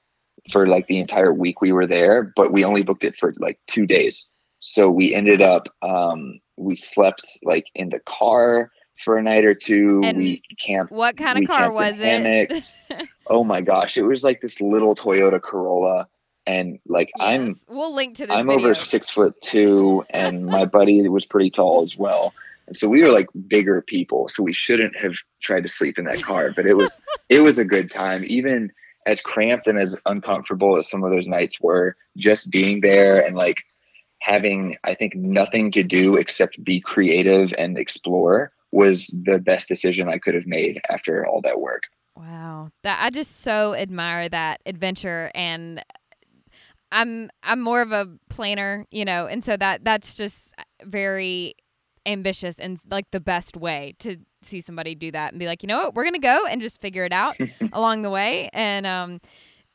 for 0.50 0.66
like 0.66 0.86
the 0.86 0.98
entire 0.98 1.32
week 1.32 1.60
we 1.60 1.72
were 1.72 1.86
there 1.86 2.32
but 2.36 2.52
we 2.52 2.64
only 2.64 2.82
booked 2.82 3.04
it 3.04 3.16
for 3.16 3.34
like 3.38 3.58
two 3.66 3.86
days 3.86 4.28
so 4.60 4.88
we 4.88 5.14
ended 5.14 5.42
up 5.42 5.68
um 5.82 6.38
we 6.56 6.76
slept 6.76 7.38
like 7.42 7.66
in 7.74 7.88
the 7.90 8.00
car 8.00 8.70
for 8.98 9.18
a 9.18 9.22
night 9.22 9.44
or 9.44 9.54
two 9.54 10.00
And 10.04 10.18
we 10.18 10.42
camped 10.58 10.92
what 10.92 11.18
kind 11.18 11.38
of 11.38 11.46
car 11.46 11.70
was 11.70 11.96
it? 11.98 12.78
oh 13.26 13.44
my 13.44 13.60
gosh 13.60 13.96
it 13.96 14.04
was 14.04 14.24
like 14.24 14.40
this 14.40 14.60
little 14.60 14.94
toyota 14.94 15.40
corolla 15.40 16.08
and 16.46 16.78
like 16.86 17.10
i'm 17.20 17.56
we'll 17.68 17.94
link 17.94 18.16
to 18.16 18.26
this 18.26 18.36
I'm 18.36 18.46
video. 18.46 18.70
over 18.70 18.74
six 18.74 19.10
foot 19.10 19.34
two, 19.40 20.04
and 20.10 20.46
my 20.46 20.64
buddy 20.64 21.06
was 21.08 21.26
pretty 21.26 21.50
tall 21.50 21.82
as 21.82 21.96
well. 21.96 22.32
And 22.66 22.76
so 22.76 22.88
we 22.88 23.02
were 23.02 23.12
like 23.12 23.28
bigger 23.46 23.82
people, 23.82 24.28
so 24.28 24.42
we 24.42 24.52
shouldn't 24.52 24.96
have 24.96 25.14
tried 25.40 25.62
to 25.62 25.68
sleep 25.68 25.98
in 25.98 26.04
that 26.06 26.22
car. 26.22 26.50
But 26.54 26.66
it 26.66 26.74
was 26.74 26.98
it 27.28 27.40
was 27.40 27.58
a 27.58 27.64
good 27.64 27.90
time, 27.90 28.24
even 28.26 28.72
as 29.06 29.20
cramped 29.20 29.68
and 29.68 29.78
as 29.78 29.96
uncomfortable 30.06 30.76
as 30.76 30.90
some 30.90 31.04
of 31.04 31.10
those 31.10 31.28
nights 31.28 31.60
were. 31.60 31.94
Just 32.16 32.50
being 32.50 32.80
there 32.80 33.24
and 33.24 33.36
like 33.36 33.62
having, 34.20 34.76
I 34.82 34.94
think, 34.94 35.14
nothing 35.14 35.70
to 35.72 35.82
do 35.82 36.16
except 36.16 36.62
be 36.64 36.80
creative 36.80 37.54
and 37.56 37.78
explore 37.78 38.50
was 38.72 39.06
the 39.06 39.38
best 39.38 39.68
decision 39.68 40.08
I 40.08 40.18
could 40.18 40.34
have 40.34 40.46
made 40.46 40.80
after 40.90 41.24
all 41.24 41.40
that 41.42 41.60
work. 41.60 41.84
Wow. 42.16 42.70
That 42.82 42.98
I 43.02 43.10
just 43.10 43.40
so 43.40 43.74
admire 43.74 44.28
that 44.28 44.60
adventure 44.66 45.30
and 45.34 45.84
I'm 46.92 47.30
I'm 47.42 47.60
more 47.60 47.82
of 47.82 47.92
a 47.92 48.08
planner, 48.28 48.86
you 48.90 49.04
know, 49.04 49.26
and 49.26 49.44
so 49.44 49.56
that 49.56 49.84
that's 49.84 50.16
just 50.16 50.54
very 50.84 51.54
ambitious 52.06 52.58
and 52.58 52.78
like 52.90 53.10
the 53.10 53.20
best 53.20 53.56
way 53.56 53.94
to 53.98 54.16
see 54.42 54.60
somebody 54.60 54.94
do 54.94 55.10
that 55.10 55.32
and 55.32 55.40
be 55.40 55.46
like, 55.46 55.62
you 55.62 55.66
know 55.66 55.78
what, 55.78 55.94
we're 55.94 56.04
gonna 56.04 56.18
go 56.18 56.46
and 56.46 56.60
just 56.60 56.80
figure 56.80 57.04
it 57.04 57.12
out 57.12 57.36
along 57.72 58.02
the 58.02 58.10
way, 58.10 58.48
and 58.52 58.86
um, 58.86 59.20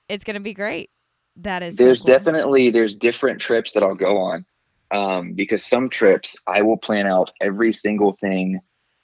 it's 0.10 0.24
gonna 0.24 0.40
be 0.40 0.54
great. 0.54 0.90
That 1.38 1.64
is. 1.64 1.76
There's 1.76 2.00
so 2.00 2.06
cool. 2.06 2.14
definitely 2.14 2.72
there's 2.72 2.96
different 2.96 3.42
trips 3.42 3.74
that 3.74 3.84
I'll 3.84 3.96
go 3.96 4.18
on, 4.18 4.46
um, 4.92 5.34
because 5.34 5.64
some 5.64 5.90
trips 5.90 6.36
I 6.48 6.62
will 6.62 6.78
plan 6.78 7.08
out 7.08 7.32
every 7.42 7.74
single 7.74 8.14
thing 8.14 8.62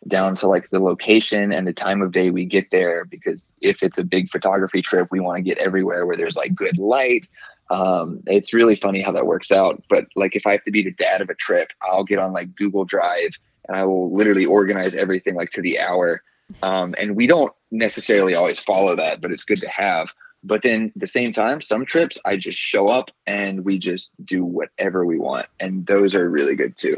down 0.08 0.36
to 0.36 0.48
like 0.48 0.70
the 0.70 0.80
location 0.80 1.52
and 1.52 1.68
the 1.68 1.74
time 1.74 2.02
of 2.02 2.12
day 2.12 2.30
we 2.30 2.46
get 2.46 2.70
there 2.72 3.04
because 3.06 3.54
if 3.62 3.82
it's 3.82 3.98
a 3.98 4.04
big 4.04 4.30
photography 4.30 4.82
trip 4.82 5.08
we 5.12 5.20
want 5.20 5.38
to 5.38 5.42
get 5.42 5.58
everywhere 5.58 6.06
where 6.06 6.16
there's 6.16 6.36
like 6.36 6.54
good 6.56 6.78
light 6.78 7.28
um, 7.70 8.22
it's 8.28 8.54
really 8.54 8.76
funny 8.76 9.02
how 9.02 9.12
that 9.12 9.26
works 9.26 9.52
out 9.52 9.84
but 9.90 10.06
like 10.16 10.36
if 10.36 10.46
i 10.46 10.52
have 10.52 10.64
to 10.64 10.72
be 10.72 10.84
the 10.84 10.92
dad 10.92 11.22
of 11.22 11.30
a 11.30 11.36
trip 11.36 11.72
i'll 11.82 12.04
get 12.04 12.20
on 12.20 12.34
like 12.34 12.56
google 12.56 12.86
drive 12.86 13.38
and 13.68 13.78
i 13.78 13.84
will 13.84 14.14
literally 14.16 14.46
organize 14.46 14.96
everything 14.96 15.36
like 15.36 15.52
to 15.52 15.62
the 15.62 15.80
hour. 15.80 16.22
Um, 16.64 16.96
and 16.98 17.18
we 17.18 17.28
don't 17.28 17.54
necessarily 17.72 18.34
always 18.34 18.58
follow 18.60 18.96
that 18.96 19.20
but 19.22 19.32
it's 19.32 19.44
good 19.44 19.60
to 19.62 19.70
have. 19.70 20.14
But 20.44 20.62
then 20.62 20.94
at 20.96 21.02
the 21.02 21.08
same 21.08 21.34
time 21.34 21.60
some 21.60 21.86
trips 21.86 22.18
i 22.24 22.38
just 22.38 22.58
show 22.58 22.88
up 22.88 23.12
and 23.26 23.66
we 23.66 23.80
just 23.80 24.12
do 24.24 24.46
whatever 24.46 25.06
we 25.06 25.20
want 25.20 25.48
and 25.60 25.86
those 25.86 26.16
are 26.16 26.30
really 26.30 26.56
good 26.56 26.78
too. 26.78 26.98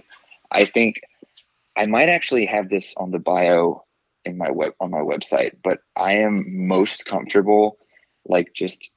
I 0.52 0.66
think 0.66 1.02
I 1.76 1.86
might 1.86 2.10
actually 2.10 2.46
have 2.46 2.70
this 2.70 2.94
on 2.98 3.12
the 3.12 3.20
bio 3.20 3.86
in 4.26 4.38
my 4.38 4.52
web 4.52 4.74
on 4.80 4.92
my 4.92 5.00
website, 5.00 5.56
but 5.64 5.80
I 5.96 6.16
am 6.16 6.68
most 6.68 7.06
comfortable 7.06 7.78
like 8.28 8.54
just 8.54 8.92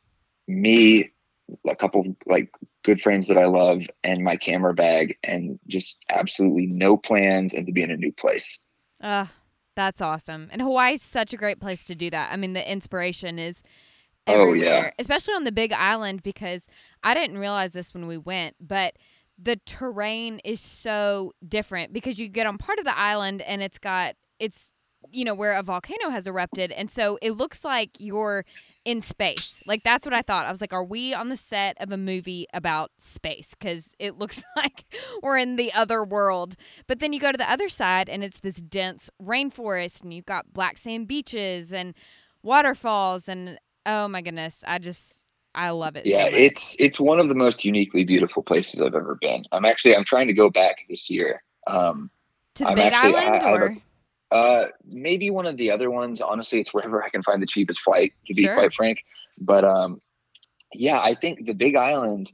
me, 0.49 1.11
a 1.69 1.77
couple 1.77 2.17
like 2.27 2.51
good 2.85 3.01
friends 3.01 3.29
that 3.29 3.39
I 3.39 3.47
love, 3.47 3.87
and 4.03 4.25
my 4.25 4.37
camera 4.37 4.75
bag, 4.75 5.17
and 5.23 5.59
just 5.69 5.99
absolutely 6.09 6.67
no 6.67 6.97
plans, 6.97 7.55
and 7.55 7.67
to 7.67 7.73
be 7.73 7.83
in 7.83 7.91
a 7.91 7.97
new 7.97 8.13
place. 8.13 8.59
Uh, 9.01 9.27
that's 9.75 10.01
awesome. 10.01 10.49
And 10.53 10.61
Hawaii's 10.61 11.03
such 11.03 11.33
a 11.33 11.37
great 11.37 11.61
place 11.61 11.85
to 11.85 11.95
do 11.95 12.11
that. 12.11 12.33
I 12.33 12.37
mean, 12.37 12.53
the 12.53 12.71
inspiration 12.71 13.39
is 13.39 13.63
everywhere, 14.27 14.51
oh, 14.51 14.85
yeah. 14.85 14.91
especially 14.99 15.35
on 15.35 15.45
the 15.45 15.53
big 15.53 15.73
island 15.73 16.23
because 16.23 16.69
I 17.03 17.15
didn't 17.15 17.39
realize 17.39 17.73
this 17.73 17.95
when 17.95 18.07
we 18.07 18.19
went, 18.19 18.57
but 18.61 18.95
the 19.43 19.59
terrain 19.67 20.41
is 20.45 20.61
so 20.61 21.33
different 21.47 21.93
because 21.93 22.19
you 22.19 22.29
get 22.29 22.47
on 22.47 22.59
part 22.59 22.79
of 22.79 22.85
the 22.85 22.97
island 22.97 23.43
and 23.43 23.63
it's 23.63 23.79
got 23.79 24.15
it's 24.39 24.73
you 25.11 25.25
know 25.25 25.35
where 25.35 25.55
a 25.55 25.63
volcano 25.63 26.11
has 26.11 26.27
erupted 26.27 26.71
and 26.71 26.91
so 26.91 27.19
it 27.23 27.33
looks 27.33 27.65
like 27.65 27.91
you're 27.99 28.45
in 28.85 29.01
space 29.01 29.61
like 29.67 29.83
that's 29.85 30.05
what 30.05 30.15
i 30.15 30.23
thought 30.23 30.45
i 30.45 30.51
was 30.51 30.61
like 30.61 30.73
are 30.73 30.85
we 30.85 31.15
on 31.15 31.29
the 31.29 31.37
set 31.37 31.77
of 31.81 31.93
a 31.93 31.97
movie 31.97 32.47
about 32.53 32.91
space 32.99 33.55
because 33.59 33.95
it 33.99 34.19
looks 34.19 34.45
like 34.57 34.85
we're 35.23 35.39
in 35.39 35.57
the 35.57 35.73
other 35.73 36.03
world 36.03 36.57
but 36.87 36.99
then 36.99 37.13
you 37.13 37.21
go 37.21 37.31
to 37.31 37.39
the 37.39 37.51
other 37.51 37.69
side 37.69 38.09
and 38.09 38.25
it's 38.25 38.41
this 38.41 38.57
dense 38.57 39.09
rainforest 39.23 40.03
and 40.03 40.13
you've 40.13 40.27
got 40.27 40.53
black 40.53 40.79
sand 40.79 41.07
beaches 41.07 41.73
and 41.73 41.95
waterfalls 42.43 43.29
and 43.29 43.59
oh 43.87 44.09
my 44.09 44.21
goodness 44.21 44.65
i 44.67 44.79
just 44.79 45.27
I 45.55 45.71
love 45.71 45.97
it. 45.97 46.07
Yeah, 46.07 46.31
so 46.31 46.31
it's 46.35 46.77
it's 46.79 46.99
one 46.99 47.21
of 47.21 47.29
the 47.29 47.35
most 47.35 47.65
uniquely 47.65 48.05
beautiful 48.05 48.43
places 48.43 48.81
I've 48.81 48.95
ever 48.95 49.19
been. 49.21 49.45
I'm 49.53 49.65
actually 49.65 49.95
I'm 49.95 50.05
trying 50.05 50.27
to 50.29 50.33
go 50.33 50.49
back 50.49 50.79
this 50.89 51.11
year. 51.11 51.43
Um, 51.67 52.11
to 52.55 52.65
the 52.65 52.71
I'm 52.71 52.77
Big 52.77 52.93
actually, 52.93 53.15
Island, 53.17 53.43
I, 53.43 53.51
or 53.51 53.71
I 53.71 53.73
a, 53.73 53.77
uh, 54.33 54.69
maybe 54.85 55.31
one 55.31 55.47
of 55.47 55.57
the 55.57 55.71
other 55.71 55.91
ones. 55.91 56.21
Honestly, 56.21 56.61
it's 56.61 56.73
wherever 56.73 57.03
I 57.03 57.11
can 57.11 57.23
find 57.23 57.43
the 57.43 57.47
cheapest 57.47 57.81
flight. 57.81 58.13
To 58.27 58.35
be 58.35 58.45
sure. 58.45 58.55
quite 58.55 58.73
frank, 58.73 59.05
but 59.39 59.65
um, 59.65 59.99
yeah, 60.75 61.01
I 61.01 61.15
think 61.15 61.47
the 61.47 61.55
Big 61.55 61.77
Island. 61.77 62.33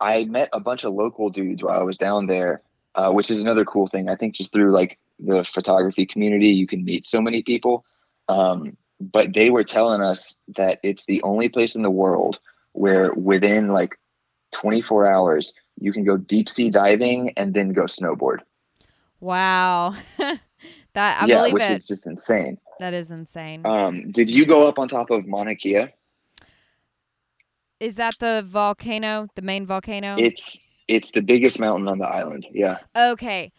I 0.00 0.24
met 0.24 0.50
a 0.52 0.60
bunch 0.60 0.84
of 0.84 0.92
local 0.92 1.28
dudes 1.28 1.60
while 1.60 1.78
I 1.78 1.82
was 1.82 1.98
down 1.98 2.28
there, 2.28 2.62
uh, 2.94 3.10
which 3.10 3.32
is 3.32 3.42
another 3.42 3.64
cool 3.64 3.88
thing. 3.88 4.08
I 4.08 4.14
think 4.14 4.36
just 4.36 4.52
through 4.52 4.70
like 4.70 4.96
the 5.18 5.44
photography 5.44 6.06
community, 6.06 6.50
you 6.50 6.68
can 6.68 6.84
meet 6.84 7.04
so 7.04 7.20
many 7.20 7.42
people. 7.42 7.84
Um, 8.28 8.76
but 9.00 9.34
they 9.34 9.50
were 9.50 9.64
telling 9.64 10.00
us 10.00 10.38
that 10.56 10.78
it's 10.84 11.04
the 11.04 11.22
only 11.22 11.48
place 11.48 11.74
in 11.74 11.82
the 11.82 11.90
world 11.90 12.38
where 12.72 13.12
within 13.14 13.68
like 13.68 13.98
24 14.52 15.10
hours 15.10 15.52
you 15.80 15.92
can 15.92 16.04
go 16.04 16.16
deep 16.16 16.48
sea 16.48 16.70
diving 16.70 17.32
and 17.36 17.54
then 17.54 17.72
go 17.72 17.84
snowboard. 17.84 18.38
Wow. 19.20 19.94
that 20.18 21.22
I 21.22 21.26
yeah, 21.26 21.38
believe 21.38 21.52
which 21.54 21.62
it. 21.62 21.72
is 21.72 21.86
just 21.86 22.06
insane. 22.06 22.58
That 22.78 22.94
is 22.94 23.10
insane. 23.10 23.62
Um, 23.64 24.10
did 24.10 24.30
you 24.30 24.46
go 24.46 24.66
up 24.66 24.78
on 24.78 24.88
top 24.88 25.10
of 25.10 25.26
Mauna 25.26 25.54
Kea? 25.54 25.86
Is 27.80 27.96
that 27.96 28.14
the 28.18 28.44
volcano, 28.46 29.28
the 29.34 29.42
main 29.42 29.66
volcano? 29.66 30.16
It's 30.18 30.60
it's 30.88 31.10
the 31.12 31.20
biggest 31.22 31.60
mountain 31.60 31.88
on 31.88 31.98
the 31.98 32.06
island. 32.06 32.46
Yeah. 32.52 32.78
Okay. 32.96 33.52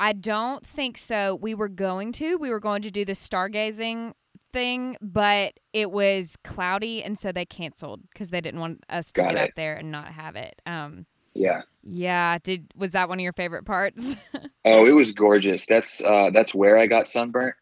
I 0.00 0.14
don't 0.14 0.66
think 0.66 0.96
so. 0.96 1.38
We 1.40 1.54
were 1.54 1.68
going 1.68 2.12
to. 2.12 2.38
We 2.38 2.50
were 2.50 2.60
going 2.60 2.82
to 2.82 2.90
do 2.90 3.04
the 3.04 3.12
stargazing 3.12 4.14
thing, 4.52 4.96
but 5.00 5.54
it 5.72 5.90
was 5.90 6.36
cloudy, 6.42 7.02
and 7.04 7.18
so 7.18 7.32
they 7.32 7.44
canceled 7.44 8.00
because 8.12 8.30
they 8.30 8.40
didn't 8.40 8.60
want 8.60 8.84
us 8.88 9.12
to 9.12 9.20
Got 9.22 9.34
get 9.34 9.42
it. 9.42 9.50
up 9.50 9.54
there 9.56 9.76
and 9.76 9.92
not 9.92 10.08
have 10.08 10.36
it. 10.36 10.60
Um, 10.66 11.06
yeah. 11.34 11.62
Yeah. 11.82 12.38
Did 12.42 12.66
was 12.76 12.92
that 12.92 13.08
one 13.08 13.18
of 13.18 13.22
your 13.22 13.32
favorite 13.32 13.64
parts? 13.64 14.16
oh, 14.64 14.86
it 14.86 14.92
was 14.92 15.12
gorgeous. 15.12 15.66
That's 15.66 16.02
uh, 16.02 16.30
that's 16.32 16.54
where 16.54 16.78
I 16.78 16.86
got 16.86 17.08
sunburnt. 17.08 17.54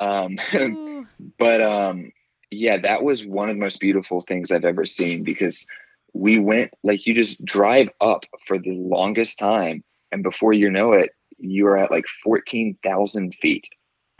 Um, 0.00 0.38
but 1.38 1.60
um, 1.62 2.12
yeah, 2.50 2.78
that 2.78 3.02
was 3.02 3.24
one 3.24 3.50
of 3.50 3.56
the 3.56 3.60
most 3.60 3.80
beautiful 3.80 4.22
things 4.22 4.50
I've 4.50 4.64
ever 4.64 4.84
seen 4.84 5.24
because 5.24 5.66
we 6.12 6.38
went 6.38 6.72
like 6.82 7.06
you 7.06 7.14
just 7.14 7.44
drive 7.44 7.88
up 8.00 8.24
for 8.46 8.58
the 8.58 8.72
longest 8.72 9.38
time, 9.38 9.84
and 10.12 10.22
before 10.22 10.52
you 10.52 10.70
know 10.70 10.92
it, 10.92 11.10
you 11.38 11.66
are 11.66 11.76
at 11.76 11.90
like 11.90 12.06
fourteen 12.22 12.78
thousand 12.82 13.34
feet, 13.34 13.66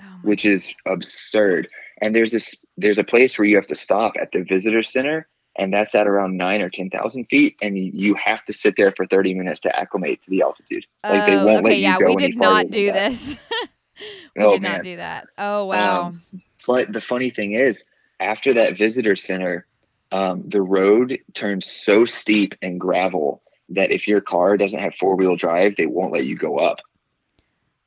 oh 0.01 0.05
which 0.23 0.45
is 0.45 0.75
absurd 0.87 1.69
and 2.01 2.15
there's 2.15 2.31
this 2.31 2.55
there's 2.77 2.99
a 2.99 3.05
place 3.05 3.39
where 3.39 3.47
you 3.47 3.57
have 3.57 3.67
to 3.67 3.75
stop 3.75 4.15
at 4.21 4.33
the 4.33 4.43
visitor 4.43 4.83
center 4.83 5.29
and 5.59 5.73
that's 5.73 5.95
at 5.95 6.07
around 6.07 6.37
nine 6.37 6.61
or 6.61 6.71
ten 6.71 6.91
thousand 6.91 7.27
feet, 7.27 7.57
and 7.61 7.79
you 7.79 8.15
have 8.15 8.45
to 8.45 8.53
sit 8.53 8.75
there 8.77 8.93
for 8.93 9.07
thirty 9.07 9.35
minutes 9.35 9.61
to 9.63 9.79
acclimate 9.79 10.23
to 10.23 10.31
the 10.31 10.43
altitude. 10.43 10.85
Like 11.03 11.27
they 11.27 11.37
won't 11.37 11.49
oh, 11.49 11.53
okay, 11.59 11.63
let 11.63 11.77
you 11.77 11.83
yeah, 11.83 11.99
go 11.99 12.07
we 12.07 12.17
did 12.17 12.39
not 12.39 12.71
do 12.71 12.93
this. 12.93 13.37
we 14.37 14.45
oh, 14.45 14.53
did 14.53 14.63
man. 14.63 14.73
not 14.73 14.85
do 14.85 14.97
that. 14.97 15.27
Oh 15.39 15.67
wow! 15.67 16.03
Um, 16.07 16.23
but 16.67 16.93
the 16.93 17.01
funny 17.01 17.31
thing 17.31 17.53
is, 17.53 17.85
after 18.21 18.55
that 18.55 18.77
visitor 18.77 19.17
center, 19.17 19.67
um, 20.13 20.43
the 20.47 20.63
road 20.63 21.19
turns 21.35 21.67
so 21.67 22.05
steep 22.05 22.55
and 22.63 22.81
gravel 22.81 23.43
that 23.69 23.91
if 23.91 24.07
your 24.07 24.21
car 24.21 24.57
doesn't 24.57 24.81
have 24.81 24.95
four 24.95 25.17
wheel 25.17 25.37
drive, 25.37 25.77
they 25.77 25.87
won't 25.87 26.13
let 26.13 26.25
you 26.25 26.37
go 26.37 26.59
up. 26.59 26.81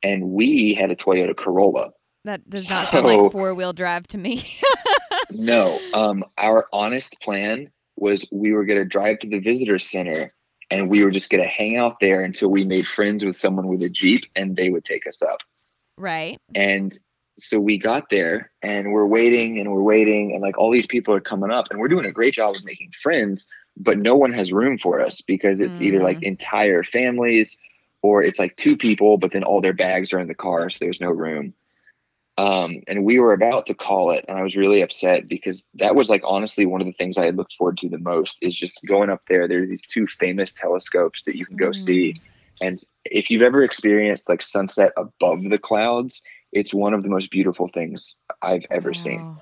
And 0.02 0.30
we 0.30 0.74
had 0.74 0.90
a 0.90 0.96
Toyota 0.96 1.36
Corolla, 1.36 1.92
that 2.24 2.48
does 2.48 2.68
not 2.68 2.88
sound 2.90 3.06
like 3.06 3.32
four 3.32 3.54
wheel 3.54 3.72
drive 3.72 4.06
to 4.08 4.18
me. 4.18 4.44
no. 5.32 5.80
Um, 5.94 6.24
our 6.38 6.66
honest 6.72 7.20
plan 7.20 7.70
was 7.96 8.26
we 8.32 8.52
were 8.52 8.64
going 8.64 8.80
to 8.80 8.84
drive 8.84 9.20
to 9.20 9.28
the 9.28 9.38
visitor 9.38 9.78
center 9.78 10.32
and 10.70 10.88
we 10.88 11.04
were 11.04 11.10
just 11.10 11.30
going 11.30 11.42
to 11.42 11.48
hang 11.48 11.76
out 11.76 12.00
there 12.00 12.22
until 12.22 12.50
we 12.50 12.64
made 12.64 12.86
friends 12.86 13.24
with 13.24 13.36
someone 13.36 13.66
with 13.66 13.82
a 13.82 13.90
Jeep 13.90 14.24
and 14.36 14.56
they 14.56 14.70
would 14.70 14.84
take 14.84 15.06
us 15.06 15.22
up. 15.22 15.40
Right. 15.98 16.38
And 16.54 16.96
so 17.38 17.58
we 17.58 17.78
got 17.78 18.08
there 18.10 18.50
and 18.62 18.92
we're 18.92 19.06
waiting 19.06 19.58
and 19.58 19.70
we're 19.70 19.82
waiting 19.82 20.32
and 20.32 20.42
like 20.42 20.58
all 20.58 20.70
these 20.70 20.86
people 20.86 21.14
are 21.14 21.20
coming 21.20 21.50
up 21.50 21.70
and 21.70 21.80
we're 21.80 21.88
doing 21.88 22.06
a 22.06 22.12
great 22.12 22.34
job 22.34 22.54
of 22.54 22.64
making 22.64 22.92
friends, 22.92 23.48
but 23.76 23.98
no 23.98 24.16
one 24.16 24.32
has 24.32 24.52
room 24.52 24.78
for 24.78 25.00
us 25.00 25.20
because 25.20 25.60
it's 25.60 25.80
mm. 25.80 25.82
either 25.82 26.02
like 26.02 26.22
entire 26.22 26.82
families 26.82 27.58
or 28.02 28.22
it's 28.22 28.38
like 28.38 28.56
two 28.56 28.76
people, 28.76 29.18
but 29.18 29.32
then 29.32 29.44
all 29.44 29.60
their 29.60 29.74
bags 29.74 30.12
are 30.12 30.18
in 30.18 30.28
the 30.28 30.34
car, 30.34 30.70
so 30.70 30.78
there's 30.80 31.00
no 31.00 31.10
room. 31.10 31.52
Um, 32.40 32.82
and 32.88 33.04
we 33.04 33.18
were 33.18 33.34
about 33.34 33.66
to 33.66 33.74
call 33.74 34.12
it, 34.12 34.24
and 34.26 34.38
I 34.38 34.42
was 34.42 34.56
really 34.56 34.80
upset 34.80 35.28
because 35.28 35.66
that 35.74 35.94
was 35.94 36.08
like 36.08 36.22
honestly 36.24 36.64
one 36.64 36.80
of 36.80 36.86
the 36.86 36.94
things 36.94 37.18
I 37.18 37.26
had 37.26 37.36
looked 37.36 37.52
forward 37.52 37.76
to 37.78 37.88
the 37.90 37.98
most 37.98 38.38
is 38.40 38.54
just 38.54 38.80
going 38.86 39.10
up 39.10 39.20
there. 39.28 39.46
There 39.46 39.62
are 39.62 39.66
these 39.66 39.84
two 39.84 40.06
famous 40.06 40.50
telescopes 40.50 41.24
that 41.24 41.36
you 41.36 41.44
can 41.44 41.58
go 41.58 41.68
mm. 41.68 41.76
see, 41.76 42.16
and 42.62 42.82
if 43.04 43.30
you've 43.30 43.42
ever 43.42 43.62
experienced 43.62 44.26
like 44.26 44.40
sunset 44.40 44.92
above 44.96 45.42
the 45.50 45.58
clouds, 45.58 46.22
it's 46.50 46.72
one 46.72 46.94
of 46.94 47.02
the 47.02 47.10
most 47.10 47.30
beautiful 47.30 47.68
things 47.68 48.16
I've 48.40 48.64
ever 48.70 48.88
wow. 48.88 48.94
seen. 48.94 49.36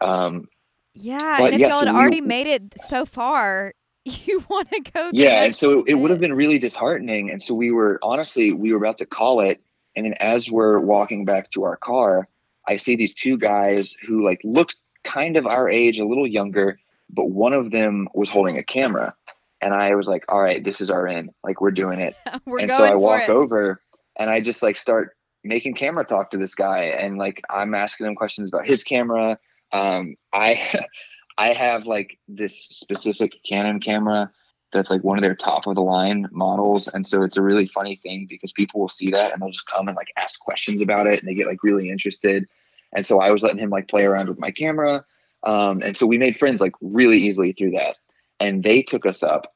Um, 0.00 0.48
yeah, 0.94 1.42
and 1.42 1.54
if 1.56 1.60
y'all 1.60 1.80
had 1.80 1.92
we, 1.92 1.98
already 1.98 2.20
made 2.20 2.46
it 2.46 2.62
so 2.84 3.04
far, 3.04 3.72
you 4.04 4.44
want 4.48 4.70
to 4.70 4.80
go. 4.92 5.10
Yeah, 5.12 5.42
and 5.42 5.56
so 5.56 5.82
it 5.88 5.94
would 5.94 6.12
have 6.12 6.20
been 6.20 6.34
really 6.34 6.60
disheartening. 6.60 7.32
And 7.32 7.42
so 7.42 7.52
we 7.52 7.72
were 7.72 7.98
honestly 8.00 8.52
we 8.52 8.70
were 8.70 8.78
about 8.78 8.98
to 8.98 9.06
call 9.06 9.40
it, 9.40 9.60
and 9.96 10.06
then 10.06 10.14
as 10.20 10.48
we're 10.48 10.78
walking 10.78 11.24
back 11.24 11.50
to 11.50 11.64
our 11.64 11.76
car 11.76 12.28
I 12.68 12.76
see 12.76 12.96
these 12.96 13.14
two 13.14 13.38
guys 13.38 13.96
who 14.06 14.24
like 14.24 14.40
looked 14.44 14.76
kind 15.02 15.36
of 15.36 15.46
our 15.46 15.68
age, 15.68 15.98
a 15.98 16.04
little 16.04 16.26
younger, 16.26 16.78
but 17.10 17.30
one 17.30 17.52
of 17.52 17.70
them 17.70 18.08
was 18.14 18.28
holding 18.28 18.58
a 18.58 18.62
camera. 18.62 19.14
And 19.60 19.72
I 19.72 19.94
was 19.94 20.06
like, 20.06 20.24
all 20.28 20.40
right, 20.40 20.62
this 20.62 20.80
is 20.80 20.90
our 20.90 21.06
end. 21.06 21.30
Like 21.42 21.60
we're 21.60 21.70
doing 21.70 22.00
it. 22.00 22.16
we're 22.46 22.60
and 22.60 22.70
so 22.70 22.84
I 22.84 22.94
walk 22.94 23.24
it. 23.24 23.30
over 23.30 23.80
and 24.18 24.30
I 24.30 24.40
just 24.40 24.62
like 24.62 24.76
start 24.76 25.16
making 25.42 25.74
camera 25.74 26.04
talk 26.04 26.30
to 26.30 26.38
this 26.38 26.54
guy 26.54 26.84
and 26.84 27.18
like 27.18 27.42
I'm 27.50 27.74
asking 27.74 28.06
him 28.06 28.14
questions 28.14 28.48
about 28.48 28.66
his 28.66 28.82
camera. 28.82 29.38
Um 29.72 30.16
I 30.32 30.86
I 31.38 31.52
have 31.52 31.86
like 31.86 32.18
this 32.28 32.58
specific 32.58 33.42
Canon 33.44 33.80
camera 33.80 34.30
that's 34.74 34.90
like 34.90 35.02
one 35.02 35.16
of 35.16 35.22
their 35.22 35.34
top 35.34 35.66
of 35.66 35.74
the 35.74 35.80
line 35.82 36.28
models. 36.30 36.88
And 36.88 37.06
so 37.06 37.22
it's 37.22 37.36
a 37.36 37.42
really 37.42 37.66
funny 37.66 37.96
thing 37.96 38.26
because 38.28 38.52
people 38.52 38.80
will 38.80 38.88
see 38.88 39.10
that 39.10 39.32
and 39.32 39.40
they'll 39.40 39.50
just 39.50 39.66
come 39.66 39.88
and 39.88 39.96
like 39.96 40.12
ask 40.16 40.40
questions 40.40 40.80
about 40.80 41.06
it 41.06 41.18
and 41.18 41.28
they 41.28 41.34
get 41.34 41.46
like 41.46 41.62
really 41.62 41.88
interested. 41.88 42.46
And 42.92 43.04
so 43.04 43.20
I 43.20 43.30
was 43.30 43.42
letting 43.42 43.58
him 43.58 43.70
like 43.70 43.88
play 43.88 44.04
around 44.04 44.28
with 44.28 44.38
my 44.38 44.50
camera. 44.50 45.04
Um, 45.42 45.82
and 45.82 45.96
so 45.96 46.06
we 46.06 46.18
made 46.18 46.36
friends 46.36 46.60
like 46.60 46.74
really 46.80 47.18
easily 47.18 47.52
through 47.52 47.72
that. 47.72 47.96
And 48.40 48.62
they 48.62 48.82
took 48.82 49.06
us 49.06 49.22
up 49.22 49.54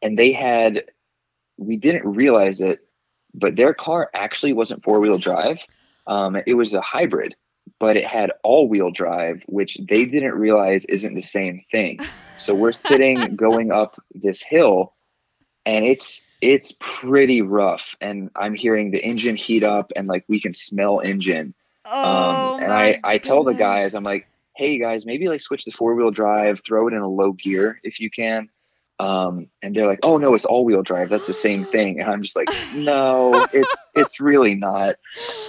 and 0.00 0.18
they 0.18 0.32
had, 0.32 0.84
we 1.56 1.76
didn't 1.76 2.04
realize 2.04 2.60
it, 2.60 2.80
but 3.34 3.56
their 3.56 3.74
car 3.74 4.10
actually 4.14 4.52
wasn't 4.52 4.82
four 4.82 5.00
wheel 5.00 5.18
drive. 5.18 5.64
Um, 6.06 6.36
it 6.46 6.54
was 6.54 6.74
a 6.74 6.80
hybrid, 6.80 7.36
but 7.78 7.96
it 7.96 8.04
had 8.04 8.32
all 8.42 8.68
wheel 8.68 8.90
drive, 8.90 9.42
which 9.46 9.76
they 9.88 10.04
didn't 10.04 10.34
realize 10.34 10.84
isn't 10.84 11.14
the 11.14 11.22
same 11.22 11.64
thing. 11.70 11.98
So 12.38 12.54
we're 12.54 12.72
sitting 12.72 13.36
going 13.36 13.72
up 13.72 14.00
this 14.14 14.42
hill 14.42 14.94
and 15.64 15.84
it's 15.84 16.22
it's 16.40 16.74
pretty 16.80 17.42
rough 17.42 17.96
and 18.00 18.30
I'm 18.34 18.54
hearing 18.54 18.90
the 18.90 19.02
engine 19.02 19.36
heat 19.36 19.62
up 19.62 19.92
and 19.94 20.08
like 20.08 20.24
we 20.28 20.40
can 20.40 20.52
smell 20.52 21.00
engine. 21.00 21.54
Oh, 21.84 22.54
um, 22.54 22.62
and 22.62 22.72
I 22.72 23.00
I 23.04 23.18
tell 23.18 23.44
the 23.44 23.54
guys 23.54 23.94
I'm 23.94 24.04
like, 24.04 24.28
"Hey 24.54 24.78
guys, 24.78 25.06
maybe 25.06 25.28
like 25.28 25.42
switch 25.42 25.64
the 25.64 25.72
four-wheel 25.72 26.10
drive, 26.10 26.62
throw 26.64 26.88
it 26.88 26.94
in 26.94 27.00
a 27.00 27.08
low 27.08 27.32
gear 27.32 27.80
if 27.82 28.00
you 28.00 28.10
can." 28.10 28.48
Um, 28.98 29.48
and 29.62 29.74
they're 29.74 29.86
like, 29.86 30.00
"Oh 30.02 30.18
no, 30.18 30.34
it's 30.34 30.44
all-wheel 30.44 30.82
drive. 30.82 31.08
That's 31.08 31.26
the 31.26 31.32
same 31.32 31.64
thing." 31.64 32.00
And 32.00 32.08
I'm 32.08 32.22
just 32.22 32.36
like, 32.36 32.48
"No, 32.74 33.46
it's 33.52 33.86
it's 33.94 34.20
really 34.20 34.54
not." 34.54 34.96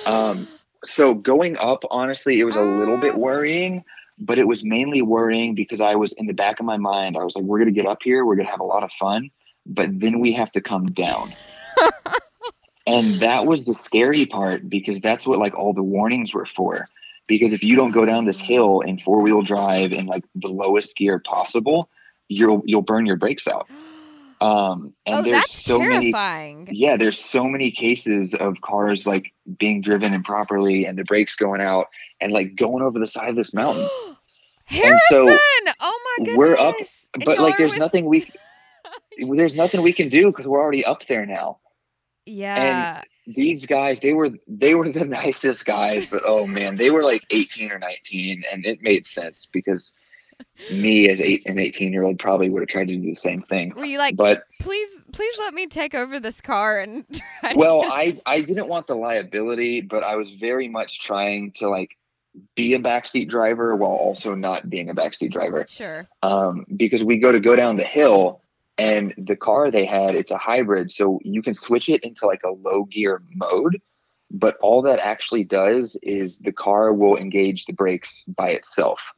Um, 0.06 0.48
so 0.84 1.14
going 1.14 1.58
up, 1.58 1.84
honestly, 1.90 2.40
it 2.40 2.46
was 2.46 2.56
a 2.56 2.62
little 2.62 2.98
bit 2.98 3.16
Oh. 3.16 3.20
worrying, 3.20 3.84
but 4.20 4.38
it 4.38 4.48
was 4.48 4.64
mainly 4.64 5.02
worrying 5.02 5.56
because 5.56 5.82
I 5.82 5.96
was 5.96 6.14
in 6.14 6.28
the 6.28 6.34
back 6.34 6.60
of 6.60 6.66
my 6.66 6.78
mind, 6.78 7.18
I 7.18 7.24
was 7.24 7.36
like, 7.36 7.46
we're 7.46 7.60
going 7.60 7.74
to 7.74 7.82
get 7.82 7.90
up 7.90 8.04
here, 8.04 8.26
we're 8.26 8.36
going 8.36 8.46
to 8.46 8.52
have 8.52 8.60
a 8.60 8.66
lot 8.66 8.84
of 8.84 8.92
fun, 8.92 9.32
but 9.66 9.90
then 10.00 10.20
we 10.20 10.34
have 10.34 10.52
to 10.54 10.62
come 10.62 10.88
down. 10.88 11.34
and 12.88 13.20
that 13.22 13.46
was 13.46 13.66
the 13.66 13.74
scary 13.74 14.26
part 14.26 14.70
because 14.70 15.00
that's 15.00 15.26
what 15.26 15.40
like 15.40 15.58
all 15.58 15.74
the 15.74 15.84
warnings 15.84 16.34
were 16.34 16.46
for. 16.46 16.88
Because 17.26 17.54
if 17.54 17.64
you 17.64 17.76
don't 17.76 17.92
go 17.92 18.04
down 18.04 18.26
this 18.26 18.42
hill 18.42 18.82
in 18.82 18.98
four 18.98 19.22
wheel 19.22 19.42
drive 19.42 19.94
in 19.94 20.06
like 20.06 20.26
the 20.36 20.50
lowest 20.50 20.96
gear 20.98 21.20
possible, 21.20 21.90
you'll 22.28 22.62
you'll 22.66 22.82
burn 22.82 23.06
your 23.06 23.16
brakes 23.16 23.48
out. 23.48 23.68
Um, 24.44 24.94
and 25.06 25.20
oh, 25.20 25.24
there's 25.24 25.52
so 25.52 25.80
many 25.80 26.14
yeah, 26.70 26.98
there's 26.98 27.18
so 27.18 27.46
many 27.46 27.72
cases 27.72 28.36
of 28.36 28.60
cars 28.60 29.08
like 29.08 29.32
being 29.58 29.80
driven 29.80 30.14
improperly 30.14 30.86
and 30.86 30.98
the 30.98 31.06
brakes 31.06 31.38
going 31.38 31.62
out 31.62 31.88
and 32.20 32.34
like 32.34 32.56
going 32.56 32.84
over 32.84 33.00
the 33.00 33.08
side 33.08 33.30
of 33.30 33.38
this 33.38 33.54
mountain. 33.54 33.88
Harrison! 34.66 35.00
so 35.10 35.38
oh 35.80 36.00
my 36.18 36.26
goodness! 36.26 36.38
we're 36.38 36.58
up- 36.58 36.76
And 37.14 37.24
but 37.26 37.40
like 37.40 37.58
there's 37.58 37.72
with- 37.72 37.80
nothing 37.80 38.06
we 38.06 38.30
there's 39.34 39.56
nothing 39.56 39.82
we 39.82 39.94
can 39.94 40.10
do 40.10 40.26
because 40.26 40.46
we're 40.46 40.62
already 40.62 40.84
up 40.84 41.06
there 41.06 41.26
now. 41.26 41.60
Yeah. 42.26 43.04
And 43.26 43.36
these 43.36 43.66
guys, 43.66 44.02
they 44.02 44.12
were 44.12 44.32
they 44.48 44.76
were 44.76 44.90
the 44.90 45.06
nicest 45.24 45.66
guys, 45.66 46.06
but 46.06 46.24
oh 46.26 46.46
man, 46.48 46.76
they 46.76 46.90
were 46.90 47.04
like 47.04 47.24
18 47.30 47.72
or 47.72 47.80
19 47.80 48.44
and 48.52 48.66
it 48.66 48.82
made 48.82 49.06
sense 49.06 49.46
because 49.46 49.94
me 50.72 51.10
as 51.10 51.22
eight 51.22 51.44
an 51.46 51.60
18 51.60 51.92
year 51.92 52.04
old 52.04 52.20
probably 52.20 52.50
would 52.50 52.62
have 52.62 52.70
tried 52.70 52.88
to 52.88 52.96
do 52.96 53.02
the 53.02 53.14
same 53.14 53.42
thing. 53.42 53.74
Were 53.76 53.86
you 53.86 53.98
like, 53.98 54.16
But 54.16 54.44
please, 54.60 54.90
please 55.14 55.36
let 55.40 55.54
me 55.54 55.68
take 55.68 55.94
over 55.94 56.20
this 56.20 56.42
car 56.42 56.80
and 56.80 57.06
well 57.56 57.84
i 57.84 58.18
i 58.26 58.42
didn't 58.42 58.68
want 58.68 58.88
the 58.88 58.96
liability 58.96 59.80
but 59.80 60.04
i 60.04 60.16
was 60.16 60.32
very 60.32 60.68
much 60.68 61.02
trying 61.02 61.52
to 61.52 61.70
like 61.70 61.98
be 62.56 62.74
a 62.74 62.80
backseat 62.80 63.30
driver 63.30 63.76
while 63.76 63.92
also 63.92 64.34
not 64.34 64.70
being 64.70 64.90
a 64.90 64.96
backseat 64.96 65.32
driver 65.32 65.66
sure. 65.70 66.08
um, 66.24 66.66
because 66.76 67.04
we 67.04 67.18
go 67.18 67.32
to 67.32 67.40
go 67.40 67.56
down 67.56 67.78
the 67.78 67.84
hill 67.84 68.42
and 68.80 69.14
the 69.18 69.36
car 69.36 69.70
they 69.70 69.86
had 69.86 70.16
it's 70.16 70.32
a 70.32 70.38
hybrid 70.38 70.90
so 70.90 71.20
you 71.24 71.42
can 71.44 71.54
switch 71.54 71.90
it 71.90 72.04
into 72.04 72.26
like 72.26 72.42
a 72.44 72.50
low 72.50 72.86
gear 72.86 73.22
mode 73.36 73.80
but 74.32 74.58
all 74.62 74.82
that 74.82 74.98
actually 74.98 75.44
does 75.44 75.96
is 76.02 76.40
the 76.40 76.52
car 76.52 76.92
will 76.92 77.16
engage 77.18 77.66
the 77.66 77.74
brakes 77.74 78.24
by 78.36 78.50
itself 78.50 79.14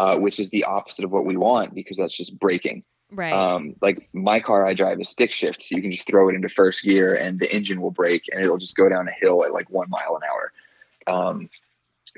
uh, 0.00 0.18
which 0.18 0.40
is 0.40 0.48
the 0.48 0.64
opposite 0.64 1.04
of 1.04 1.10
what 1.10 1.26
we 1.26 1.36
want 1.36 1.74
because 1.74 1.98
that's 1.98 2.16
just 2.16 2.38
braking 2.38 2.82
Right. 3.12 3.32
um, 3.32 3.74
like 3.82 4.08
my 4.12 4.38
car 4.40 4.64
I 4.64 4.72
drive 4.72 5.00
is 5.00 5.08
stick 5.08 5.32
shift, 5.32 5.62
so 5.62 5.74
you 5.74 5.82
can 5.82 5.90
just 5.90 6.06
throw 6.06 6.28
it 6.28 6.34
into 6.36 6.48
first 6.48 6.82
gear 6.84 7.14
and 7.14 7.40
the 7.40 7.52
engine 7.52 7.82
will 7.82 7.90
brake 7.90 8.22
and 8.30 8.42
it'll 8.42 8.56
just 8.56 8.76
go 8.76 8.88
down 8.88 9.08
a 9.08 9.12
hill 9.12 9.44
at 9.44 9.52
like 9.52 9.68
one 9.68 9.90
mile 9.90 10.16
an 10.16 10.22
hour. 10.30 10.52
Um, 11.12 11.50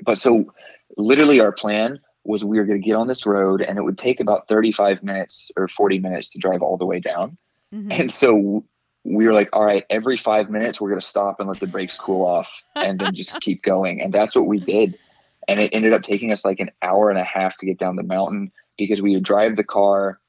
but 0.05 0.17
so 0.17 0.53
literally 0.95 1.39
our 1.41 1.51
plan 1.51 1.99
was 2.23 2.45
we 2.45 2.57
were 2.57 2.65
going 2.65 2.79
to 2.81 2.87
get 2.87 2.95
on 2.95 3.07
this 3.07 3.25
road 3.25 3.61
and 3.61 3.77
it 3.77 3.81
would 3.81 3.97
take 3.97 4.19
about 4.19 4.47
35 4.47 5.03
minutes 5.03 5.51
or 5.57 5.67
40 5.67 5.99
minutes 5.99 6.29
to 6.33 6.39
drive 6.39 6.61
all 6.61 6.77
the 6.77 6.85
way 6.85 6.99
down. 6.99 7.37
Mhm. 7.73 7.87
And 7.99 8.11
so 8.11 8.63
we 9.03 9.25
were 9.25 9.33
like, 9.33 9.49
all 9.51 9.65
right, 9.65 9.85
every 9.89 10.15
five 10.15 10.49
minutes 10.49 10.79
we're 10.79 10.89
going 10.89 11.01
to 11.01 11.07
stop 11.07 11.39
and 11.39 11.49
let 11.49 11.59
the 11.59 11.67
brakes 11.67 11.97
cool 11.97 12.25
off 12.25 12.63
and 12.75 12.99
then 12.99 13.13
just 13.15 13.39
keep 13.41 13.61
going. 13.63 13.99
And 13.99 14.13
that's 14.13 14.35
what 14.35 14.45
we 14.45 14.59
did. 14.59 14.97
And 15.47 15.59
it 15.59 15.71
ended 15.73 15.93
up 15.93 16.03
taking 16.03 16.31
us 16.31 16.45
like 16.45 16.59
an 16.59 16.71
hour 16.81 17.09
and 17.09 17.19
a 17.19 17.23
half 17.23 17.57
to 17.57 17.65
get 17.65 17.77
down 17.77 17.95
the 17.95 18.03
mountain 18.03 18.51
because 18.77 19.01
we 19.01 19.13
would 19.13 19.23
drive 19.23 19.55
the 19.55 19.63
car 19.63 20.19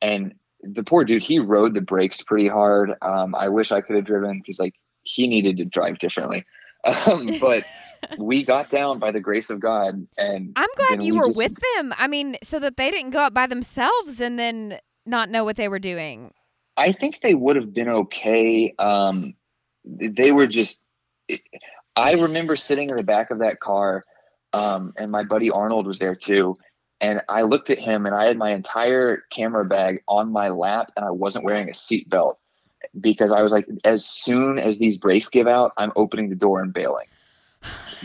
and 0.00 0.34
the 0.62 0.82
poor 0.82 1.04
dude, 1.04 1.22
he 1.22 1.38
rode 1.38 1.74
the 1.74 1.80
brakes 1.80 2.22
pretty 2.22 2.48
hard. 2.48 2.92
Um, 3.02 3.34
I 3.34 3.48
wish 3.48 3.72
I 3.72 3.80
could 3.80 3.96
have 3.96 4.04
driven 4.04 4.38
because 4.38 4.58
like 4.58 4.74
he 5.02 5.26
needed 5.28 5.58
to 5.58 5.64
drive 5.64 5.98
differently. 5.98 6.44
Um, 6.84 7.30
but 7.40 7.64
we 8.18 8.44
got 8.44 8.68
down 8.68 9.00
by 9.00 9.10
the 9.10 9.18
grace 9.18 9.50
of 9.50 9.58
God 9.58 10.06
and 10.16 10.52
I'm 10.54 10.68
glad 10.76 11.02
you 11.02 11.14
we 11.14 11.18
were 11.18 11.26
just- 11.26 11.38
with 11.38 11.54
them. 11.74 11.92
I 11.98 12.06
mean, 12.06 12.36
so 12.44 12.60
that 12.60 12.76
they 12.76 12.92
didn't 12.92 13.10
go 13.10 13.20
up 13.20 13.34
by 13.34 13.48
themselves 13.48 14.20
and 14.20 14.38
then 14.38 14.78
not 15.04 15.28
know 15.28 15.42
what 15.42 15.56
they 15.56 15.66
were 15.66 15.80
doing. 15.80 16.32
I 16.76 16.92
think 16.92 17.20
they 17.20 17.34
would 17.34 17.56
have 17.56 17.72
been 17.72 17.88
okay. 17.88 18.72
Um, 18.78 19.34
they 19.84 20.30
were 20.30 20.46
just. 20.46 20.80
I 21.96 22.12
remember 22.12 22.54
sitting 22.56 22.90
in 22.90 22.96
the 22.96 23.02
back 23.02 23.30
of 23.30 23.38
that 23.38 23.58
car, 23.58 24.04
um, 24.56 24.92
and 24.96 25.10
my 25.10 25.22
buddy 25.24 25.50
Arnold 25.50 25.86
was 25.86 25.98
there 25.98 26.14
too. 26.14 26.56
And 27.00 27.20
I 27.28 27.42
looked 27.42 27.68
at 27.68 27.78
him, 27.78 28.06
and 28.06 28.14
I 28.14 28.24
had 28.24 28.38
my 28.38 28.52
entire 28.52 29.24
camera 29.30 29.64
bag 29.66 30.02
on 30.08 30.32
my 30.32 30.48
lap, 30.48 30.92
and 30.96 31.04
I 31.04 31.10
wasn't 31.10 31.44
wearing 31.44 31.68
a 31.68 31.72
seatbelt 31.72 32.36
because 32.98 33.32
I 33.32 33.42
was 33.42 33.52
like, 33.52 33.66
as 33.84 34.06
soon 34.06 34.58
as 34.58 34.78
these 34.78 34.96
brakes 34.96 35.28
give 35.28 35.46
out, 35.46 35.72
I'm 35.76 35.92
opening 35.94 36.30
the 36.30 36.36
door 36.36 36.62
and 36.62 36.72
bailing. 36.72 37.06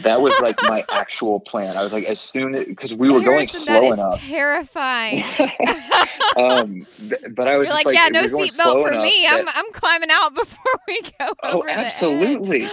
That 0.03 0.21
was 0.21 0.37
like 0.41 0.61
my 0.63 0.83
actual 0.91 1.39
plan. 1.39 1.77
I 1.77 1.83
was 1.83 1.93
like, 1.93 2.03
as 2.05 2.19
soon 2.19 2.51
because 2.51 2.93
we 2.93 3.09
were 3.09 3.21
going 3.21 3.47
slow 3.47 3.65
that 3.65 3.83
is 3.83 3.93
enough. 3.93 4.19
terrifying. 4.19 5.23
um, 6.35 6.85
th- 6.97 7.21
but 7.35 7.47
I 7.47 7.57
was 7.57 7.69
just 7.69 7.85
like, 7.85 7.95
yeah, 7.95 8.07
no 8.11 8.23
seatbelt 8.25 8.83
for 8.83 8.91
me. 9.01 9.25
that- 9.29 9.39
I'm 9.39 9.47
I'm 9.47 9.71
climbing 9.73 10.09
out 10.11 10.33
before 10.33 10.73
we 10.87 11.01
go 11.17 11.33
Oh, 11.43 11.59
over 11.59 11.67
the 11.67 11.71
edge. 11.71 11.85
absolutely. 11.85 12.67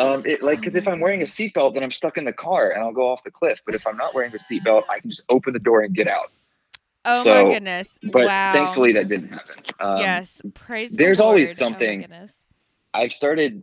Um, 0.00 0.22
it, 0.24 0.42
like, 0.42 0.58
Oh 0.58 0.60
because 0.60 0.74
if 0.74 0.88
I'm 0.88 1.00
wearing 1.00 1.20
a 1.20 1.26
seatbelt, 1.26 1.74
then 1.74 1.82
I'm 1.82 1.90
stuck 1.90 2.16
in 2.16 2.24
the 2.24 2.32
car 2.32 2.70
and 2.70 2.82
I'll 2.82 2.92
go 2.92 3.10
off 3.10 3.22
the 3.22 3.30
cliff. 3.30 3.62
But 3.64 3.74
if 3.74 3.86
I'm 3.86 3.96
not 3.96 4.14
wearing 4.14 4.32
a 4.32 4.36
seatbelt, 4.36 4.84
I 4.88 5.00
can 5.00 5.10
just 5.10 5.24
open 5.28 5.52
the 5.52 5.58
door 5.58 5.80
and 5.82 5.94
get 5.94 6.08
out. 6.08 6.30
Oh 7.04 7.24
so- 7.24 7.44
my 7.44 7.52
goodness! 7.52 7.98
But 8.12 8.26
wow. 8.26 8.52
thankfully, 8.52 8.92
that 8.92 9.08
didn't 9.08 9.28
happen. 9.28 9.54
Um, 9.78 9.98
yes, 9.98 10.42
praise. 10.54 10.90
the 10.90 10.96
there's 10.98 11.20
always 11.20 11.48
Lord. 11.60 11.72
Oh 11.72 11.76
something- 11.78 12.00
goodness. 12.00 12.44
I've 12.92 13.12
started, 13.12 13.62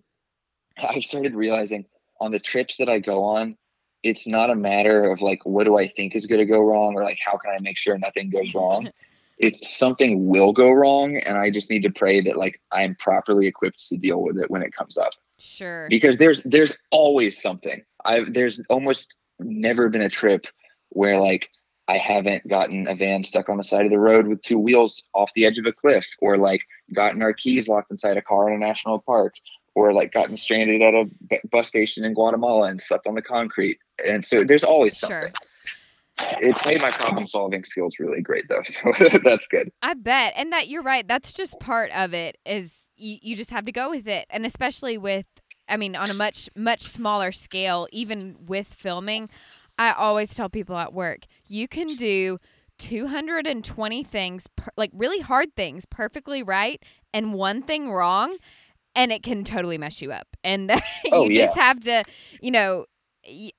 I've 0.90 1.04
started 1.04 1.36
realizing 1.36 1.86
on 2.20 2.32
the 2.32 2.40
trips 2.40 2.78
that 2.78 2.90
I 2.90 3.00
go 3.00 3.24
on, 3.24 3.58
it's 4.04 4.28
not 4.28 4.50
a 4.50 4.56
matter 4.56 5.12
of 5.12 5.22
like 5.22 5.46
what 5.46 5.66
do 5.66 5.78
I 5.78 5.88
think 5.88 6.16
is 6.16 6.26
going 6.26 6.40
to 6.40 6.46
go 6.46 6.62
wrong 6.62 6.96
or 6.96 7.04
like 7.04 7.20
how 7.24 7.38
can 7.38 7.52
I 7.52 7.58
make 7.62 7.78
sure 7.78 7.98
nothing 7.98 8.30
goes 8.30 8.54
wrong. 8.54 8.90
it's 9.38 9.78
something 9.78 10.28
will 10.28 10.52
go 10.54 10.72
wrong, 10.72 11.18
and 11.18 11.38
I 11.38 11.52
just 11.52 11.70
need 11.70 11.84
to 11.84 11.92
pray 11.92 12.22
that 12.22 12.38
like 12.38 12.60
I'm 12.72 12.96
properly 12.96 13.48
equipped 13.48 13.88
to 13.90 13.98
deal 13.98 14.22
with 14.22 14.40
it 14.40 14.50
when 14.50 14.62
it 14.62 14.74
comes 14.74 14.98
up. 14.98 15.14
Sure. 15.40 15.88
because 15.90 16.18
there's 16.18 16.44
there's 16.44 16.76
always 16.92 17.42
something. 17.42 17.84
I 18.06 18.22
there's 18.28 18.60
almost 18.70 19.16
never 19.40 19.90
been 19.90 20.02
a 20.02 20.10
trip 20.10 20.48
where 20.90 21.20
like 21.20 21.50
I 21.88 21.98
haven't 21.98 22.48
gotten 22.48 22.88
a 22.88 22.96
van 22.96 23.24
stuck 23.24 23.48
on 23.48 23.58
the 23.58 23.64
side 23.64 23.86
of 23.86 23.92
the 23.92 24.00
road 24.00 24.28
with 24.28 24.42
two 24.42 24.60
wheels 24.60 25.04
off 25.14 25.32
the 25.34 25.46
edge 25.46 25.58
of 25.58 25.66
a 25.66 25.72
cliff, 25.72 26.08
or 26.20 26.38
like 26.38 26.62
gotten 26.94 27.22
our 27.22 27.34
keys 27.34 27.68
locked 27.68 27.92
inside 27.92 28.18
a 28.18 28.22
car 28.22 28.50
in 28.50 28.56
a 28.56 28.66
national 28.66 29.00
park, 29.00 29.36
or 29.76 29.94
like 29.94 30.12
gotten 30.12 30.36
stranded 30.36 30.82
at 30.82 30.94
a 30.94 31.06
bus 31.50 31.68
station 31.68 32.04
in 32.04 32.14
Guatemala 32.14 32.68
and 32.68 32.82
slept 32.82 33.08
on 33.08 33.16
the 33.16 33.22
concrete. 33.22 33.80
And 34.06 34.26
so 34.26 34.44
there's 34.44 34.64
always 34.64 34.98
Sure. 34.98 35.32
It's 36.42 36.66
made 36.66 36.82
my 36.82 36.92
problem 36.92 37.28
solving 37.28 37.64
skills 37.64 37.98
really 38.00 38.22
great 38.22 38.48
though, 38.50 38.64
so 38.66 38.92
that's 39.24 39.48
good. 39.48 39.72
I 39.82 39.94
bet. 39.94 40.34
And 40.36 40.52
that 40.54 40.68
you're 40.68 40.84
right. 40.84 41.08
That's 41.08 41.34
just 41.34 41.60
part 41.60 41.92
of 41.92 42.14
it 42.14 42.38
is 42.46 42.86
you, 42.96 43.18
you 43.22 43.36
just 43.36 43.52
have 43.52 43.66
to 43.66 43.72
go 43.72 43.90
with 43.90 44.08
it. 44.08 44.26
And 44.30 44.46
especially 44.46 44.98
with 44.98 45.26
I 45.70 45.78
mean, 45.78 45.96
on 45.96 46.10
a 46.10 46.14
much, 46.14 46.50
much 46.56 46.84
smaller 46.84 47.32
scale, 47.32 47.88
even 47.92 48.38
with 48.46 48.68
filming, 48.68 49.30
I 49.78 49.92
always 49.92 50.34
tell 50.34 50.50
people 50.50 50.78
at 50.78 50.94
work, 50.94 51.22
you 51.46 51.68
can 51.68 51.96
do 51.96 52.38
220 52.80 54.04
things, 54.04 54.48
per, 54.56 54.72
like 54.78 54.92
really 54.94 55.20
hard 55.20 55.56
things, 55.56 55.86
perfectly 55.86 56.42
right, 56.44 56.82
and 57.14 57.34
one 57.34 57.62
thing 57.62 57.92
wrong, 57.92 58.38
and 58.96 59.12
it 59.12 59.24
can 59.24 59.44
totally 59.44 59.78
mess 59.78 60.02
you 60.02 60.12
up. 60.12 60.28
And 60.44 60.72
oh, 61.12 61.26
you 61.26 61.42
Oh, 61.42 61.46
just 61.46 61.58
have 61.58 61.80
to, 61.82 62.04
you 62.42 62.52
know, 62.52 62.86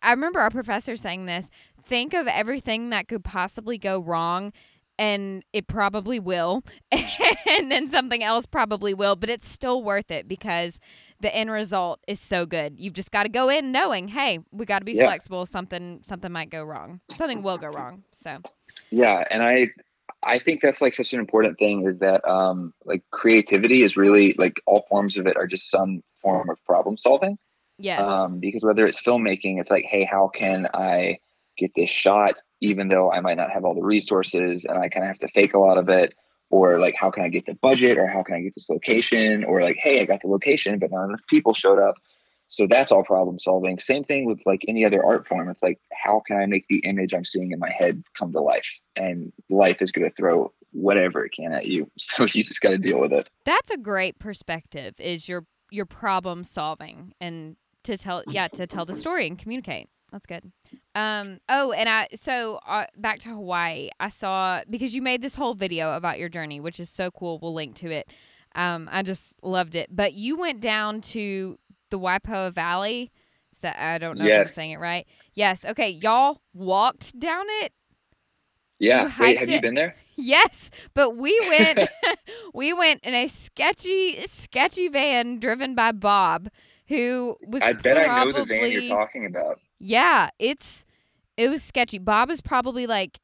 I 0.03 0.11
remember 0.11 0.41
our 0.41 0.51
professor 0.51 0.97
saying 0.97 1.27
this 1.27 1.51
think 1.83 2.15
of 2.15 2.27
everything 2.27 2.91
that 2.91 3.09
could 3.09 3.25
possibly 3.25 3.79
go 3.79 3.99
wrong 4.01 4.53
and 4.99 5.45
it 5.53 5.67
probably 5.69 6.19
will. 6.19 6.65
and 6.91 7.71
then 7.71 7.89
something 7.89 8.23
else 8.23 8.47
probably 8.47 8.93
will, 8.93 9.17
but 9.17 9.31
it's 9.31 9.49
still 9.49 9.83
worth 9.83 10.11
it 10.11 10.27
because 10.27 10.81
the 11.21 11.35
end 11.35 11.51
result 11.51 12.01
is 12.09 12.21
so 12.21 12.47
good. 12.47 12.75
You've 12.79 12.95
just 12.95 13.11
got 13.11 13.23
to 13.23 13.29
go 13.29 13.49
in 13.49 13.73
knowing, 13.73 14.09
hey, 14.09 14.41
we 14.51 14.67
got 14.67 14.81
to 14.81 14.85
be 14.85 14.93
Yeah. 14.93 15.07
flexible. 15.07 15.47
Something 15.47 16.01
something 16.05 16.33
might 16.33 16.51
go 16.51 16.65
wrong. 16.65 17.01
Something 17.17 17.43
will 17.43 17.59
go 17.59 17.69
wrong. 17.69 18.03
So 18.11 18.39
Yeah, 18.91 19.25
and 19.31 19.43
I 19.43 19.69
I 20.23 20.39
think 20.41 20.63
that's 20.63 20.81
like 20.81 20.95
such 20.95 21.13
an 21.13 21.21
important 21.21 21.59
thing 21.59 21.87
is 21.87 22.01
that 22.01 22.27
um 22.29 22.75
like 22.85 23.03
creativity 23.11 23.83
is 23.83 23.97
really 23.97 24.35
like 24.35 24.61
all 24.67 24.85
forms 24.89 25.17
of 25.17 25.27
it 25.27 25.37
are 25.37 25.47
just 25.47 25.71
some 25.71 26.03
form 26.21 26.51
of 26.51 26.63
problem 26.65 26.97
solving. 26.97 27.39
Yes, 27.79 28.01
Um 28.01 28.41
because 28.41 28.65
whether 28.65 28.87
it's 28.87 29.01
filmmaking, 29.01 29.61
it's 29.61 29.71
like, 29.71 29.85
hey, 29.85 30.05
how 30.05 30.29
can 30.29 30.69
I 30.75 31.19
get 31.57 31.73
this 31.75 31.91
shot 31.91 32.35
even 32.61 32.89
though 32.89 33.11
I 33.11 33.21
might 33.21 33.37
not 33.37 33.51
have 33.51 33.65
all 33.65 33.75
the 33.75 33.83
resources 33.83 34.65
and 34.65 34.79
I 34.79 34.89
kind 34.89 35.05
of 35.05 35.09
have 35.09 35.19
to 35.19 35.29
fake 35.29 35.55
a 35.55 35.59
lot 35.59 35.77
of 35.79 35.89
it 35.89 36.15
or 36.51 36.79
like 36.79 36.95
how 36.97 37.11
can 37.11 37.25
I 37.25 37.29
get 37.29 37.47
the 37.47 37.55
budget 37.55 37.99
or 37.99 38.07
how 38.07 38.23
can 38.23 38.37
I 38.37 38.41
get 38.41 38.55
this 38.55 38.71
location 38.71 39.45
or 39.45 39.61
like 39.61 39.77
hey, 39.77 40.01
I 40.01 40.05
got 40.05 40.21
the 40.21 40.29
location 40.29 40.79
but 40.79 40.91
not 40.91 41.07
enough 41.07 41.21
people 41.29 41.55
showed 41.55 41.81
up. 41.81 41.97
So 42.49 42.67
that's 42.67 42.91
all 42.91 43.05
problem 43.05 43.39
solving. 43.39 43.79
Same 43.79 44.05
thing 44.05 44.25
with 44.25 44.41
like 44.47 44.65
any 44.67 44.85
other 44.85 45.05
art 45.05 45.29
form. 45.29 45.51
It's 45.51 45.63
like, 45.63 45.79
how 45.93 46.23
can 46.27 46.39
I 46.39 46.47
make 46.47 46.67
the 46.69 46.79
image 46.79 47.13
I'm 47.13 47.25
seeing 47.25 47.53
in 47.53 47.59
my 47.59 47.71
head 47.71 48.03
come 48.19 48.33
to 48.33 48.41
life? 48.41 48.69
And 48.97 49.33
life 49.51 49.83
is 49.83 49.93
going 49.93 50.09
to 50.09 50.15
throw 50.15 50.53
whatever 50.73 51.25
it 51.27 51.33
can 51.33 51.53
at 51.53 51.67
you. 51.67 51.91
So 51.99 52.25
you 52.25 52.43
just 52.43 52.63
got 52.63 52.71
to 52.71 52.79
deal 52.79 53.01
with 53.01 53.13
it. 53.13 53.29
that's 53.45 53.71
a 53.71 53.77
great 53.77 54.19
perspective. 54.19 54.95
Is 54.99 55.29
your 55.29 55.45
your 55.71 55.85
problem 55.85 56.43
solving 56.45 57.13
and 57.21 57.57
to 57.89 57.99
tell 57.99 58.23
yeah 58.29 58.49
to 58.49 58.67
tell 58.67 58.85
the 58.85 58.95
story 58.95 59.27
and 59.27 59.39
communicate. 59.39 59.89
That's 60.13 60.27
good. 60.27 60.51
Um. 60.95 61.39
Oh, 61.49 61.73
and 61.73 61.89
I 61.89 62.09
so 62.15 62.61
uh, 62.67 62.87
back 62.97 63.19
to 63.21 63.31
Hawaii. 63.31 63.91
I 64.01 64.09
saw 64.09 64.63
because 64.69 64.95
you 64.95 65.03
made 65.03 65.23
this 65.23 65.35
whole 65.35 65.55
video 65.55 65.95
about 65.95 66.19
your 66.19 66.29
journey, 66.29 66.61
which 66.61 66.81
is 66.81 66.89
so 66.89 67.11
cool. 67.11 67.39
We'll 67.43 67.55
link 67.55 67.77
to 67.77 67.91
it. 67.91 68.11
Um. 68.55 68.89
I 68.91 69.03
just 69.03 69.37
loved 69.43 69.75
it. 69.75 69.89
But 69.95 70.15
you 70.15 70.39
went 70.39 70.61
down 70.61 71.01
to 71.13 71.59
the 71.91 71.99
Waipio 71.99 72.53
Valley. 72.53 73.11
so 73.53 73.71
I 73.75 73.99
don't 73.99 74.19
know 74.19 74.27
if 74.27 74.41
I'm 74.41 74.47
saying 74.47 74.73
it 74.73 74.81
right. 74.81 75.07
Yes. 75.35 75.65
Okay. 75.65 75.91
Y'all 75.91 76.41
walked 76.55 77.19
down 77.19 77.45
it. 77.63 77.73
Yeah. 78.79 79.13
Wait, 79.19 79.39
have 79.39 79.49
it? 79.49 79.53
you 79.53 79.61
been 79.61 79.75
there? 79.75 79.95
Yes, 80.21 80.73
but 80.95 81.17
we 81.17 81.39
went 81.49 81.89
we 82.53 82.73
went 82.73 83.05
in 83.05 83.15
a 83.15 83.29
sketchy 83.29 84.27
sketchy 84.27 84.89
van 84.89 85.39
driven 85.39 85.77
by 85.77 85.93
Bob 85.93 86.49
who 86.89 87.37
was 87.47 87.63
I 87.63 87.73
bet 87.75 87.99
I 87.99 88.25
know 88.25 88.33
the 88.33 88.45
van 88.45 88.71
you're 88.71 88.89
talking 88.89 89.27
about. 89.27 89.61
Yeah, 89.79 90.31
it's 90.39 90.85
it 91.37 91.49
was 91.49 91.63
sketchy. 91.63 91.99
Bob 91.99 92.31
is 92.31 92.41
probably 92.41 92.87
like 92.87 93.21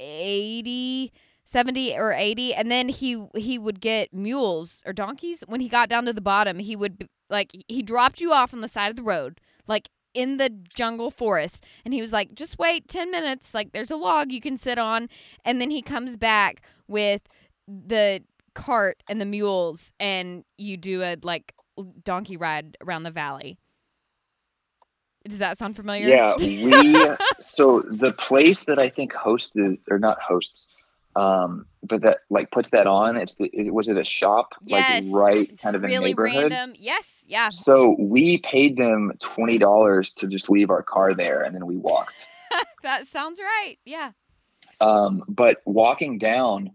80 0.00 1.12
70 1.44 1.96
or 1.98 2.12
80 2.12 2.54
and 2.54 2.70
then 2.70 2.88
he 2.88 3.26
he 3.36 3.58
would 3.58 3.80
get 3.80 4.14
mules 4.14 4.82
or 4.86 4.92
donkeys 4.92 5.42
when 5.46 5.60
he 5.60 5.68
got 5.68 5.88
down 5.88 6.06
to 6.06 6.12
the 6.12 6.20
bottom 6.20 6.58
he 6.58 6.76
would 6.76 7.08
like 7.28 7.50
he 7.68 7.82
dropped 7.82 8.20
you 8.20 8.32
off 8.32 8.54
on 8.54 8.60
the 8.60 8.68
side 8.68 8.88
of 8.88 8.96
the 8.96 9.02
road 9.02 9.40
like 9.66 9.88
in 10.14 10.36
the 10.36 10.48
jungle 10.48 11.10
forest 11.10 11.64
and 11.84 11.92
he 11.92 12.00
was 12.00 12.12
like 12.12 12.34
just 12.34 12.58
wait 12.58 12.88
10 12.88 13.10
minutes 13.10 13.52
like 13.52 13.72
there's 13.72 13.90
a 13.90 13.96
log 13.96 14.32
you 14.32 14.40
can 14.40 14.56
sit 14.56 14.78
on 14.78 15.08
and 15.44 15.60
then 15.60 15.70
he 15.70 15.82
comes 15.82 16.16
back 16.16 16.62
with 16.88 17.22
the 17.66 18.22
cart 18.54 19.02
and 19.08 19.20
the 19.20 19.26
mules 19.26 19.92
and 20.00 20.44
you 20.56 20.76
do 20.76 21.02
a 21.02 21.16
like 21.22 21.52
donkey 22.04 22.36
ride 22.36 22.76
around 22.82 23.02
the 23.04 23.10
valley 23.10 23.58
does 25.28 25.38
that 25.38 25.58
sound 25.58 25.76
familiar 25.76 26.08
Yeah, 26.08 26.34
we 26.38 27.06
so 27.40 27.80
the 27.80 28.12
place 28.12 28.64
that 28.64 28.78
I 28.78 28.88
think 28.88 29.12
hosted 29.12 29.78
or 29.90 29.98
not 29.98 30.18
hosts, 30.20 30.68
um, 31.14 31.66
but 31.82 32.00
that 32.02 32.18
like 32.30 32.50
puts 32.50 32.70
that 32.70 32.86
on. 32.86 33.16
It's 33.16 33.34
the 33.34 33.44
is, 33.52 33.70
was 33.70 33.88
it 33.88 33.98
a 33.98 34.04
shop 34.04 34.54
Yes. 34.64 35.04
like 35.04 35.14
right 35.14 35.58
kind 35.60 35.76
of 35.76 35.84
in 35.84 35.90
really 35.90 36.10
neighborhood? 36.10 36.52
random 36.52 36.72
yes 36.78 37.22
yeah 37.26 37.50
So 37.50 37.96
we 37.98 38.38
paid 38.38 38.76
them 38.78 39.12
twenty 39.20 39.58
dollars 39.58 40.12
to 40.14 40.26
just 40.26 40.48
leave 40.50 40.70
our 40.70 40.82
car 40.82 41.14
there, 41.14 41.42
and 41.42 41.54
then 41.54 41.66
we 41.66 41.76
walked. 41.76 42.26
that 42.82 43.06
sounds 43.06 43.38
right 43.38 43.76
yeah 43.84 44.12
Um, 44.80 45.22
but 45.28 45.58
walking 45.66 46.16
down, 46.18 46.70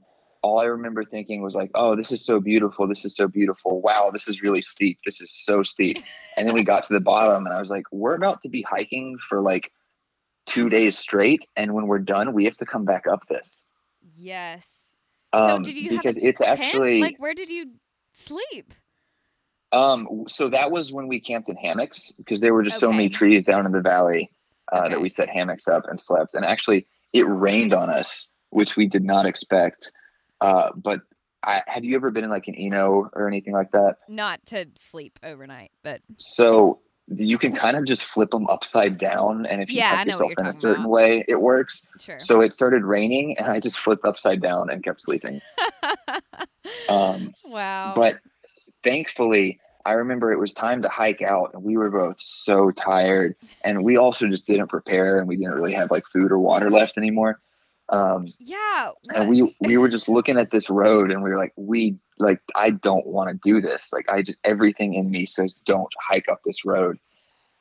all 0.45 0.59
I 0.59 0.65
remember 0.65 1.03
thinking 1.03 1.41
was 1.41 1.55
like, 1.55 1.71
"Oh, 1.73 1.95
this 1.95 2.11
is 2.11 2.23
so 2.23 2.39
beautiful. 2.39 2.87
This 2.87 3.03
is 3.03 3.15
so 3.15 3.27
beautiful. 3.27 3.81
Wow, 3.81 4.11
this 4.13 4.27
is 4.27 4.43
really 4.43 4.61
steep. 4.61 4.99
This 5.03 5.19
is 5.19 5.31
so 5.31 5.63
steep." 5.63 5.97
And 6.37 6.47
then 6.47 6.53
we 6.53 6.63
got 6.63 6.83
to 6.83 6.93
the 6.93 6.99
bottom, 6.99 7.47
and 7.47 7.55
I 7.55 7.57
was 7.59 7.71
like, 7.71 7.85
"We're 7.91 8.13
about 8.13 8.43
to 8.43 8.49
be 8.49 8.61
hiking 8.61 9.17
for 9.17 9.41
like 9.41 9.71
two 10.45 10.69
days 10.69 10.97
straight, 10.99 11.47
and 11.55 11.73
when 11.73 11.87
we're 11.87 11.97
done, 11.97 12.33
we 12.33 12.45
have 12.45 12.57
to 12.57 12.65
come 12.65 12.85
back 12.85 13.07
up 13.07 13.25
this." 13.27 13.65
yes 14.17 14.93
Um, 15.33 15.63
did 15.63 15.75
you 15.75 15.89
because 15.89 16.17
it's 16.19 16.41
Tent? 16.41 16.59
actually 16.61 17.01
like 17.01 17.17
where 17.17 17.33
did 17.33 17.49
you 17.49 17.71
sleep 18.13 18.71
um. 19.71 20.25
So 20.27 20.49
that 20.49 20.69
was 20.69 20.91
when 20.91 21.07
we 21.07 21.19
camped 21.19 21.49
in 21.49 21.55
hammocks 21.55 22.11
because 22.11 22.39
there 22.39 22.53
were 22.53 22.61
just 22.63 22.79
so 22.79 22.91
many 22.91 23.09
trees 23.09 23.43
down 23.43 23.65
in 23.65 23.71
the 23.71 23.81
valley 23.81 24.29
uh, 24.71 24.81
Okay. 24.81 24.89
that 24.89 25.01
we 25.01 25.09
set 25.09 25.27
hammocks 25.27 25.67
up 25.67 25.85
and 25.87 25.99
slept. 25.99 26.35
And 26.35 26.45
actually, 26.45 26.85
it 27.13 27.23
rained 27.27 27.73
on 27.73 27.89
us, 27.89 28.27
which 28.51 28.75
we 28.75 28.85
did 28.87 29.03
not 29.03 29.25
expect. 29.25 29.91
Uh, 30.45 30.71
but 30.75 31.01
I, 31.43 31.61
have 31.67 31.83
you 31.83 31.95
ever 31.95 32.11
been 32.11 32.23
in 32.23 32.29
like 32.29 32.47
an 32.47 32.55
Eno 32.55 33.09
or 33.13 33.27
anything 33.27 33.53
like 33.53 33.71
that? 33.71 33.97
not 34.07 34.45
to 34.47 34.67
sleep 34.75 35.19
overnight 35.23 35.71
but 35.83 36.01
So 36.17 36.79
you 37.07 37.37
can 37.37 37.51
kind 37.51 37.77
of 37.77 37.85
just 37.85 38.03
flip 38.03 38.31
them 38.31 38.47
upside 38.47 38.97
down, 38.97 39.45
and 39.45 39.61
if 39.61 39.69
you 39.69 39.77
Yeah, 39.77 39.97
tuck 39.97 40.05
yourself 40.07 40.33
in 40.39 40.47
a 40.47 40.53
certain 40.53 40.85
about. 40.85 40.91
way, 40.91 41.25
it 41.27 41.39
works. 41.39 41.83
sure 41.99 42.17
So 42.19 42.41
it 42.41 42.51
started 42.51 42.83
raining, 42.83 43.37
and 43.37 43.47
I 43.47 43.59
just 43.59 43.77
flipped 43.77 44.05
upside 44.05 44.41
down 44.41 44.69
and 44.69 44.83
kept 44.83 45.01
sleeping. 45.01 45.41
Um, 46.87 47.33
wow 47.43 47.93
but 47.95 48.15
thankfully, 48.83 49.59
I 49.85 49.93
remember 49.93 50.31
it 50.31 50.39
was 50.39 50.53
time 50.53 50.81
to 50.83 50.89
hike 50.89 51.21
out, 51.21 51.53
and 51.53 51.63
we 51.63 51.77
were 51.77 51.89
both 51.89 52.17
so 52.19 52.71
tired, 52.71 53.35
and 53.63 53.83
we 53.83 53.97
also 53.97 54.27
just 54.27 54.47
didn't 54.47 54.67
prepare, 54.69 55.19
and 55.19 55.27
we 55.27 55.35
didn't 55.35 55.53
really 55.53 55.73
have 55.73 55.91
like 55.91 56.05
food 56.05 56.31
or 56.31 56.39
water 56.39 56.69
left 56.71 56.97
anymore. 56.97 57.39
Um, 57.89 58.33
yeah 58.39 58.91
and 59.13 59.29
we 59.29 59.55
we 59.61 59.77
were 59.77 59.87
just 59.87 60.09
looking 60.09 60.37
at 60.37 60.49
this 60.51 60.69
road, 60.69 61.11
and 61.11 61.21
we 61.23 61.29
were 61.29 61.37
like, 61.37 61.53
we 61.55 61.97
like 62.17 62.41
I 62.55 62.71
don't 62.71 63.05
want 63.05 63.29
to 63.29 63.35
do 63.43 63.61
this. 63.61 63.93
Like 63.93 64.09
I 64.09 64.21
just 64.21 64.39
everything 64.43 64.93
in 64.95 65.11
me 65.11 65.25
says 65.25 65.53
don't 65.65 65.93
hike 66.01 66.27
up 66.29 66.41
this 66.43 66.65
road. 66.65 66.97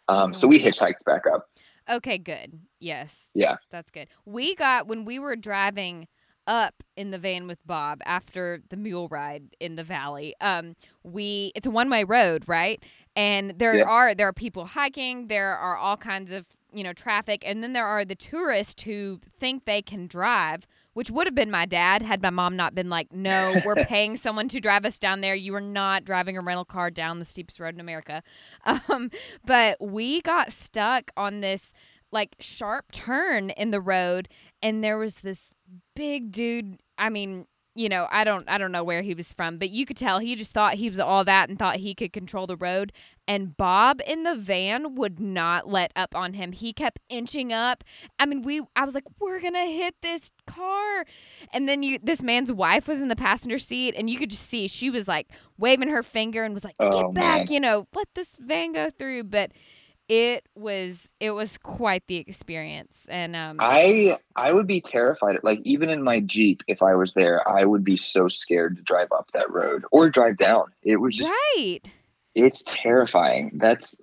Um, 0.08 0.32
so 0.34 0.46
we 0.46 0.58
hitchhiked 0.58 1.04
back 1.04 1.22
up. 1.32 1.48
Okay, 1.90 2.18
good. 2.18 2.58
Yes. 2.80 3.30
Yeah. 3.34 3.56
That's 3.70 3.90
good. 3.90 4.08
We 4.24 4.54
got 4.54 4.86
when 4.86 5.04
we 5.04 5.18
were 5.18 5.36
driving 5.36 6.08
up 6.46 6.82
in 6.96 7.10
the 7.10 7.18
van 7.18 7.46
with 7.46 7.58
Bob 7.66 8.00
after 8.04 8.60
the 8.68 8.76
mule 8.76 9.08
ride 9.08 9.44
in 9.60 9.76
the 9.76 9.84
valley. 9.84 10.34
Um 10.40 10.76
we 11.02 11.52
it's 11.54 11.66
a 11.66 11.70
one-way 11.70 12.04
road, 12.04 12.44
right? 12.46 12.82
And 13.16 13.58
there 13.58 13.76
Yeah. 13.76 13.84
are 13.84 14.14
there 14.14 14.28
are 14.28 14.32
people 14.32 14.66
hiking, 14.66 15.28
there 15.28 15.56
are 15.56 15.76
all 15.76 15.96
kinds 15.96 16.32
of, 16.32 16.46
you 16.74 16.84
know, 16.84 16.92
traffic, 16.92 17.42
and 17.46 17.62
then 17.62 17.72
there 17.72 17.86
are 17.86 18.04
the 18.04 18.14
tourists 18.14 18.82
who 18.82 19.20
think 19.38 19.64
they 19.64 19.82
can 19.82 20.06
drive, 20.06 20.66
which 20.92 21.10
would 21.10 21.26
have 21.26 21.34
been 21.34 21.50
my 21.50 21.66
dad 21.66 22.02
had 22.02 22.22
my 22.22 22.30
mom 22.30 22.56
not 22.56 22.74
been 22.74 22.90
like, 22.90 23.12
"No, 23.12 23.54
we're 23.64 23.84
paying 23.86 24.16
someone 24.16 24.48
to 24.48 24.60
drive 24.60 24.84
us 24.84 24.98
down 24.98 25.20
there. 25.20 25.34
You 25.34 25.54
are 25.54 25.60
not 25.60 26.04
driving 26.04 26.36
a 26.36 26.40
rental 26.40 26.64
car 26.64 26.90
down 26.90 27.18
the 27.18 27.24
steepest 27.24 27.60
road 27.60 27.74
in 27.74 27.80
America." 27.80 28.22
Um 28.88 29.10
but 29.44 29.76
we 29.80 30.20
got 30.22 30.52
stuck 30.52 31.10
on 31.16 31.40
this 31.40 31.72
like 32.10 32.36
sharp 32.40 32.92
turn 32.92 33.50
in 33.50 33.70
the 33.70 33.80
road 33.80 34.28
and 34.62 34.82
there 34.82 34.96
was 34.96 35.16
this 35.16 35.50
big 35.94 36.30
dude 36.30 36.78
i 36.96 37.08
mean 37.10 37.46
you 37.76 37.88
know 37.88 38.06
i 38.10 38.22
don't 38.22 38.48
i 38.48 38.56
don't 38.56 38.70
know 38.72 38.84
where 38.84 39.02
he 39.02 39.14
was 39.14 39.32
from 39.32 39.58
but 39.58 39.68
you 39.70 39.84
could 39.84 39.96
tell 39.96 40.20
he 40.20 40.36
just 40.36 40.52
thought 40.52 40.74
he 40.74 40.88
was 40.88 41.00
all 41.00 41.24
that 41.24 41.48
and 41.48 41.58
thought 41.58 41.76
he 41.76 41.94
could 41.94 42.12
control 42.12 42.46
the 42.46 42.56
road. 42.56 42.92
And 43.26 43.56
bob 43.56 44.00
in 44.06 44.22
the 44.24 44.34
van 44.36 44.96
would 44.96 45.18
not 45.18 45.66
let 45.66 45.92
up 45.96 46.14
on 46.14 46.34
him. 46.34 46.52
He 46.52 46.74
kept 46.74 47.00
inching 47.08 47.54
up. 47.54 47.82
I 48.18 48.26
mean 48.26 48.42
we 48.42 48.60
i 48.76 48.84
was 48.84 48.94
like 48.94 49.04
we're 49.18 49.40
gonna 49.40 49.64
hit 49.66 49.94
this 50.02 50.30
car. 50.46 51.04
And 51.52 51.66
then 51.68 51.82
you 51.82 51.98
this 52.02 52.22
man's 52.22 52.52
wife 52.52 52.86
was 52.86 53.00
in 53.00 53.08
the 53.08 53.16
passenger 53.16 53.58
seat 53.58 53.94
and 53.96 54.10
you 54.10 54.18
could 54.18 54.30
just 54.30 54.46
see 54.46 54.68
she 54.68 54.90
was 54.90 55.08
like 55.08 55.28
waving 55.58 55.88
her 55.88 56.02
finger 56.02 56.44
and 56.44 56.52
was 56.52 56.64
like 56.64 56.76
oh, 56.78 56.90
get 56.90 57.04
Oh, 57.06 57.12
back 57.12 57.46
man. 57.46 57.52
you 57.52 57.60
know 57.60 57.88
let 57.94 58.08
this 58.14 58.36
van 58.38 58.72
go 58.72 58.90
through. 58.90 59.24
But 59.24 59.52
it 60.08 60.46
was 60.54 61.10
it 61.18 61.30
was 61.30 61.56
quite 61.56 62.02
the 62.08 62.16
experience 62.16 63.06
and 63.08 63.34
um 63.34 63.56
I 63.60 64.18
I 64.36 64.52
would 64.52 64.66
be 64.66 64.80
terrified. 64.80 65.38
Like 65.42 65.60
even 65.64 65.88
in 65.88 66.02
my 66.02 66.20
Jeep, 66.20 66.62
if 66.68 66.82
I 66.82 66.94
was 66.94 67.14
there, 67.14 67.46
I 67.48 67.64
would 67.64 67.84
be 67.84 67.96
so 67.96 68.28
scared 68.28 68.76
to 68.76 68.82
drive 68.82 69.08
up 69.12 69.30
that 69.32 69.50
road 69.50 69.84
or 69.92 70.10
drive 70.10 70.36
down. 70.36 70.72
It 70.82 70.96
was 70.96 71.16
just 71.16 71.30
right 71.30 71.80
it's 72.34 72.62
terrifying. 72.66 73.52
That's 73.54 73.96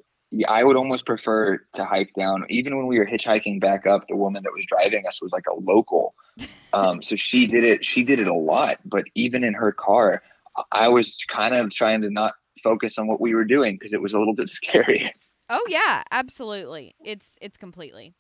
I 0.47 0.63
would 0.63 0.77
almost 0.77 1.05
prefer 1.05 1.57
to 1.73 1.85
hike 1.85 2.13
down. 2.13 2.45
Even 2.49 2.77
when 2.77 2.87
we 2.87 2.97
were 2.97 3.05
hitchhiking 3.05 3.59
back 3.59 3.85
up, 3.85 4.07
the 4.07 4.15
woman 4.15 4.43
that 4.43 4.53
was 4.53 4.65
driving 4.65 5.05
us 5.05 5.21
was 5.21 5.31
like 5.31 5.45
a 5.47 5.55
local. 5.55 6.15
Um, 6.73 7.01
so 7.01 7.17
she 7.17 7.47
did 7.47 7.65
it. 7.65 7.83
She 7.83 8.05
did 8.05 8.21
it 8.21 8.29
a 8.29 8.33
lot. 8.33 8.77
But 8.85 9.03
even 9.13 9.43
in 9.43 9.53
her 9.53 9.73
car, 9.73 10.23
I 10.71 10.87
was 10.87 11.17
kind 11.27 11.53
of 11.53 11.69
trying 11.69 11.99
to 12.03 12.09
not 12.09 12.35
focus 12.63 12.97
on 12.97 13.07
what 13.07 13.19
we 13.19 13.35
were 13.35 13.43
doing 13.43 13.75
because 13.75 13.93
it 13.93 14.01
was 14.01 14.13
a 14.13 14.19
little 14.19 14.33
bit 14.33 14.47
scary. 14.61 15.13
Oh 15.51 15.63
yeah 15.67 16.01
absolutely 16.11 16.95
it's 17.03 17.37
it's 17.41 17.57
completely 17.57 18.15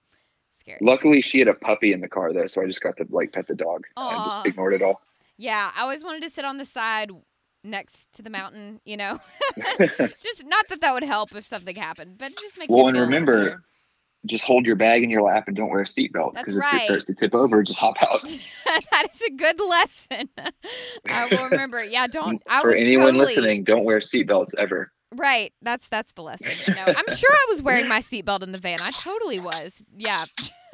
scary. 0.61 0.79
Luckily, 0.81 1.21
she 1.21 1.39
had 1.39 1.47
a 1.47 1.53
puppy 1.53 1.91
in 1.91 1.99
the 2.01 2.07
car 2.07 2.31
though, 2.31 2.45
so 2.45 2.61
I 2.61 2.67
just 2.67 2.81
got 2.81 2.95
to 2.97 3.07
like 3.09 3.33
pet 3.33 3.47
the 3.47 3.55
dog. 3.55 3.85
I 3.97 4.15
Aw. 4.15 4.25
just 4.25 4.47
ignored 4.47 4.73
it 4.73 4.81
all. 4.81 5.01
Yeah, 5.37 5.71
I 5.75 5.81
always 5.81 6.03
wanted 6.03 6.21
to 6.23 6.29
sit 6.29 6.45
on 6.45 6.57
the 6.57 6.65
side 6.65 7.11
next 7.63 8.13
to 8.13 8.21
the 8.21 8.29
mountain, 8.29 8.79
you 8.85 8.95
know. 8.95 9.19
just 9.57 10.45
not 10.45 10.67
that 10.69 10.81
that 10.81 10.93
would 10.93 11.03
help 11.03 11.35
if 11.35 11.45
something 11.45 11.75
happened, 11.75 12.17
but 12.17 12.31
it 12.31 12.37
just 12.37 12.57
makes 12.57 12.69
Well, 12.69 12.87
and 12.87 12.97
remember, 12.97 13.43
better. 13.43 13.63
just 14.25 14.43
hold 14.43 14.65
your 14.65 14.75
bag 14.75 15.03
in 15.03 15.09
your 15.09 15.23
lap 15.23 15.47
and 15.47 15.57
don't 15.57 15.69
wear 15.69 15.81
a 15.81 15.85
seatbelt 15.85 16.33
because 16.35 16.57
if 16.57 16.61
right. 16.61 16.81
it 16.81 16.85
starts 16.85 17.05
to 17.05 17.15
tip 17.15 17.33
over, 17.35 17.63
just 17.63 17.79
hop 17.79 17.97
out. 18.03 18.23
that 18.65 19.07
is 19.13 19.21
a 19.21 19.31
good 19.31 19.59
lesson. 19.59 20.29
I 21.09 21.27
will 21.27 21.49
remember. 21.49 21.83
Yeah, 21.83 22.07
don't. 22.07 22.41
I 22.47 22.61
For 22.61 22.75
anyone 22.75 23.13
totally, 23.13 23.25
listening, 23.25 23.63
don't 23.63 23.83
wear 23.83 23.99
seatbelts 23.99 24.53
ever. 24.57 24.91
Right. 25.13 25.53
That's 25.61 25.87
that's 25.89 26.11
the 26.13 26.23
lesson. 26.23 26.75
No, 26.75 26.83
I'm 26.85 27.15
sure 27.15 27.29
I 27.31 27.45
was 27.49 27.61
wearing 27.63 27.87
my 27.87 27.99
seatbelt 27.99 28.43
in 28.43 28.51
the 28.51 28.57
van. 28.57 28.79
I 28.81 28.91
totally 28.91 29.39
was. 29.39 29.83
Yeah. 29.95 30.25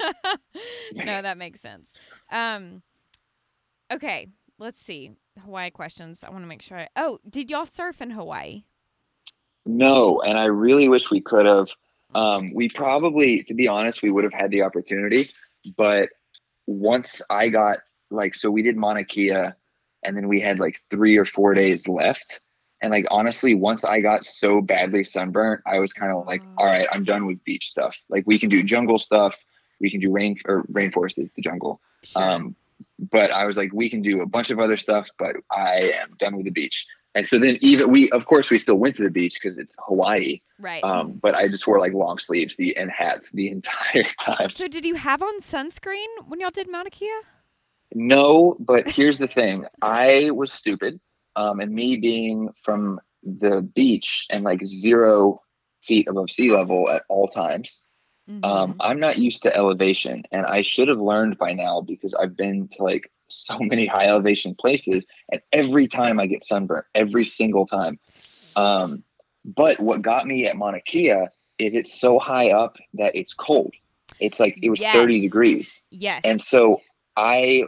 no, 0.94 1.22
that 1.22 1.38
makes 1.38 1.60
sense. 1.60 1.92
Um. 2.30 2.82
Okay. 3.92 4.28
Let's 4.58 4.80
see. 4.80 5.12
Hawaii 5.44 5.70
questions. 5.70 6.24
I 6.24 6.30
want 6.30 6.42
to 6.42 6.48
make 6.48 6.62
sure. 6.62 6.78
I, 6.78 6.88
oh, 6.96 7.18
did 7.28 7.50
y'all 7.50 7.66
surf 7.66 8.02
in 8.02 8.10
Hawaii? 8.10 8.64
No, 9.66 10.20
and 10.20 10.38
I 10.38 10.46
really 10.46 10.88
wish 10.88 11.10
we 11.10 11.20
could 11.20 11.46
have. 11.46 11.68
Um, 12.14 12.54
we 12.54 12.68
probably, 12.70 13.42
to 13.44 13.54
be 13.54 13.68
honest, 13.68 14.02
we 14.02 14.10
would 14.10 14.24
have 14.24 14.32
had 14.32 14.50
the 14.50 14.62
opportunity, 14.62 15.30
but 15.76 16.08
once 16.66 17.20
I 17.28 17.48
got 17.48 17.78
like, 18.10 18.34
so 18.34 18.50
we 18.50 18.62
did 18.62 18.76
Mauna 18.76 19.04
Kea, 19.04 19.52
and 20.02 20.16
then 20.16 20.26
we 20.26 20.40
had 20.40 20.58
like 20.58 20.80
three 20.90 21.18
or 21.18 21.26
four 21.26 21.54
days 21.54 21.86
left. 21.86 22.40
And 22.82 22.90
like 22.90 23.06
honestly, 23.10 23.54
once 23.54 23.84
I 23.84 24.00
got 24.00 24.24
so 24.24 24.60
badly 24.60 25.02
sunburnt, 25.04 25.62
I 25.66 25.78
was 25.80 25.92
kind 25.92 26.12
of 26.12 26.26
like, 26.26 26.42
Oh. 26.44 26.54
all 26.58 26.66
right, 26.66 26.86
I'm 26.92 27.04
done 27.04 27.26
with 27.26 27.42
beach 27.44 27.68
stuff. 27.70 28.00
Like 28.08 28.24
we 28.26 28.38
can 28.38 28.48
do 28.48 28.62
jungle 28.62 28.98
stuff, 28.98 29.36
we 29.80 29.90
can 29.90 30.00
do 30.00 30.10
rain 30.12 30.36
or 30.46 30.64
rainforest 30.72 31.18
is 31.18 31.32
the 31.32 31.42
jungle. 31.42 31.80
Sure. 32.04 32.22
Um, 32.22 32.56
but 32.98 33.32
I 33.32 33.44
was 33.46 33.56
like, 33.56 33.72
we 33.72 33.90
can 33.90 34.02
do 34.02 34.20
a 34.22 34.26
bunch 34.26 34.50
of 34.50 34.60
other 34.60 34.76
stuff, 34.76 35.08
but 35.18 35.34
I 35.50 35.92
am 36.00 36.14
done 36.18 36.36
with 36.36 36.44
the 36.46 36.52
beach. 36.52 36.86
And 37.16 37.26
so 37.26 37.38
then 37.40 37.58
even 37.60 37.90
we, 37.90 38.08
of 38.10 38.26
course, 38.26 38.50
we 38.50 38.58
still 38.58 38.76
went 38.78 38.94
to 38.96 39.02
the 39.02 39.10
beach 39.10 39.34
because 39.34 39.58
it's 39.58 39.76
Hawaii. 39.88 40.40
right. 40.60 40.84
Um, 40.84 41.14
but 41.20 41.34
I 41.34 41.48
just 41.48 41.66
wore 41.66 41.80
like 41.80 41.92
long 41.94 42.18
sleeves 42.18 42.54
the 42.56 42.76
and 42.76 42.90
hats 42.90 43.32
the 43.32 43.50
entire 43.50 44.04
time. 44.20 44.50
so 44.50 44.68
did 44.68 44.84
you 44.84 44.94
have 44.94 45.20
on 45.22 45.40
sunscreen 45.40 46.06
when 46.28 46.38
y'all 46.38 46.50
did 46.50 46.70
Mauna 46.70 46.90
Kea? 46.90 47.10
No, 47.94 48.56
but 48.60 48.88
here's 48.90 49.18
the 49.18 49.26
thing: 49.26 49.64
I 49.82 50.30
was 50.30 50.52
stupid, 50.52 51.00
um, 51.38 51.60
and 51.60 51.72
me 51.72 51.96
being 51.96 52.50
from 52.56 53.00
the 53.22 53.62
beach 53.62 54.26
and 54.28 54.42
like 54.42 54.66
zero 54.66 55.40
feet 55.84 56.08
above 56.08 56.30
sea 56.30 56.50
level 56.52 56.90
at 56.90 57.04
all 57.08 57.28
times. 57.28 57.80
Um, 58.42 58.74
Mhm. 58.74 58.76
I'm 58.80 59.00
not 59.00 59.18
used 59.18 59.44
to 59.44 59.56
elevation, 59.56 60.24
and 60.32 60.44
I 60.44 60.62
should 60.62 60.88
have 60.88 61.00
learned 61.00 61.38
by 61.38 61.54
now 61.54 61.80
because 61.80 62.14
I've 62.14 62.36
been 62.36 62.68
to 62.72 62.82
like 62.82 63.10
so 63.28 63.56
many 63.60 63.86
high 63.86 64.06
elevation 64.06 64.54
places, 64.54 65.06
and 65.30 65.40
every 65.52 65.86
time 65.86 66.18
I 66.20 66.26
get 66.26 66.42
sunburned, 66.42 66.84
every 66.94 67.24
single 67.24 67.64
time. 67.66 67.98
Um, 68.56 69.04
but 69.44 69.78
what 69.80 70.02
got 70.02 70.26
me 70.26 70.46
at 70.46 70.56
Mauna 70.56 70.80
Kea 70.80 71.28
is 71.58 71.74
it's 71.74 71.98
so 71.98 72.18
high 72.18 72.50
up 72.50 72.76
that 72.94 73.14
it's 73.14 73.32
cold. 73.32 73.72
It's 74.20 74.40
like 74.40 74.58
it 74.60 74.70
was 74.70 74.80
30 74.80 75.20
degrees, 75.20 75.82
yes. 75.90 76.22
and 76.24 76.42
so 76.42 76.80
I, 77.16 77.64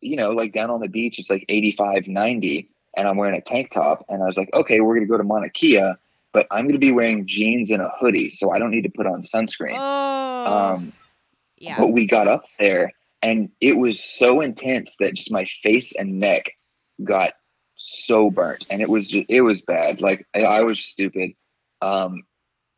you 0.00 0.16
know, 0.16 0.30
like 0.30 0.52
down 0.52 0.70
on 0.70 0.80
the 0.80 0.88
beach, 0.88 1.18
it's 1.18 1.30
like 1.30 1.44
85, 1.48 2.08
90, 2.08 2.71
and 2.96 3.08
I'm 3.08 3.16
wearing 3.16 3.36
a 3.36 3.42
tank 3.42 3.70
top, 3.70 4.04
and 4.08 4.22
I 4.22 4.26
was 4.26 4.36
like, 4.36 4.50
okay, 4.52 4.80
we're 4.80 4.94
gonna 4.94 5.06
go 5.06 5.16
to 5.18 5.24
Mauna 5.24 5.50
Kea, 5.50 5.92
but 6.32 6.46
I'm 6.50 6.66
gonna 6.66 6.78
be 6.78 6.92
wearing 6.92 7.26
jeans 7.26 7.70
and 7.70 7.82
a 7.82 7.90
hoodie, 7.98 8.30
so 8.30 8.50
I 8.50 8.58
don't 8.58 8.70
need 8.70 8.82
to 8.82 8.90
put 8.90 9.06
on 9.06 9.22
sunscreen. 9.22 9.76
oh. 9.76 10.74
Um, 10.74 10.92
yeah. 11.62 11.78
but 11.78 11.92
we 11.92 12.06
got 12.06 12.26
up 12.26 12.46
there 12.58 12.92
and 13.22 13.50
it 13.60 13.76
was 13.76 14.02
so 14.02 14.40
intense 14.40 14.96
that 14.98 15.14
just 15.14 15.30
my 15.30 15.44
face 15.44 15.92
and 15.96 16.18
neck 16.18 16.50
got 17.02 17.32
so 17.76 18.30
burnt 18.30 18.66
and 18.68 18.82
it 18.82 18.90
was 18.90 19.08
just, 19.08 19.30
it 19.30 19.42
was 19.42 19.62
bad. 19.62 20.00
Like 20.00 20.26
I, 20.34 20.40
I 20.40 20.62
was 20.62 20.80
stupid. 20.80 21.30
Um, 21.80 22.24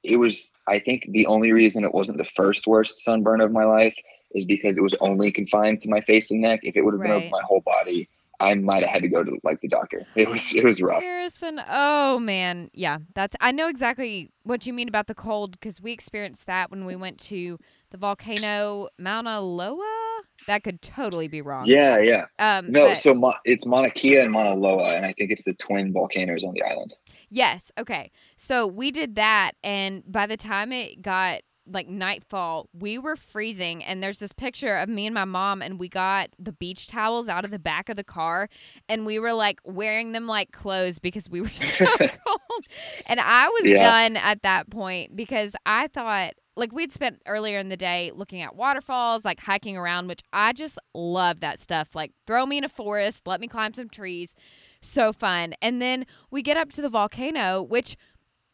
it 0.03 0.19
was, 0.19 0.53
I 0.69 0.79
think 0.81 1.09
the 1.11 1.27
only 1.27 1.53
reason 1.53 1.83
it 1.83 1.95
wasn't 1.95 2.19
the 2.19 2.25
first 2.25 2.67
worst 2.67 3.03
sunburn 3.03 3.41
of 3.41 3.53
my 3.53 3.65
life 3.65 3.97
is 4.33 4.45
because 4.45 4.77
it 4.77 4.83
was 4.83 4.95
only 5.01 5.33
confined 5.33 5.81
to 5.81 5.89
my 5.89 6.03
face 6.03 6.31
and 6.31 6.43
neck. 6.43 6.61
If 6.63 6.77
it 6.77 6.83
would 6.83 6.93
have 6.93 7.03
been 7.03 7.11
over 7.11 7.29
my 7.31 7.43
whole 7.43 7.63
body, 7.63 8.09
I 8.45 8.55
might 8.55 8.83
have 8.83 8.91
had 8.91 9.03
to 9.03 9.09
go 9.09 9.25
to 9.25 9.39
like 9.43 9.61
the 9.61 9.69
doctor. 9.69 10.07
It 10.15 10.29
was, 10.29 10.55
it 10.55 10.65
was 10.65 10.81
rough. 10.83 11.03
Harrison, 11.03 11.61
oh 11.69 12.19
man, 12.19 12.71
yeah, 12.73 12.99
that's 13.15 13.35
I 13.41 13.53
know 13.53 13.69
exactly 13.69 14.31
what 14.43 14.67
you 14.67 14.73
mean 14.73 14.89
about 14.89 15.07
the 15.07 15.15
cold 15.15 15.53
because 15.53 15.81
we 15.81 15.93
experienced 15.93 16.47
that 16.47 16.71
when 16.71 16.85
we 16.85 16.95
went 16.97 17.19
to 17.21 17.59
the 17.91 17.99
volcano 17.99 18.89
Mauna 18.99 19.41
Loa. 19.41 20.01
That 20.47 20.63
could 20.65 20.83
totally 20.83 21.29
be 21.29 21.41
wrong. 21.41 21.65
Yeah, 21.67 21.99
yeah. 22.01 22.27
Um. 22.39 22.71
No, 22.71 22.89
but- 22.89 22.97
so 22.97 23.15
Ma- 23.15 23.39
it's 23.45 23.65
Mauna 23.67 23.89
Kea 23.91 24.19
and 24.19 24.33
Mauna 24.33 24.55
Loa, 24.55 24.95
and 24.97 25.07
I 25.07 25.13
think 25.13 25.31
it's 25.31 25.45
the 25.45 25.55
twin 25.55 25.93
volcanoes 25.93 26.45
on 26.45 26.53
the 26.55 26.63
island. 26.63 26.93
Yes. 27.31 27.71
Okay. 27.79 28.11
So 28.37 28.67
we 28.67 28.91
did 28.91 29.15
that, 29.15 29.53
and 29.63 30.03
by 30.11 30.27
the 30.27 30.37
time 30.37 30.73
it 30.73 31.01
got 31.03 31.41
like 31.67 31.89
nightfall, 31.89 32.69
we 32.73 32.99
were 32.99 33.17
freezing. 33.17 33.83
And 33.85 34.03
there's 34.03 34.19
this 34.19 34.33
picture 34.33 34.77
of 34.77 34.89
me 34.89 35.07
and 35.07 35.15
my 35.15 35.25
mom, 35.25 35.63
and 35.63 35.79
we 35.79 35.89
got 35.89 36.31
the 36.39 36.53
beach 36.53 36.87
towels 36.87 37.29
out 37.29 37.45
of 37.45 37.51
the 37.51 37.59
back 37.59 37.89
of 37.89 37.97
the 37.97 38.05
car, 38.05 38.49
and 38.89 39.07
we 39.07 39.19
were 39.19 39.33
like 39.33 39.61
wearing 39.65 40.13
them 40.13 40.27
like 40.27 40.53
clothes 40.53 40.99
because 40.99 41.29
we 41.31 41.41
were 41.41 41.49
so 41.55 41.85
cold. 41.87 42.67
And 43.07 43.21
I 43.21 43.49
was 43.49 43.71
Yeah. 43.71 43.79
done 43.83 44.17
at 44.17 44.43
that 44.43 44.71
point 44.71 45.17
because 45.17 45.55
I 45.67 45.89
thought. 45.89 46.35
Like 46.57 46.71
we'd 46.73 46.93
spent 46.93 47.21
earlier 47.27 47.59
in 47.59 47.69
the 47.69 47.77
day 47.77 48.13
looking 48.15 48.41
at 48.41 48.55
waterfalls, 48.55 49.25
like 49.25 49.41
hiking 49.41 49.77
around, 49.77 50.07
which 50.07 50.21
I 50.33 50.53
just 50.53 50.79
love 50.95 51.41
that 51.41 51.59
stuff. 51.59 51.89
Like 51.97 52.13
throw 52.29 52.47
me 52.47 52.59
in 52.59 52.63
a 52.63 52.69
forest, 52.69 53.27
let 53.27 53.41
me 53.41 53.49
climb 53.49 53.75
some 53.75 53.89
trees 53.89 54.37
so 54.81 55.13
fun. 55.13 55.55
And 55.61 55.83
then 55.83 56.07
we 56.31 56.43
get 56.43 56.57
up 56.57 56.71
to 56.71 56.81
the 56.81 56.89
volcano, 56.89 57.61
which 57.61 57.97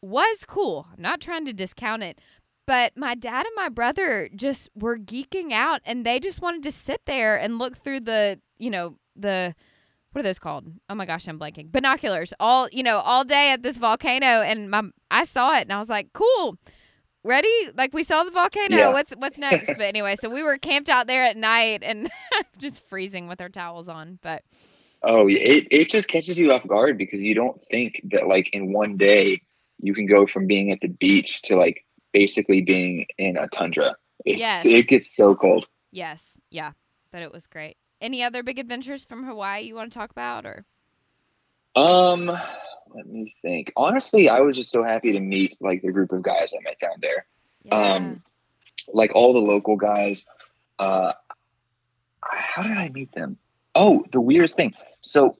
was 0.01 0.45
cool. 0.47 0.87
I'm 0.91 0.99
not 1.03 1.21
trying 1.21 1.45
to 1.45 1.53
discount 1.53 2.01
it. 2.01 2.19
But 2.67 2.95
my 2.95 3.15
dad 3.15 3.45
and 3.45 3.55
my 3.55 3.69
brother 3.69 4.29
just 4.35 4.69
were 4.75 4.97
geeking 4.97 5.51
out 5.51 5.81
and 5.85 6.05
they 6.05 6.19
just 6.19 6.41
wanted 6.41 6.63
to 6.63 6.71
sit 6.71 7.01
there 7.05 7.35
and 7.35 7.59
look 7.59 7.77
through 7.77 8.01
the, 8.01 8.39
you 8.59 8.69
know, 8.69 8.97
the 9.15 9.55
what 10.11 10.19
are 10.19 10.23
those 10.23 10.39
called? 10.39 10.67
Oh 10.89 10.95
my 10.95 11.05
gosh, 11.05 11.27
I'm 11.27 11.39
blanking. 11.39 11.71
Binoculars. 11.71 12.33
All, 12.39 12.67
you 12.71 12.83
know, 12.83 12.97
all 12.99 13.23
day 13.23 13.51
at 13.51 13.63
this 13.63 13.77
volcano 13.77 14.41
and 14.41 14.69
my 14.69 14.83
I 15.09 15.23
saw 15.23 15.57
it 15.57 15.61
and 15.61 15.73
I 15.73 15.79
was 15.79 15.89
like, 15.89 16.11
"Cool. 16.13 16.57
Ready? 17.23 17.69
Like 17.75 17.93
we 17.93 18.03
saw 18.03 18.23
the 18.23 18.31
volcano. 18.31 18.75
Yeah. 18.75 18.89
What's 18.89 19.13
what's 19.13 19.37
next?" 19.37 19.67
but 19.67 19.81
anyway, 19.81 20.15
so 20.19 20.29
we 20.29 20.43
were 20.43 20.57
camped 20.57 20.89
out 20.89 21.07
there 21.07 21.23
at 21.23 21.37
night 21.37 21.81
and 21.83 22.09
just 22.57 22.85
freezing 22.87 23.27
with 23.27 23.39
our 23.39 23.49
towels 23.49 23.87
on, 23.87 24.19
but 24.21 24.43
Oh, 25.03 25.27
it 25.27 25.67
it 25.71 25.89
just 25.89 26.07
catches 26.07 26.39
you 26.39 26.51
off 26.51 26.67
guard 26.67 26.97
because 26.97 27.23
you 27.23 27.33
don't 27.33 27.63
think 27.65 28.01
that 28.11 28.27
like 28.27 28.49
in 28.53 28.71
one 28.71 28.97
day 28.97 29.39
you 29.79 29.93
can 29.93 30.05
go 30.05 30.27
from 30.27 30.45
being 30.45 30.71
at 30.71 30.81
the 30.81 30.89
beach 30.89 31.41
to 31.43 31.55
like 31.55 31.85
basically 32.11 32.61
being 32.61 33.05
in 33.17 33.37
a 33.37 33.47
tundra. 33.47 33.95
It's, 34.25 34.39
Yes. 34.39 34.65
It 34.65 34.87
gets 34.87 35.15
so 35.15 35.35
cold. 35.35 35.67
Yes, 35.91 36.37
yeah, 36.49 36.71
but 37.11 37.21
it 37.21 37.31
was 37.31 37.47
great. 37.47 37.77
Any 37.99 38.23
other 38.23 38.43
big 38.43 38.59
adventures 38.59 39.05
from 39.05 39.25
Hawaii 39.25 39.61
you 39.61 39.75
want 39.75 39.91
to 39.91 39.99
talk 39.99 40.11
about, 40.11 40.45
or 40.45 40.65
Um, 41.75 42.31
let 42.95 43.05
me 43.07 43.33
think. 43.41 43.71
Honestly, 43.75 44.29
I 44.29 44.39
was 44.41 44.55
just 44.55 44.71
so 44.71 44.83
happy 44.83 45.11
to 45.13 45.19
meet 45.19 45.57
like 45.61 45.81
the 45.81 45.91
group 45.91 46.11
of 46.11 46.21
guys 46.21 46.53
I 46.57 46.61
met 46.63 46.79
down 46.79 46.95
there. 47.01 47.25
Um, 47.71 48.23
like 48.87 49.15
all 49.15 49.33
the 49.33 49.39
local 49.39 49.75
guys. 49.75 50.25
Uh, 50.79 51.13
how 52.21 52.63
did 52.63 52.77
I 52.77 52.89
meet 52.89 53.11
them? 53.11 53.37
Oh, 53.75 54.03
the 54.11 54.21
weirdest 54.21 54.55
thing. 54.55 54.73
So, 55.01 55.35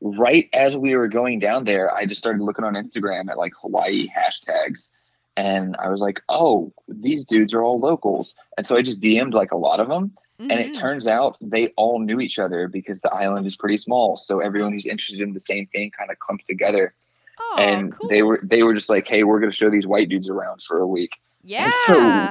right 0.00 0.48
as 0.52 0.76
we 0.76 0.94
were 0.94 1.08
going 1.08 1.38
down 1.38 1.64
there, 1.64 1.92
I 1.92 2.06
just 2.06 2.20
started 2.20 2.42
looking 2.42 2.64
on 2.64 2.74
Instagram 2.74 3.30
at 3.30 3.38
like 3.38 3.52
Hawaii 3.60 4.06
hashtags, 4.08 4.92
and 5.36 5.76
I 5.78 5.88
was 5.88 6.00
like, 6.00 6.20
"Oh, 6.28 6.72
these 6.88 7.24
dudes 7.24 7.52
are 7.54 7.62
all 7.62 7.78
locals." 7.78 8.34
And 8.56 8.66
so 8.66 8.76
I 8.76 8.82
just 8.82 9.00
DM'd 9.00 9.34
like 9.34 9.52
a 9.52 9.56
lot 9.56 9.80
of 9.80 9.88
them, 9.88 10.12
and 10.38 10.52
it 10.52 10.72
Mhm. 10.72 10.78
turns 10.78 11.06
out 11.06 11.36
they 11.40 11.72
all 11.76 11.98
knew 11.98 12.20
each 12.20 12.38
other 12.38 12.68
because 12.68 13.00
the 13.00 13.12
island 13.12 13.46
is 13.46 13.56
pretty 13.56 13.76
small. 13.76 14.16
So 14.16 14.40
everyone 14.40 14.72
who's 14.72 14.86
interested 14.86 15.20
in 15.20 15.32
the 15.32 15.40
same 15.40 15.66
thing 15.66 15.90
kind 15.90 16.10
of 16.10 16.18
clumped 16.18 16.46
together, 16.46 16.94
oh, 17.38 17.54
and 17.58 17.92
cool. 17.92 18.08
they 18.08 18.22
were 18.22 18.40
they 18.42 18.62
were 18.62 18.74
just 18.74 18.88
like, 18.90 19.06
"Hey, 19.06 19.24
we're 19.24 19.40
gonna 19.40 19.52
show 19.52 19.70
these 19.70 19.86
white 19.86 20.08
dudes 20.08 20.28
around 20.28 20.62
for 20.62 20.78
a 20.78 20.86
week." 20.86 21.16
yeah, 21.42 21.66
And 21.66 21.74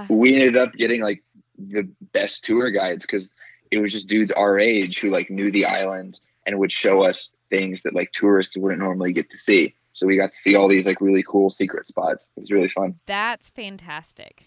so 0.09 0.13
we 0.15 0.35
ended 0.35 0.57
up 0.57 0.73
getting 0.73 1.01
like 1.01 1.23
the 1.57 1.87
best 2.11 2.43
tour 2.43 2.69
guides 2.69 3.05
because 3.05 3.31
it 3.71 3.79
was 3.79 3.91
just 3.91 4.07
dudes 4.09 4.31
our 4.31 4.59
age 4.59 4.99
who 4.99 5.09
like 5.09 5.29
knew 5.29 5.51
the 5.51 5.65
island 5.65 6.19
and 6.45 6.59
would 6.59 6.71
show 6.71 7.01
us 7.03 7.31
things 7.49 7.81
that 7.83 7.95
like 7.95 8.11
tourists 8.11 8.57
wouldn't 8.57 8.81
normally 8.81 9.13
get 9.13 9.29
to 9.31 9.37
see. 9.37 9.73
So 9.95 10.05
we 10.05 10.17
got 10.17 10.33
to 10.33 10.37
see 10.37 10.55
all 10.55 10.67
these 10.67 10.85
like 10.85 10.99
really 10.99 11.23
cool 11.23 11.49
secret 11.49 11.87
spots. 11.87 12.29
It 12.35 12.41
was 12.41 12.51
really 12.51 12.67
fun. 12.67 12.95
that's 13.05 13.49
fantastic. 13.49 14.43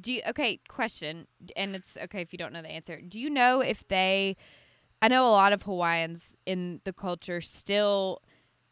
Do 0.00 0.12
you, 0.12 0.22
okay? 0.28 0.60
Question, 0.68 1.26
and 1.54 1.74
it's 1.76 1.98
okay 2.04 2.22
if 2.22 2.32
you 2.32 2.38
don't 2.38 2.52
know 2.54 2.62
the 2.62 2.70
answer. 2.70 3.00
Do 3.00 3.18
you 3.18 3.28
know 3.28 3.60
if 3.60 3.86
they? 3.88 4.36
I 5.02 5.08
know 5.08 5.26
a 5.26 5.30
lot 5.30 5.52
of 5.52 5.62
Hawaiians 5.62 6.34
in 6.46 6.80
the 6.84 6.92
culture 6.92 7.40
still, 7.40 8.22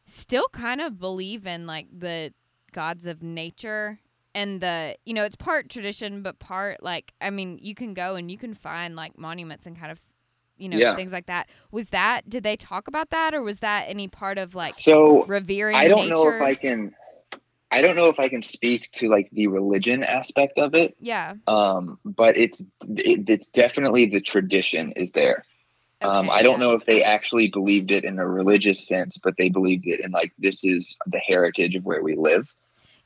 still 0.07 0.49
kind 0.49 0.81
of 0.81 0.99
believe 0.99 1.47
in 1.47 1.67
like 1.67 1.89
the 1.97 2.33
gods 2.73 3.07
of 3.07 3.23
nature 3.23 4.01
and 4.35 4.61
the 4.61 4.97
you 5.05 5.15
know 5.15 5.25
it's 5.25 5.37
part 5.37 5.71
tradition 5.71 6.21
but 6.21 6.39
part 6.39 6.83
like 6.83 7.15
i 7.23 7.31
mean 7.31 7.59
you 7.59 7.75
can 7.75 7.95
go 7.95 8.17
and 8.17 8.31
you 8.31 8.37
can 8.37 8.53
find 8.53 8.95
like 8.95 9.17
monuments 9.17 9.65
and 9.65 9.79
kind 9.79 9.91
of 9.91 9.99
you 10.59 10.69
know 10.69 10.79
Yeah. 10.79 10.97
things 10.97 11.13
like 11.13 11.27
that 11.27 11.49
was 11.71 11.91
that 11.91 12.29
did 12.29 12.43
they 12.43 12.57
talk 12.57 12.89
about 12.89 13.11
that 13.11 13.35
or 13.35 13.43
was 13.43 13.59
that 13.59 13.87
any 13.89 14.09
part 14.09 14.39
of 14.39 14.55
like 14.55 14.75
so 14.75 15.25
revering 15.27 15.77
I 15.77 15.89
don't 15.89 16.09
nature 16.09 16.15
know 16.15 16.29
if 16.29 16.41
I 16.43 16.55
can. 16.55 16.95
I 17.71 17.83
don't 17.83 17.97
know 17.97 18.09
if 18.09 18.19
I 18.21 18.29
can 18.29 18.43
speak 18.43 18.91
to 18.93 19.09
like 19.09 19.29
the 19.31 19.49
religion 19.49 20.03
aspect 20.05 20.59
of 20.59 20.75
it, 20.75 20.97
yeah 21.01 21.35
um, 21.47 21.99
but 22.05 22.37
it's 22.37 22.61
it, 22.89 23.29
it's 23.29 23.49
definitely 23.49 24.07
the 24.07 24.21
tradition 24.21 24.93
is 24.97 25.13
there. 25.13 25.45
um, 26.03 26.29
okay, 26.29 26.39
I 26.39 26.43
don't 26.43 26.61
know 26.61 26.73
if 26.73 26.85
they 26.87 27.03
actually 27.03 27.49
believed 27.49 27.91
it 27.91 28.05
in 28.05 28.19
a 28.19 28.27
religious 28.27 28.87
sense, 28.87 29.19
but 29.19 29.35
they 29.37 29.49
believed 29.49 29.87
it 29.87 30.01
in 30.01 30.11
like 30.13 30.33
this 30.39 30.65
is 30.65 30.97
the 31.07 31.19
heritage 31.19 31.75
of 31.75 31.85
where 31.85 32.03
we 32.03 32.17
live. 32.17 32.53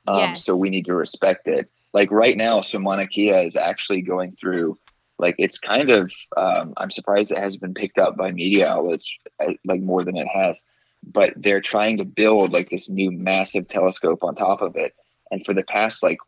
Um, 0.06 0.34
So 0.34 0.56
we 0.56 0.70
need 0.70 0.86
to 0.86 0.94
respect 0.94 1.48
it. 1.48 1.70
Like 1.92 2.10
right 2.10 2.36
now, 2.36 2.60
Kea 2.62 3.30
is 3.44 3.56
actually 3.56 4.02
going 4.02 4.32
through, 4.32 4.76
like 5.20 5.36
it's 5.38 5.58
kind 5.58 5.90
of. 5.90 6.12
Um, 6.36 6.74
I'm 6.76 6.90
surprised 6.90 7.30
it 7.30 7.38
hasn't 7.38 7.62
been 7.62 7.74
picked 7.74 7.98
up 7.98 8.16
by 8.16 8.32
media 8.32 8.68
outlets 8.68 9.14
uh, 9.38 9.52
like 9.64 9.82
more 9.82 10.02
than 10.02 10.16
it 10.16 10.26
has. 10.26 10.64
But 11.02 11.34
they're 11.36 11.60
trying 11.60 11.98
to 11.98 12.04
build 12.04 12.52
like 12.52 12.68
this 12.68 12.88
new 12.88 13.10
massive 13.10 13.68
telescope 13.68 14.24
on 14.24 14.34
top 14.34 14.62
of 14.62 14.76
it, 14.76 14.96
and 15.30 15.44
for 15.44 15.54
the 15.54 15.62
past 15.62 16.02
like 16.02 16.18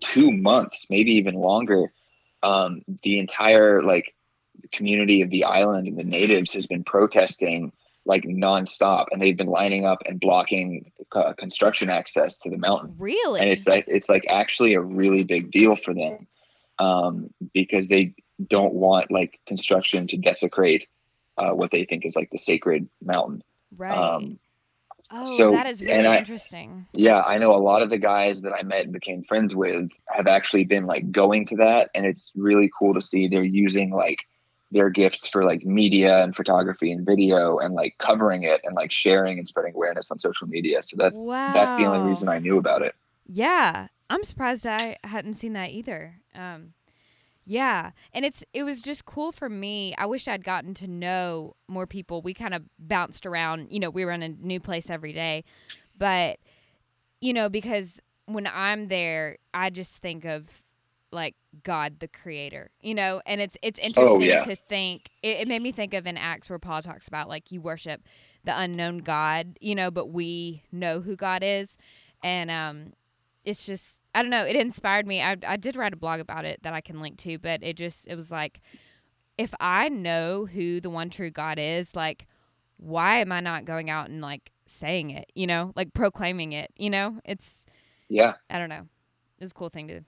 two 0.00 0.30
months, 0.30 0.86
maybe 0.88 1.12
even 1.12 1.34
longer, 1.34 1.92
um, 2.42 2.82
the 3.02 3.18
entire 3.18 3.82
like 3.82 4.14
community 4.70 5.22
of 5.22 5.30
the 5.30 5.44
island 5.44 5.88
and 5.88 5.98
the 5.98 6.04
natives 6.04 6.52
has 6.52 6.66
been 6.66 6.84
protesting 6.84 7.72
like 8.04 8.24
nonstop, 8.24 9.06
and 9.12 9.22
they've 9.22 9.36
been 9.36 9.46
lining 9.46 9.86
up 9.86 10.02
and 10.06 10.20
blocking 10.20 10.90
uh, 11.12 11.32
construction 11.34 11.88
access 11.88 12.38
to 12.38 12.50
the 12.50 12.58
mountain 12.58 12.94
really 12.98 13.38
and 13.38 13.50
it's 13.50 13.66
like 13.68 13.84
it's 13.86 14.08
like 14.08 14.24
actually 14.28 14.74
a 14.74 14.80
really 14.80 15.24
big 15.24 15.50
deal 15.50 15.76
for 15.76 15.92
them 15.92 16.26
um, 16.78 17.30
because 17.52 17.86
they 17.88 18.14
don't 18.46 18.74
want 18.74 19.10
like 19.10 19.40
construction 19.46 20.06
to 20.08 20.16
desecrate 20.16 20.88
uh, 21.38 21.50
what 21.50 21.70
they 21.70 21.84
think 21.84 22.04
is 22.04 22.16
like 22.16 22.30
the 22.30 22.38
sacred 22.38 22.88
mountain. 23.02 23.42
right 23.76 23.96
Um, 23.96 24.38
oh 25.10 25.36
so- 25.36 25.50
that 25.52 25.66
is 25.66 25.80
really 25.82 26.06
I- 26.06 26.18
interesting 26.18 26.86
yeah, 26.94 27.22
I 27.26 27.38
know 27.38 27.50
a 27.50 27.58
lot 27.62 27.82
of 27.82 27.90
the 27.90 27.98
guys 27.98 28.42
that 28.42 28.52
I 28.52 28.62
met 28.62 28.84
and 28.84 28.92
became 28.92 29.22
friends 29.22 29.54
with 29.54 29.90
have 30.08 30.26
actually 30.26 30.64
been 30.64 30.84
like 30.84 31.10
going 31.10 31.46
to 31.46 31.56
that, 31.56 31.90
and 31.94 32.04
it's 32.06 32.32
really 32.36 32.70
cool 32.78 32.94
to 32.94 33.00
see 33.00 33.28
they're 33.28 33.42
using 33.42 33.90
like 33.90 34.18
their 34.70 34.88
gifts 34.88 35.26
for 35.28 35.44
like 35.44 35.64
media 35.66 36.22
and 36.22 36.34
photography 36.34 36.92
and 36.92 37.04
video 37.04 37.58
and 37.58 37.74
like 37.74 37.94
covering 37.98 38.42
it 38.42 38.60
and 38.64 38.74
like 38.74 38.90
sharing 38.90 39.36
and 39.38 39.46
spreading 39.46 39.74
awareness 39.74 40.10
on 40.10 40.18
social 40.18 40.46
media. 40.48 40.80
So 40.82 40.96
that's 40.98 41.20
wow 41.20 41.52
that's 41.52 41.72
the 41.72 41.84
only 41.86 42.08
reason 42.08 42.28
I 42.30 42.38
knew 42.38 42.56
about 42.56 42.80
it. 42.82 42.94
Yeah, 43.26 43.88
I'm 44.10 44.22
surprised 44.24 44.66
I 44.66 44.96
hadn't 45.04 45.34
seen 45.34 45.52
that 45.54 45.70
either. 45.70 46.16
Um, 46.34 46.72
yeah, 47.44 47.90
and 48.12 48.24
it's 48.24 48.44
it 48.52 48.62
was 48.62 48.82
just 48.82 49.04
cool 49.04 49.32
for 49.32 49.48
me. 49.48 49.94
I 49.98 50.06
wish 50.06 50.28
I'd 50.28 50.44
gotten 50.44 50.74
to 50.74 50.86
know 50.86 51.56
more 51.68 51.86
people. 51.86 52.22
We 52.22 52.34
kind 52.34 52.54
of 52.54 52.62
bounced 52.78 53.26
around. 53.26 53.68
You 53.70 53.80
know, 53.80 53.90
we 53.90 54.04
were 54.04 54.12
in 54.12 54.22
a 54.22 54.28
new 54.28 54.60
place 54.60 54.88
every 54.88 55.12
day, 55.12 55.44
but 55.98 56.38
you 57.20 57.32
know, 57.32 57.48
because 57.48 58.00
when 58.26 58.46
I'm 58.46 58.88
there, 58.88 59.38
I 59.52 59.70
just 59.70 59.98
think 59.98 60.24
of 60.24 60.62
like 61.10 61.34
God, 61.64 61.98
the 61.98 62.08
Creator. 62.08 62.70
You 62.80 62.94
know, 62.94 63.20
and 63.26 63.40
it's 63.40 63.56
it's 63.60 63.78
interesting 63.78 64.28
yeah. 64.28 64.44
to 64.44 64.54
think. 64.54 65.10
It, 65.22 65.40
it 65.40 65.48
made 65.48 65.62
me 65.62 65.72
think 65.72 65.94
of 65.94 66.06
an 66.06 66.16
Acts 66.16 66.48
where 66.48 66.60
Paul 66.60 66.82
talks 66.82 67.08
about 67.08 67.28
like 67.28 67.50
you 67.50 67.60
worship 67.60 68.02
the 68.44 68.56
unknown 68.58 68.98
God. 68.98 69.58
You 69.60 69.74
know, 69.74 69.90
but 69.90 70.06
we 70.10 70.62
know 70.70 71.00
who 71.00 71.16
God 71.16 71.42
is, 71.42 71.76
and 72.22 72.52
um 72.52 72.92
it's 73.44 73.66
just 73.66 74.00
I 74.14 74.22
don't 74.22 74.30
know. 74.30 74.44
It 74.44 74.56
inspired 74.56 75.06
me. 75.06 75.22
I 75.22 75.36
I 75.46 75.56
did 75.56 75.76
write 75.76 75.92
a 75.92 75.96
blog 75.96 76.20
about 76.20 76.44
it 76.44 76.62
that 76.62 76.74
I 76.74 76.80
can 76.80 77.00
link 77.00 77.18
to, 77.18 77.38
but 77.38 77.62
it 77.62 77.76
just 77.76 78.06
it 78.08 78.14
was 78.14 78.30
like 78.30 78.60
if 79.38 79.54
I 79.60 79.88
know 79.88 80.46
who 80.46 80.80
the 80.80 80.90
one 80.90 81.10
true 81.10 81.30
God 81.30 81.58
is, 81.58 81.96
like 81.96 82.26
why 82.76 83.18
am 83.20 83.32
I 83.32 83.40
not 83.40 83.64
going 83.64 83.90
out 83.90 84.08
and 84.08 84.20
like 84.20 84.50
saying 84.66 85.10
it, 85.10 85.30
you 85.34 85.46
know? 85.46 85.72
Like 85.76 85.94
proclaiming 85.94 86.52
it, 86.52 86.70
you 86.76 86.90
know? 86.90 87.18
It's 87.24 87.64
Yeah, 88.08 88.34
I 88.50 88.58
don't 88.58 88.68
know. 88.68 88.88
It's 89.38 89.52
a 89.52 89.54
cool 89.54 89.70
thing 89.70 89.88
to 89.88 90.00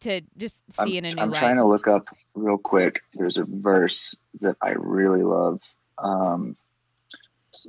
to 0.00 0.22
just 0.36 0.62
see 0.72 0.96
I'm, 0.96 1.04
in 1.04 1.04
a 1.04 1.14
new 1.14 1.22
I'm 1.22 1.30
light. 1.30 1.38
trying 1.38 1.56
to 1.56 1.66
look 1.66 1.86
up 1.86 2.08
real 2.34 2.58
quick. 2.58 3.02
There's 3.14 3.36
a 3.36 3.44
verse 3.46 4.16
that 4.40 4.56
I 4.62 4.70
really 4.70 5.22
love. 5.22 5.60
Um, 5.98 6.56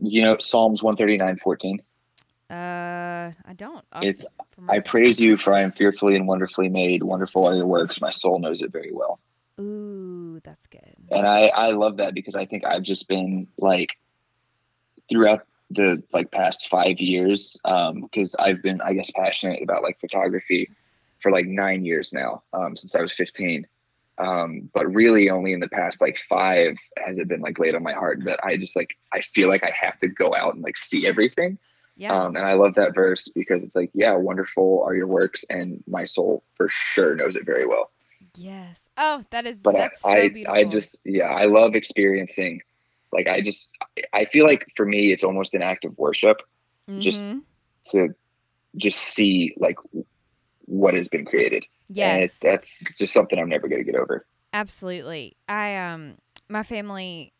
you 0.02 0.22
know, 0.22 0.38
Psalms 0.38 0.82
139, 0.82 1.38
14. 1.38 1.82
Uh 2.52 3.32
I 3.46 3.54
don't. 3.56 3.84
off- 3.94 4.04
It's, 4.04 4.26
I 4.68 4.80
praise 4.80 5.20
you 5.20 5.38
for 5.38 5.54
I 5.54 5.62
am 5.62 5.72
fearfully 5.72 6.16
and 6.16 6.28
wonderfully 6.28 6.70
made. 6.70 7.02
Wonderful 7.04 7.46
are 7.48 7.56
your 7.56 7.66
works. 7.66 8.02
My 8.02 8.12
soul 8.12 8.40
knows 8.40 8.62
it 8.62 8.72
very 8.72 8.92
well. 8.94 9.20
Ooh, 9.60 10.40
that's 10.44 10.68
good. 10.68 10.96
And 11.10 11.26
I, 11.28 11.48
I 11.48 11.72
love 11.72 11.98
that 11.98 12.14
because 12.14 12.36
I 12.36 12.46
think 12.46 12.66
I've 12.66 12.84
just 12.84 13.08
been 13.08 13.48
like 13.58 13.98
throughout 15.10 15.46
the 15.70 16.04
like 16.14 16.32
past 16.32 16.68
five 16.68 17.00
years, 17.00 17.60
um, 17.66 18.02
because 18.02 18.36
I've 18.36 18.62
been, 18.62 18.82
I 18.82 18.94
guess, 18.94 19.10
passionate 19.12 19.62
about 19.64 19.84
like 19.84 20.00
photography 20.00 20.70
for 21.20 21.32
like 21.32 21.46
nine 21.46 21.86
years 21.86 22.12
now, 22.14 22.44
um, 22.54 22.76
since 22.76 22.96
I 22.96 23.02
was 23.02 23.14
15. 23.14 23.68
Um, 24.18 24.70
but 24.74 24.86
really 24.94 25.30
only 25.30 25.54
in 25.54 25.60
the 25.62 25.70
past 25.70 26.02
like 26.02 26.18
five 26.18 26.76
has 27.04 27.18
it 27.18 27.28
been 27.28 27.42
like 27.42 27.58
laid 27.58 27.74
on 27.76 27.82
my 27.84 27.94
heart 27.94 28.24
that 28.26 28.40
I 28.44 28.58
just 28.58 28.76
like, 28.76 28.96
I 29.12 29.22
feel 29.22 29.48
like 29.48 29.64
I 29.64 29.72
have 29.80 29.98
to 30.00 30.08
go 30.08 30.36
out 30.36 30.54
and 30.54 30.64
like 30.64 30.78
see 30.78 31.08
everything. 31.08 31.58
Yeah. 32.02 32.20
Um, 32.20 32.36
and 32.36 32.44
I 32.44 32.54
love 32.56 32.74
that 32.76 32.96
verse 32.96 33.28
because 33.28 33.62
it's 33.62 33.76
like, 33.76 33.92
yeah, 33.94 34.16
wonderful 34.16 34.82
are 34.84 34.96
your 34.96 35.06
works, 35.06 35.46
and 35.52 35.84
my 35.88 36.06
soul 36.06 36.44
for 36.56 36.68
sure 36.68 37.14
knows 37.16 37.36
it 37.36 37.46
very 37.46 37.68
well. 37.68 37.92
yes. 38.36 38.90
Oh, 38.98 39.24
that 39.30 39.46
is 39.46 39.62
But 39.62 39.76
that's 39.76 40.04
I, 40.04 40.12
so 40.12 40.18
I, 40.18 40.30
beautiful. 40.30 40.56
I 40.58 40.66
just, 40.66 40.98
yeah, 41.06 41.26
I 41.30 41.46
love 41.46 41.76
experiencing. 41.76 42.62
Like, 43.14 43.28
I 43.28 43.42
just, 43.42 43.70
I 44.14 44.26
feel 44.26 44.46
like 44.48 44.66
for 44.76 44.84
me, 44.86 45.12
it's 45.12 45.24
almost 45.24 45.54
an 45.54 45.62
act 45.62 45.86
of 45.86 45.96
worship 45.98 46.42
just- 47.00 47.24
Mhm. 47.24 47.42
to 47.92 48.16
just 48.78 48.98
see 48.98 49.54
like 49.58 49.78
what 50.66 50.96
has 50.96 51.08
been 51.10 51.26
created. 51.26 51.64
And 51.90 51.98
Yes. 51.98 52.38
it, 52.38 52.40
that's 52.42 52.76
just 52.98 53.14
something 53.14 53.38
I'm 53.38 53.50
never 53.50 53.68
going 53.68 53.86
to 53.86 53.92
get 53.92 54.00
over. 54.00 54.26
Absolutely. 54.54 55.36
I 55.48 55.76
um 55.78 56.16
my 56.50 56.64
family 56.64 57.34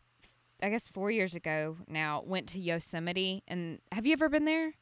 I 0.62 0.70
guess 0.70 0.88
4 0.88 1.10
years 1.10 1.34
ago 1.34 1.78
now 1.88 2.22
went 2.26 2.48
to 2.50 2.60
Yosemite 2.60 3.42
and 3.48 3.80
have 3.92 4.06
you 4.06 4.12
ever 4.12 4.28
been 4.28 4.44
there? 4.44 4.74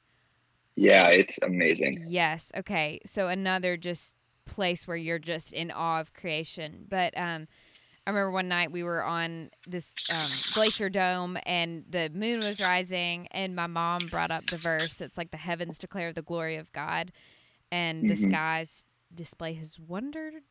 Yeah, 0.77 1.09
it's 1.11 1.39
amazing. 1.43 1.99
Yes. 2.05 2.53
Okay. 2.57 3.01
So 3.05 3.29
another 3.29 3.77
just 3.77 4.15
place 4.47 4.87
where 4.87 4.97
you're 4.97 5.19
just 5.19 5.53
in 5.53 5.71
awe 5.71 6.01
of 6.01 6.13
creation. 6.13 6.87
But 6.89 7.17
um 7.17 7.47
I 8.07 8.11
remember 8.11 8.33
one 8.33 8.49
night 8.49 8.73
we 8.73 8.83
were 8.83 9.05
on 9.05 9.51
this 9.67 10.03
um, 10.09 10.43
glacier 10.51 10.91
dome 10.91 11.39
and 11.47 11.85
the 11.89 12.11
moon 12.15 12.43
was 12.43 12.61
rising 12.61 13.29
and 13.29 13.55
my 13.55 13.67
mom 13.69 14.09
brought 14.09 14.31
up 14.31 14.51
the 14.51 14.59
verse 14.59 15.01
it's 15.01 15.19
like 15.19 15.31
the 15.31 15.37
heavens 15.37 15.79
declare 15.79 16.13
the 16.13 16.23
glory 16.23 16.57
of 16.57 16.73
God 16.73 17.13
and 17.73 18.09
the 18.09 18.15
Mhm. 18.15 18.17
skies 18.17 18.85
display 19.15 19.55
his 19.55 19.79
wonder 19.79 20.43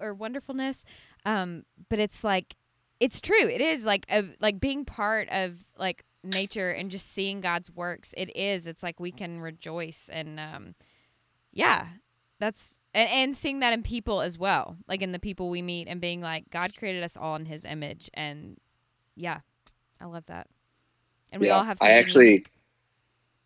or 0.00 0.14
wonderfulness 0.14 0.84
um 1.24 1.64
but 1.88 1.98
it's 1.98 2.24
like 2.24 2.56
it's 3.00 3.20
true 3.20 3.48
it 3.48 3.60
is 3.60 3.84
like 3.84 4.06
a, 4.10 4.24
like 4.40 4.60
being 4.60 4.84
part 4.84 5.28
of 5.30 5.56
like 5.78 6.04
nature 6.24 6.70
and 6.70 6.90
just 6.90 7.10
seeing 7.12 7.40
God's 7.40 7.70
works 7.70 8.14
it 8.16 8.34
is 8.36 8.66
it's 8.66 8.82
like 8.82 9.00
we 9.00 9.12
can 9.12 9.40
rejoice 9.40 10.08
and 10.12 10.40
um 10.40 10.74
yeah 11.52 11.88
that's 12.40 12.76
and, 12.94 13.08
and 13.10 13.36
seeing 13.36 13.60
that 13.60 13.72
in 13.72 13.82
people 13.82 14.20
as 14.20 14.38
well 14.38 14.76
like 14.88 15.02
in 15.02 15.12
the 15.12 15.18
people 15.18 15.50
we 15.50 15.62
meet 15.62 15.88
and 15.88 16.00
being 16.00 16.20
like 16.20 16.50
god 16.50 16.76
created 16.76 17.02
us 17.02 17.16
all 17.16 17.36
in 17.36 17.46
his 17.46 17.64
image 17.64 18.10
and 18.14 18.58
yeah 19.16 19.40
i 20.00 20.06
love 20.06 20.26
that 20.26 20.48
and 21.32 21.40
we 21.40 21.48
Yeah, 21.48 21.50
all 21.50 21.64
have 21.64 21.78
I 21.80 21.92
actually-. 21.92 22.46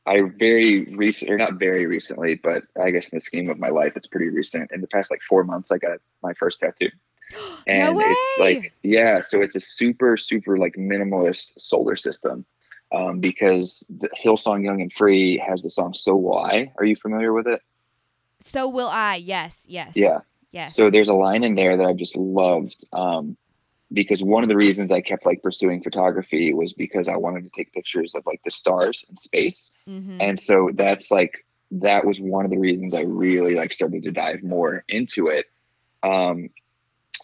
I 0.07 0.23
very 0.23 0.85
recent, 0.97 1.31
or 1.31 1.39
not 1.39 1.55
very 1.61 1.87
recently, 1.87 2.35
but 2.35 2.65
I 2.81 2.91
guess 2.91 3.09
in 3.09 3.17
the 3.17 3.21
scheme 3.21 3.51
of 3.51 3.59
my 3.59 3.69
life, 3.69 3.93
it's 3.97 4.09
pretty 4.09 4.31
recent. 4.31 4.73
In 4.73 4.81
the 4.81 4.89
past 4.89 5.11
like 5.11 5.23
four 5.23 5.45
months, 5.45 5.71
I 5.71 5.79
got 5.79 5.99
my 6.23 6.35
first 6.35 6.61
tattoo. 6.61 6.89
and 7.67 7.97
no 7.97 8.03
it's 8.05 8.41
like 8.41 8.73
yeah 8.83 9.21
so 9.21 9.41
it's 9.41 9.57
a 9.57 9.61
super 9.61 10.17
super 10.17 10.59
like 10.59 10.75
minimalist 10.75 11.53
solar 11.59 11.97
system 11.97 12.45
um, 12.93 13.21
because 13.21 13.85
the 13.89 14.11
hillsong 14.11 14.65
young 14.65 14.81
and 14.81 14.93
free 14.93 15.39
has 15.39 15.63
the 15.63 15.71
song 15.71 15.95
so 15.95 16.15
will 16.15 16.39
i. 16.39 16.73
Are 16.77 16.85
you 16.85 16.97
familiar 16.97 17.33
with 17.33 17.47
it? 17.47 17.61
So 18.41 18.69
will 18.69 18.89
i 18.89 19.17
yes 19.17 19.65
yes 19.67 19.93
yeah. 19.97 20.19
yes. 20.51 20.75
So 20.77 20.91
there's 20.91 21.09
a 21.09 21.15
line 21.15 21.45
in 21.45 21.55
there 21.55 21.77
that 21.77 21.87
i've 21.87 21.97
just 21.97 22.17
loved 22.17 22.85
um, 22.93 23.37
because 23.93 24.23
one 24.23 24.43
of 24.43 24.49
the 24.49 24.57
reasons 24.57 24.93
i 24.93 25.01
kept 25.01 25.25
like 25.27 25.43
pursuing 25.43 25.83
photography 25.83 26.53
was 26.53 26.73
because 26.73 27.09
i 27.09 27.17
wanted 27.17 27.45
to 27.45 27.51
take 27.51 27.73
pictures 27.73 28.15
of 28.15 28.25
like 28.27 28.43
the 28.45 28.51
stars 28.51 29.07
in 29.09 29.17
space. 29.17 29.73
Mm-hmm. 29.89 30.19
and 30.21 30.39
so 30.39 30.71
that's 30.75 31.11
like 31.11 31.47
that 31.71 32.05
was 32.05 32.21
one 32.21 32.45
of 32.45 32.51
the 32.51 32.59
reasons 32.59 32.95
i 32.95 33.03
really 33.03 33.55
like 33.55 33.73
started 33.73 34.03
to 34.03 34.11
dive 34.11 34.43
more 34.43 34.85
into 34.89 35.29
it. 35.29 35.47
Um 36.03 36.51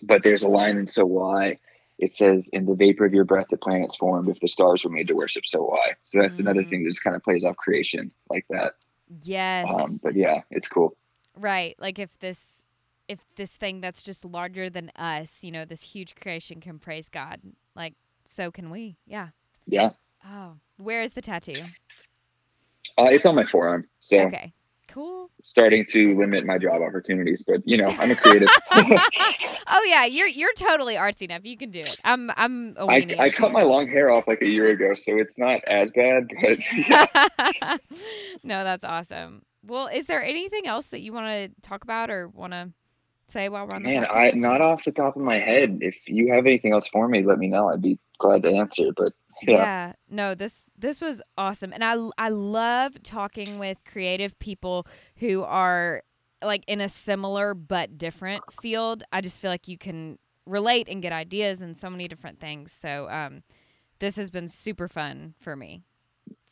but 0.02 0.22
there's 0.22 0.42
a 0.42 0.48
line 0.48 0.76
in 0.76 0.86
so 0.86 1.04
why 1.04 1.58
it 1.98 2.14
says 2.14 2.48
in 2.52 2.64
the 2.64 2.74
vapor 2.74 3.04
of 3.04 3.12
your 3.14 3.24
breath 3.24 3.46
the 3.50 3.56
planets 3.56 3.96
formed 3.96 4.28
if 4.28 4.40
the 4.40 4.48
stars 4.48 4.84
were 4.84 4.90
made 4.90 5.08
to 5.08 5.14
worship 5.14 5.44
so 5.46 5.62
why 5.62 5.92
so 6.02 6.20
that's 6.20 6.38
another 6.38 6.62
Mhm. 6.62 6.68
thing 6.68 6.84
that 6.84 6.90
just 6.90 7.02
kind 7.02 7.16
of 7.16 7.22
plays 7.22 7.44
off 7.44 7.56
creation 7.56 8.10
like 8.30 8.46
that 8.50 8.74
yes 9.22 9.68
um 9.68 9.98
but 10.02 10.14
yeah 10.14 10.42
it's 10.50 10.68
cool 10.68 10.94
Right. 11.36 11.76
Like 11.78 11.98
if 11.98 12.18
this 12.18 12.64
if 13.06 13.20
this 13.36 13.52
thing 13.52 13.80
that's 13.80 14.02
just 14.02 14.24
larger 14.24 14.68
than 14.68 14.90
us, 14.96 15.38
you 15.42 15.50
know, 15.50 15.64
this 15.64 15.82
huge 15.82 16.14
creation 16.16 16.60
can 16.60 16.78
praise 16.78 17.08
God, 17.08 17.40
like 17.74 17.94
so 18.24 18.50
can 18.50 18.70
we. 18.70 18.96
Yeah. 19.06 19.28
Yeah. 19.66 19.90
Oh, 20.26 20.56
where 20.78 21.02
is 21.02 21.12
the 21.12 21.22
tattoo? 21.22 21.62
Uh, 22.98 23.08
it's 23.10 23.24
on 23.24 23.36
my 23.36 23.44
forearm. 23.44 23.86
So 24.00 24.18
Okay. 24.18 24.52
Cool. 24.98 25.30
starting 25.42 25.86
to 25.90 26.18
limit 26.18 26.44
my 26.44 26.58
job 26.58 26.82
opportunities, 26.82 27.44
but 27.46 27.60
you 27.64 27.76
know, 27.76 27.86
I'm 27.86 28.10
a 28.10 28.16
creative. 28.16 28.48
oh 28.72 29.84
yeah, 29.86 30.06
you're 30.06 30.26
you're 30.26 30.52
totally 30.54 30.96
artsy 30.96 31.22
enough. 31.22 31.42
You 31.44 31.56
can 31.56 31.70
do 31.70 31.82
it. 31.82 31.96
I'm 32.02 32.32
I'm 32.36 32.74
a 32.76 32.84
I, 32.84 33.06
I 33.16 33.30
cut 33.30 33.52
my 33.52 33.62
long 33.62 33.86
hair 33.86 34.10
off 34.10 34.26
like 34.26 34.42
a 34.42 34.48
year 34.48 34.66
ago, 34.70 34.96
so 34.96 35.16
it's 35.16 35.38
not 35.38 35.62
as 35.68 35.92
bad, 35.94 36.26
but 36.42 36.58
yeah. 36.76 37.06
no, 38.42 38.64
that's 38.64 38.82
awesome. 38.82 39.42
Well, 39.64 39.86
is 39.86 40.06
there 40.06 40.24
anything 40.24 40.66
else 40.66 40.88
that 40.88 41.00
you 41.00 41.12
want 41.12 41.26
to 41.28 41.60
talk 41.62 41.84
about 41.84 42.10
or 42.10 42.26
want 42.26 42.52
to 42.54 42.72
say 43.28 43.48
while 43.48 43.68
we're 43.68 43.76
on 43.76 43.84
the 43.84 43.92
Man, 43.92 44.04
I 44.10 44.32
not 44.34 44.60
off 44.60 44.82
the 44.82 44.90
top 44.90 45.14
of 45.14 45.22
my 45.22 45.38
head. 45.38 45.78
If 45.80 46.08
you 46.08 46.32
have 46.32 46.44
anything 46.44 46.72
else 46.72 46.88
for 46.88 47.06
me, 47.06 47.22
let 47.22 47.38
me 47.38 47.46
know. 47.46 47.68
I'd 47.68 47.82
be 47.82 48.00
glad 48.18 48.42
to 48.42 48.50
answer. 48.50 48.88
But 48.96 49.12
yeah, 49.42 49.56
yeah. 49.56 49.92
No 50.08 50.34
this 50.34 50.68
this 50.78 51.00
was 51.00 51.22
awesome 51.36 51.72
and 51.72 51.84
i 51.84 51.96
i 52.18 52.28
love 52.28 53.02
talking 53.02 53.58
with 53.58 53.78
creative 53.84 54.38
people 54.38 54.86
who 55.16 55.42
are 55.42 56.02
like 56.42 56.64
in 56.66 56.80
a 56.80 56.88
similar 56.88 57.52
but 57.52 57.98
different 57.98 58.44
field. 58.62 59.02
I 59.10 59.20
just 59.20 59.40
feel 59.40 59.50
like 59.50 59.66
you 59.66 59.76
can 59.76 60.18
relate 60.46 60.88
and 60.88 61.02
get 61.02 61.12
ideas 61.12 61.62
and 61.62 61.76
so 61.76 61.90
many 61.90 62.08
different 62.08 62.40
things 62.40 62.72
so 62.72 63.08
um 63.10 63.42
this 63.98 64.16
has 64.16 64.30
been 64.30 64.48
super 64.48 64.88
fun 64.88 65.34
for 65.40 65.56
me 65.56 65.82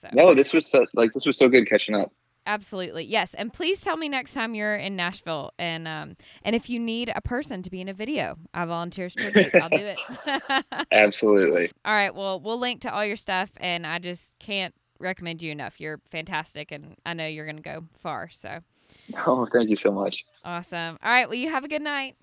so. 0.01 0.09
No, 0.13 0.35
this 0.35 0.53
was 0.53 0.67
so, 0.67 0.87
like 0.95 1.13
this 1.13 1.27
was 1.27 1.37
so 1.37 1.49
good 1.49 1.67
catching 1.67 1.95
up. 1.95 2.13
Absolutely 2.47 3.05
yes 3.05 3.35
and 3.35 3.53
please 3.53 3.81
tell 3.81 3.97
me 3.97 4.09
next 4.09 4.33
time 4.33 4.55
you're 4.55 4.77
in 4.77 4.95
nashville 4.97 5.51
and 5.59 5.87
um 5.89 6.17
and 6.43 6.55
if 6.57 6.71
you 6.71 6.79
need 6.79 7.11
a 7.15 7.21
person 7.21 7.61
to 7.63 7.71
be 7.71 7.81
in 7.81 7.89
a 7.89 7.93
video 7.95 8.37
i 8.55 8.65
volunteer 8.65 9.09
strictly 9.09 9.51
i'll 9.61 9.69
do 9.69 9.85
it 9.85 9.99
Absolutely. 10.93 11.71
All 11.85 11.93
right. 11.93 12.15
Well, 12.15 12.41
we'll 12.41 12.59
link 12.59 12.81
to 12.83 12.93
all 12.95 13.05
your 13.05 13.17
stuff, 13.17 13.51
and 13.59 13.87
I 13.87 13.99
just 13.99 14.33
can't 14.39 14.75
recommend 14.99 15.43
you 15.43 15.51
enough. 15.53 15.81
You're 15.81 16.01
fantastic, 16.11 16.73
and 16.73 16.97
I 17.05 17.13
know 17.15 17.27
you're 17.27 17.45
going 17.45 17.57
to 17.57 17.63
go 17.63 17.85
far. 18.01 18.29
So 18.31 18.61
Oh, 19.27 19.47
thank 19.47 19.69
you 19.71 19.77
so 19.77 19.91
much. 19.93 20.25
awesome. 20.45 20.99
All 21.03 21.11
right. 21.11 21.27
Well, 21.29 21.39
you 21.39 21.51
have 21.51 21.65
a 21.65 21.69
good 21.69 21.83
night. 21.83 22.17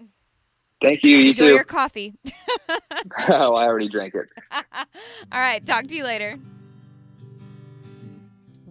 Thank 0.82 1.04
you. 1.04 1.18
You 1.18 1.30
Enjoy 1.30 1.46
too. 1.48 1.54
your 1.54 1.64
coffee. 1.64 2.14
oh, 3.30 3.56
I 3.56 3.66
already 3.66 3.90
drank 3.90 4.16
it. 4.16 4.28
all 4.52 5.40
right. 5.40 5.66
Talk 5.66 5.88
to 5.88 5.96
you 5.96 6.04
later. 6.04 6.38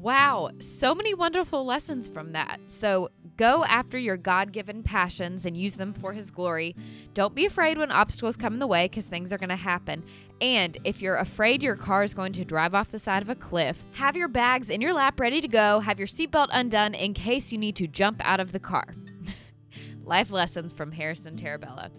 Wow, 0.03 0.50
so 0.59 0.96
many 0.96 1.14
wonderful 1.14 1.64
lessons 1.64 2.09
from 2.09 2.32
that. 2.32 2.59
So 2.66 3.11
go 3.36 3.62
after 3.62 3.96
your 3.96 4.16
God 4.16 4.50
given 4.50 4.82
passions 4.82 5.46
and 5.46 5.57
use 5.57 5.76
them 5.76 5.92
for 5.92 6.12
His 6.12 6.32
glory. 6.32 6.74
Don't 7.14 7.36
be 7.36 7.46
afraid 7.46 7.78
when 7.78 7.92
obstacles 7.92 8.36
come 8.36 8.55
in 8.55 8.59
the 8.59 8.66
way 8.66 8.86
because 8.86 9.07
things 9.07 9.32
are 9.32 9.38
going 9.38 9.50
to 9.50 9.55
happen. 9.55 10.03
And 10.40 10.76
if 10.82 11.00
you're 11.00 11.18
afraid 11.18 11.62
your 11.62 11.76
car 11.76 12.03
is 12.03 12.14
going 12.14 12.32
to 12.32 12.44
drive 12.44 12.74
off 12.74 12.90
the 12.90 12.98
side 12.98 13.22
of 13.22 13.28
a 13.28 13.36
cliff, 13.36 13.84
have 13.92 14.16
your 14.16 14.26
bags 14.26 14.70
in 14.70 14.80
your 14.80 14.92
lap 14.92 15.20
ready 15.20 15.40
to 15.40 15.46
go, 15.46 15.78
have 15.78 16.00
your 16.00 16.09
seatbelt 16.09 16.48
undone 16.50 16.94
in 16.94 17.14
case 17.14 17.53
you 17.53 17.59
need 17.59 17.76
to 17.76 17.86
jump 17.86 18.20
out 18.24 18.40
of 18.40 18.50
the 18.50 18.59
car. 18.59 18.96
Life 20.05 20.32
lessons 20.32 20.72
from 20.72 20.90
Harrison 20.90 21.36
Tarabella. 21.36 21.90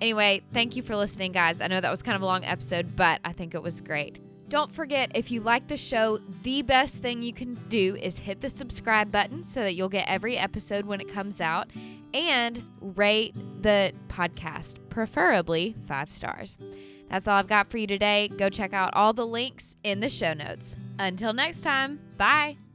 Anyway, 0.00 0.42
thank 0.52 0.76
you 0.76 0.84
for 0.84 0.94
listening, 0.94 1.32
guys. 1.32 1.60
I 1.60 1.66
know 1.66 1.80
that 1.80 1.90
was 1.90 2.04
kind 2.04 2.14
of 2.14 2.22
a 2.22 2.26
long 2.26 2.44
episode, 2.44 2.94
but 2.94 3.20
I 3.24 3.32
think 3.32 3.56
it 3.56 3.62
was 3.64 3.80
great. 3.80 4.20
Don't 4.48 4.72
forget, 4.72 5.10
if 5.14 5.30
you 5.30 5.40
like 5.40 5.66
the 5.66 5.76
show, 5.76 6.18
the 6.42 6.62
best 6.62 6.96
thing 6.96 7.22
you 7.22 7.34
can 7.34 7.54
do 7.68 7.96
is 8.00 8.18
hit 8.18 8.40
the 8.40 8.48
subscribe 8.48 9.12
button 9.12 9.44
so 9.44 9.60
that 9.60 9.74
you'll 9.74 9.90
get 9.90 10.08
every 10.08 10.38
episode 10.38 10.86
when 10.86 11.00
it 11.00 11.08
comes 11.08 11.40
out 11.40 11.70
and 12.14 12.62
rate 12.80 13.34
the 13.62 13.92
podcast, 14.08 14.76
preferably 14.88 15.76
five 15.86 16.10
stars. 16.10 16.58
That's 17.10 17.28
all 17.28 17.36
I've 17.36 17.46
got 17.46 17.70
for 17.70 17.78
you 17.78 17.86
today. 17.86 18.28
Go 18.28 18.48
check 18.48 18.72
out 18.72 18.94
all 18.94 19.12
the 19.12 19.26
links 19.26 19.76
in 19.84 20.00
the 20.00 20.10
show 20.10 20.32
notes. 20.32 20.76
Until 20.98 21.32
next 21.32 21.62
time, 21.62 22.00
bye. 22.16 22.67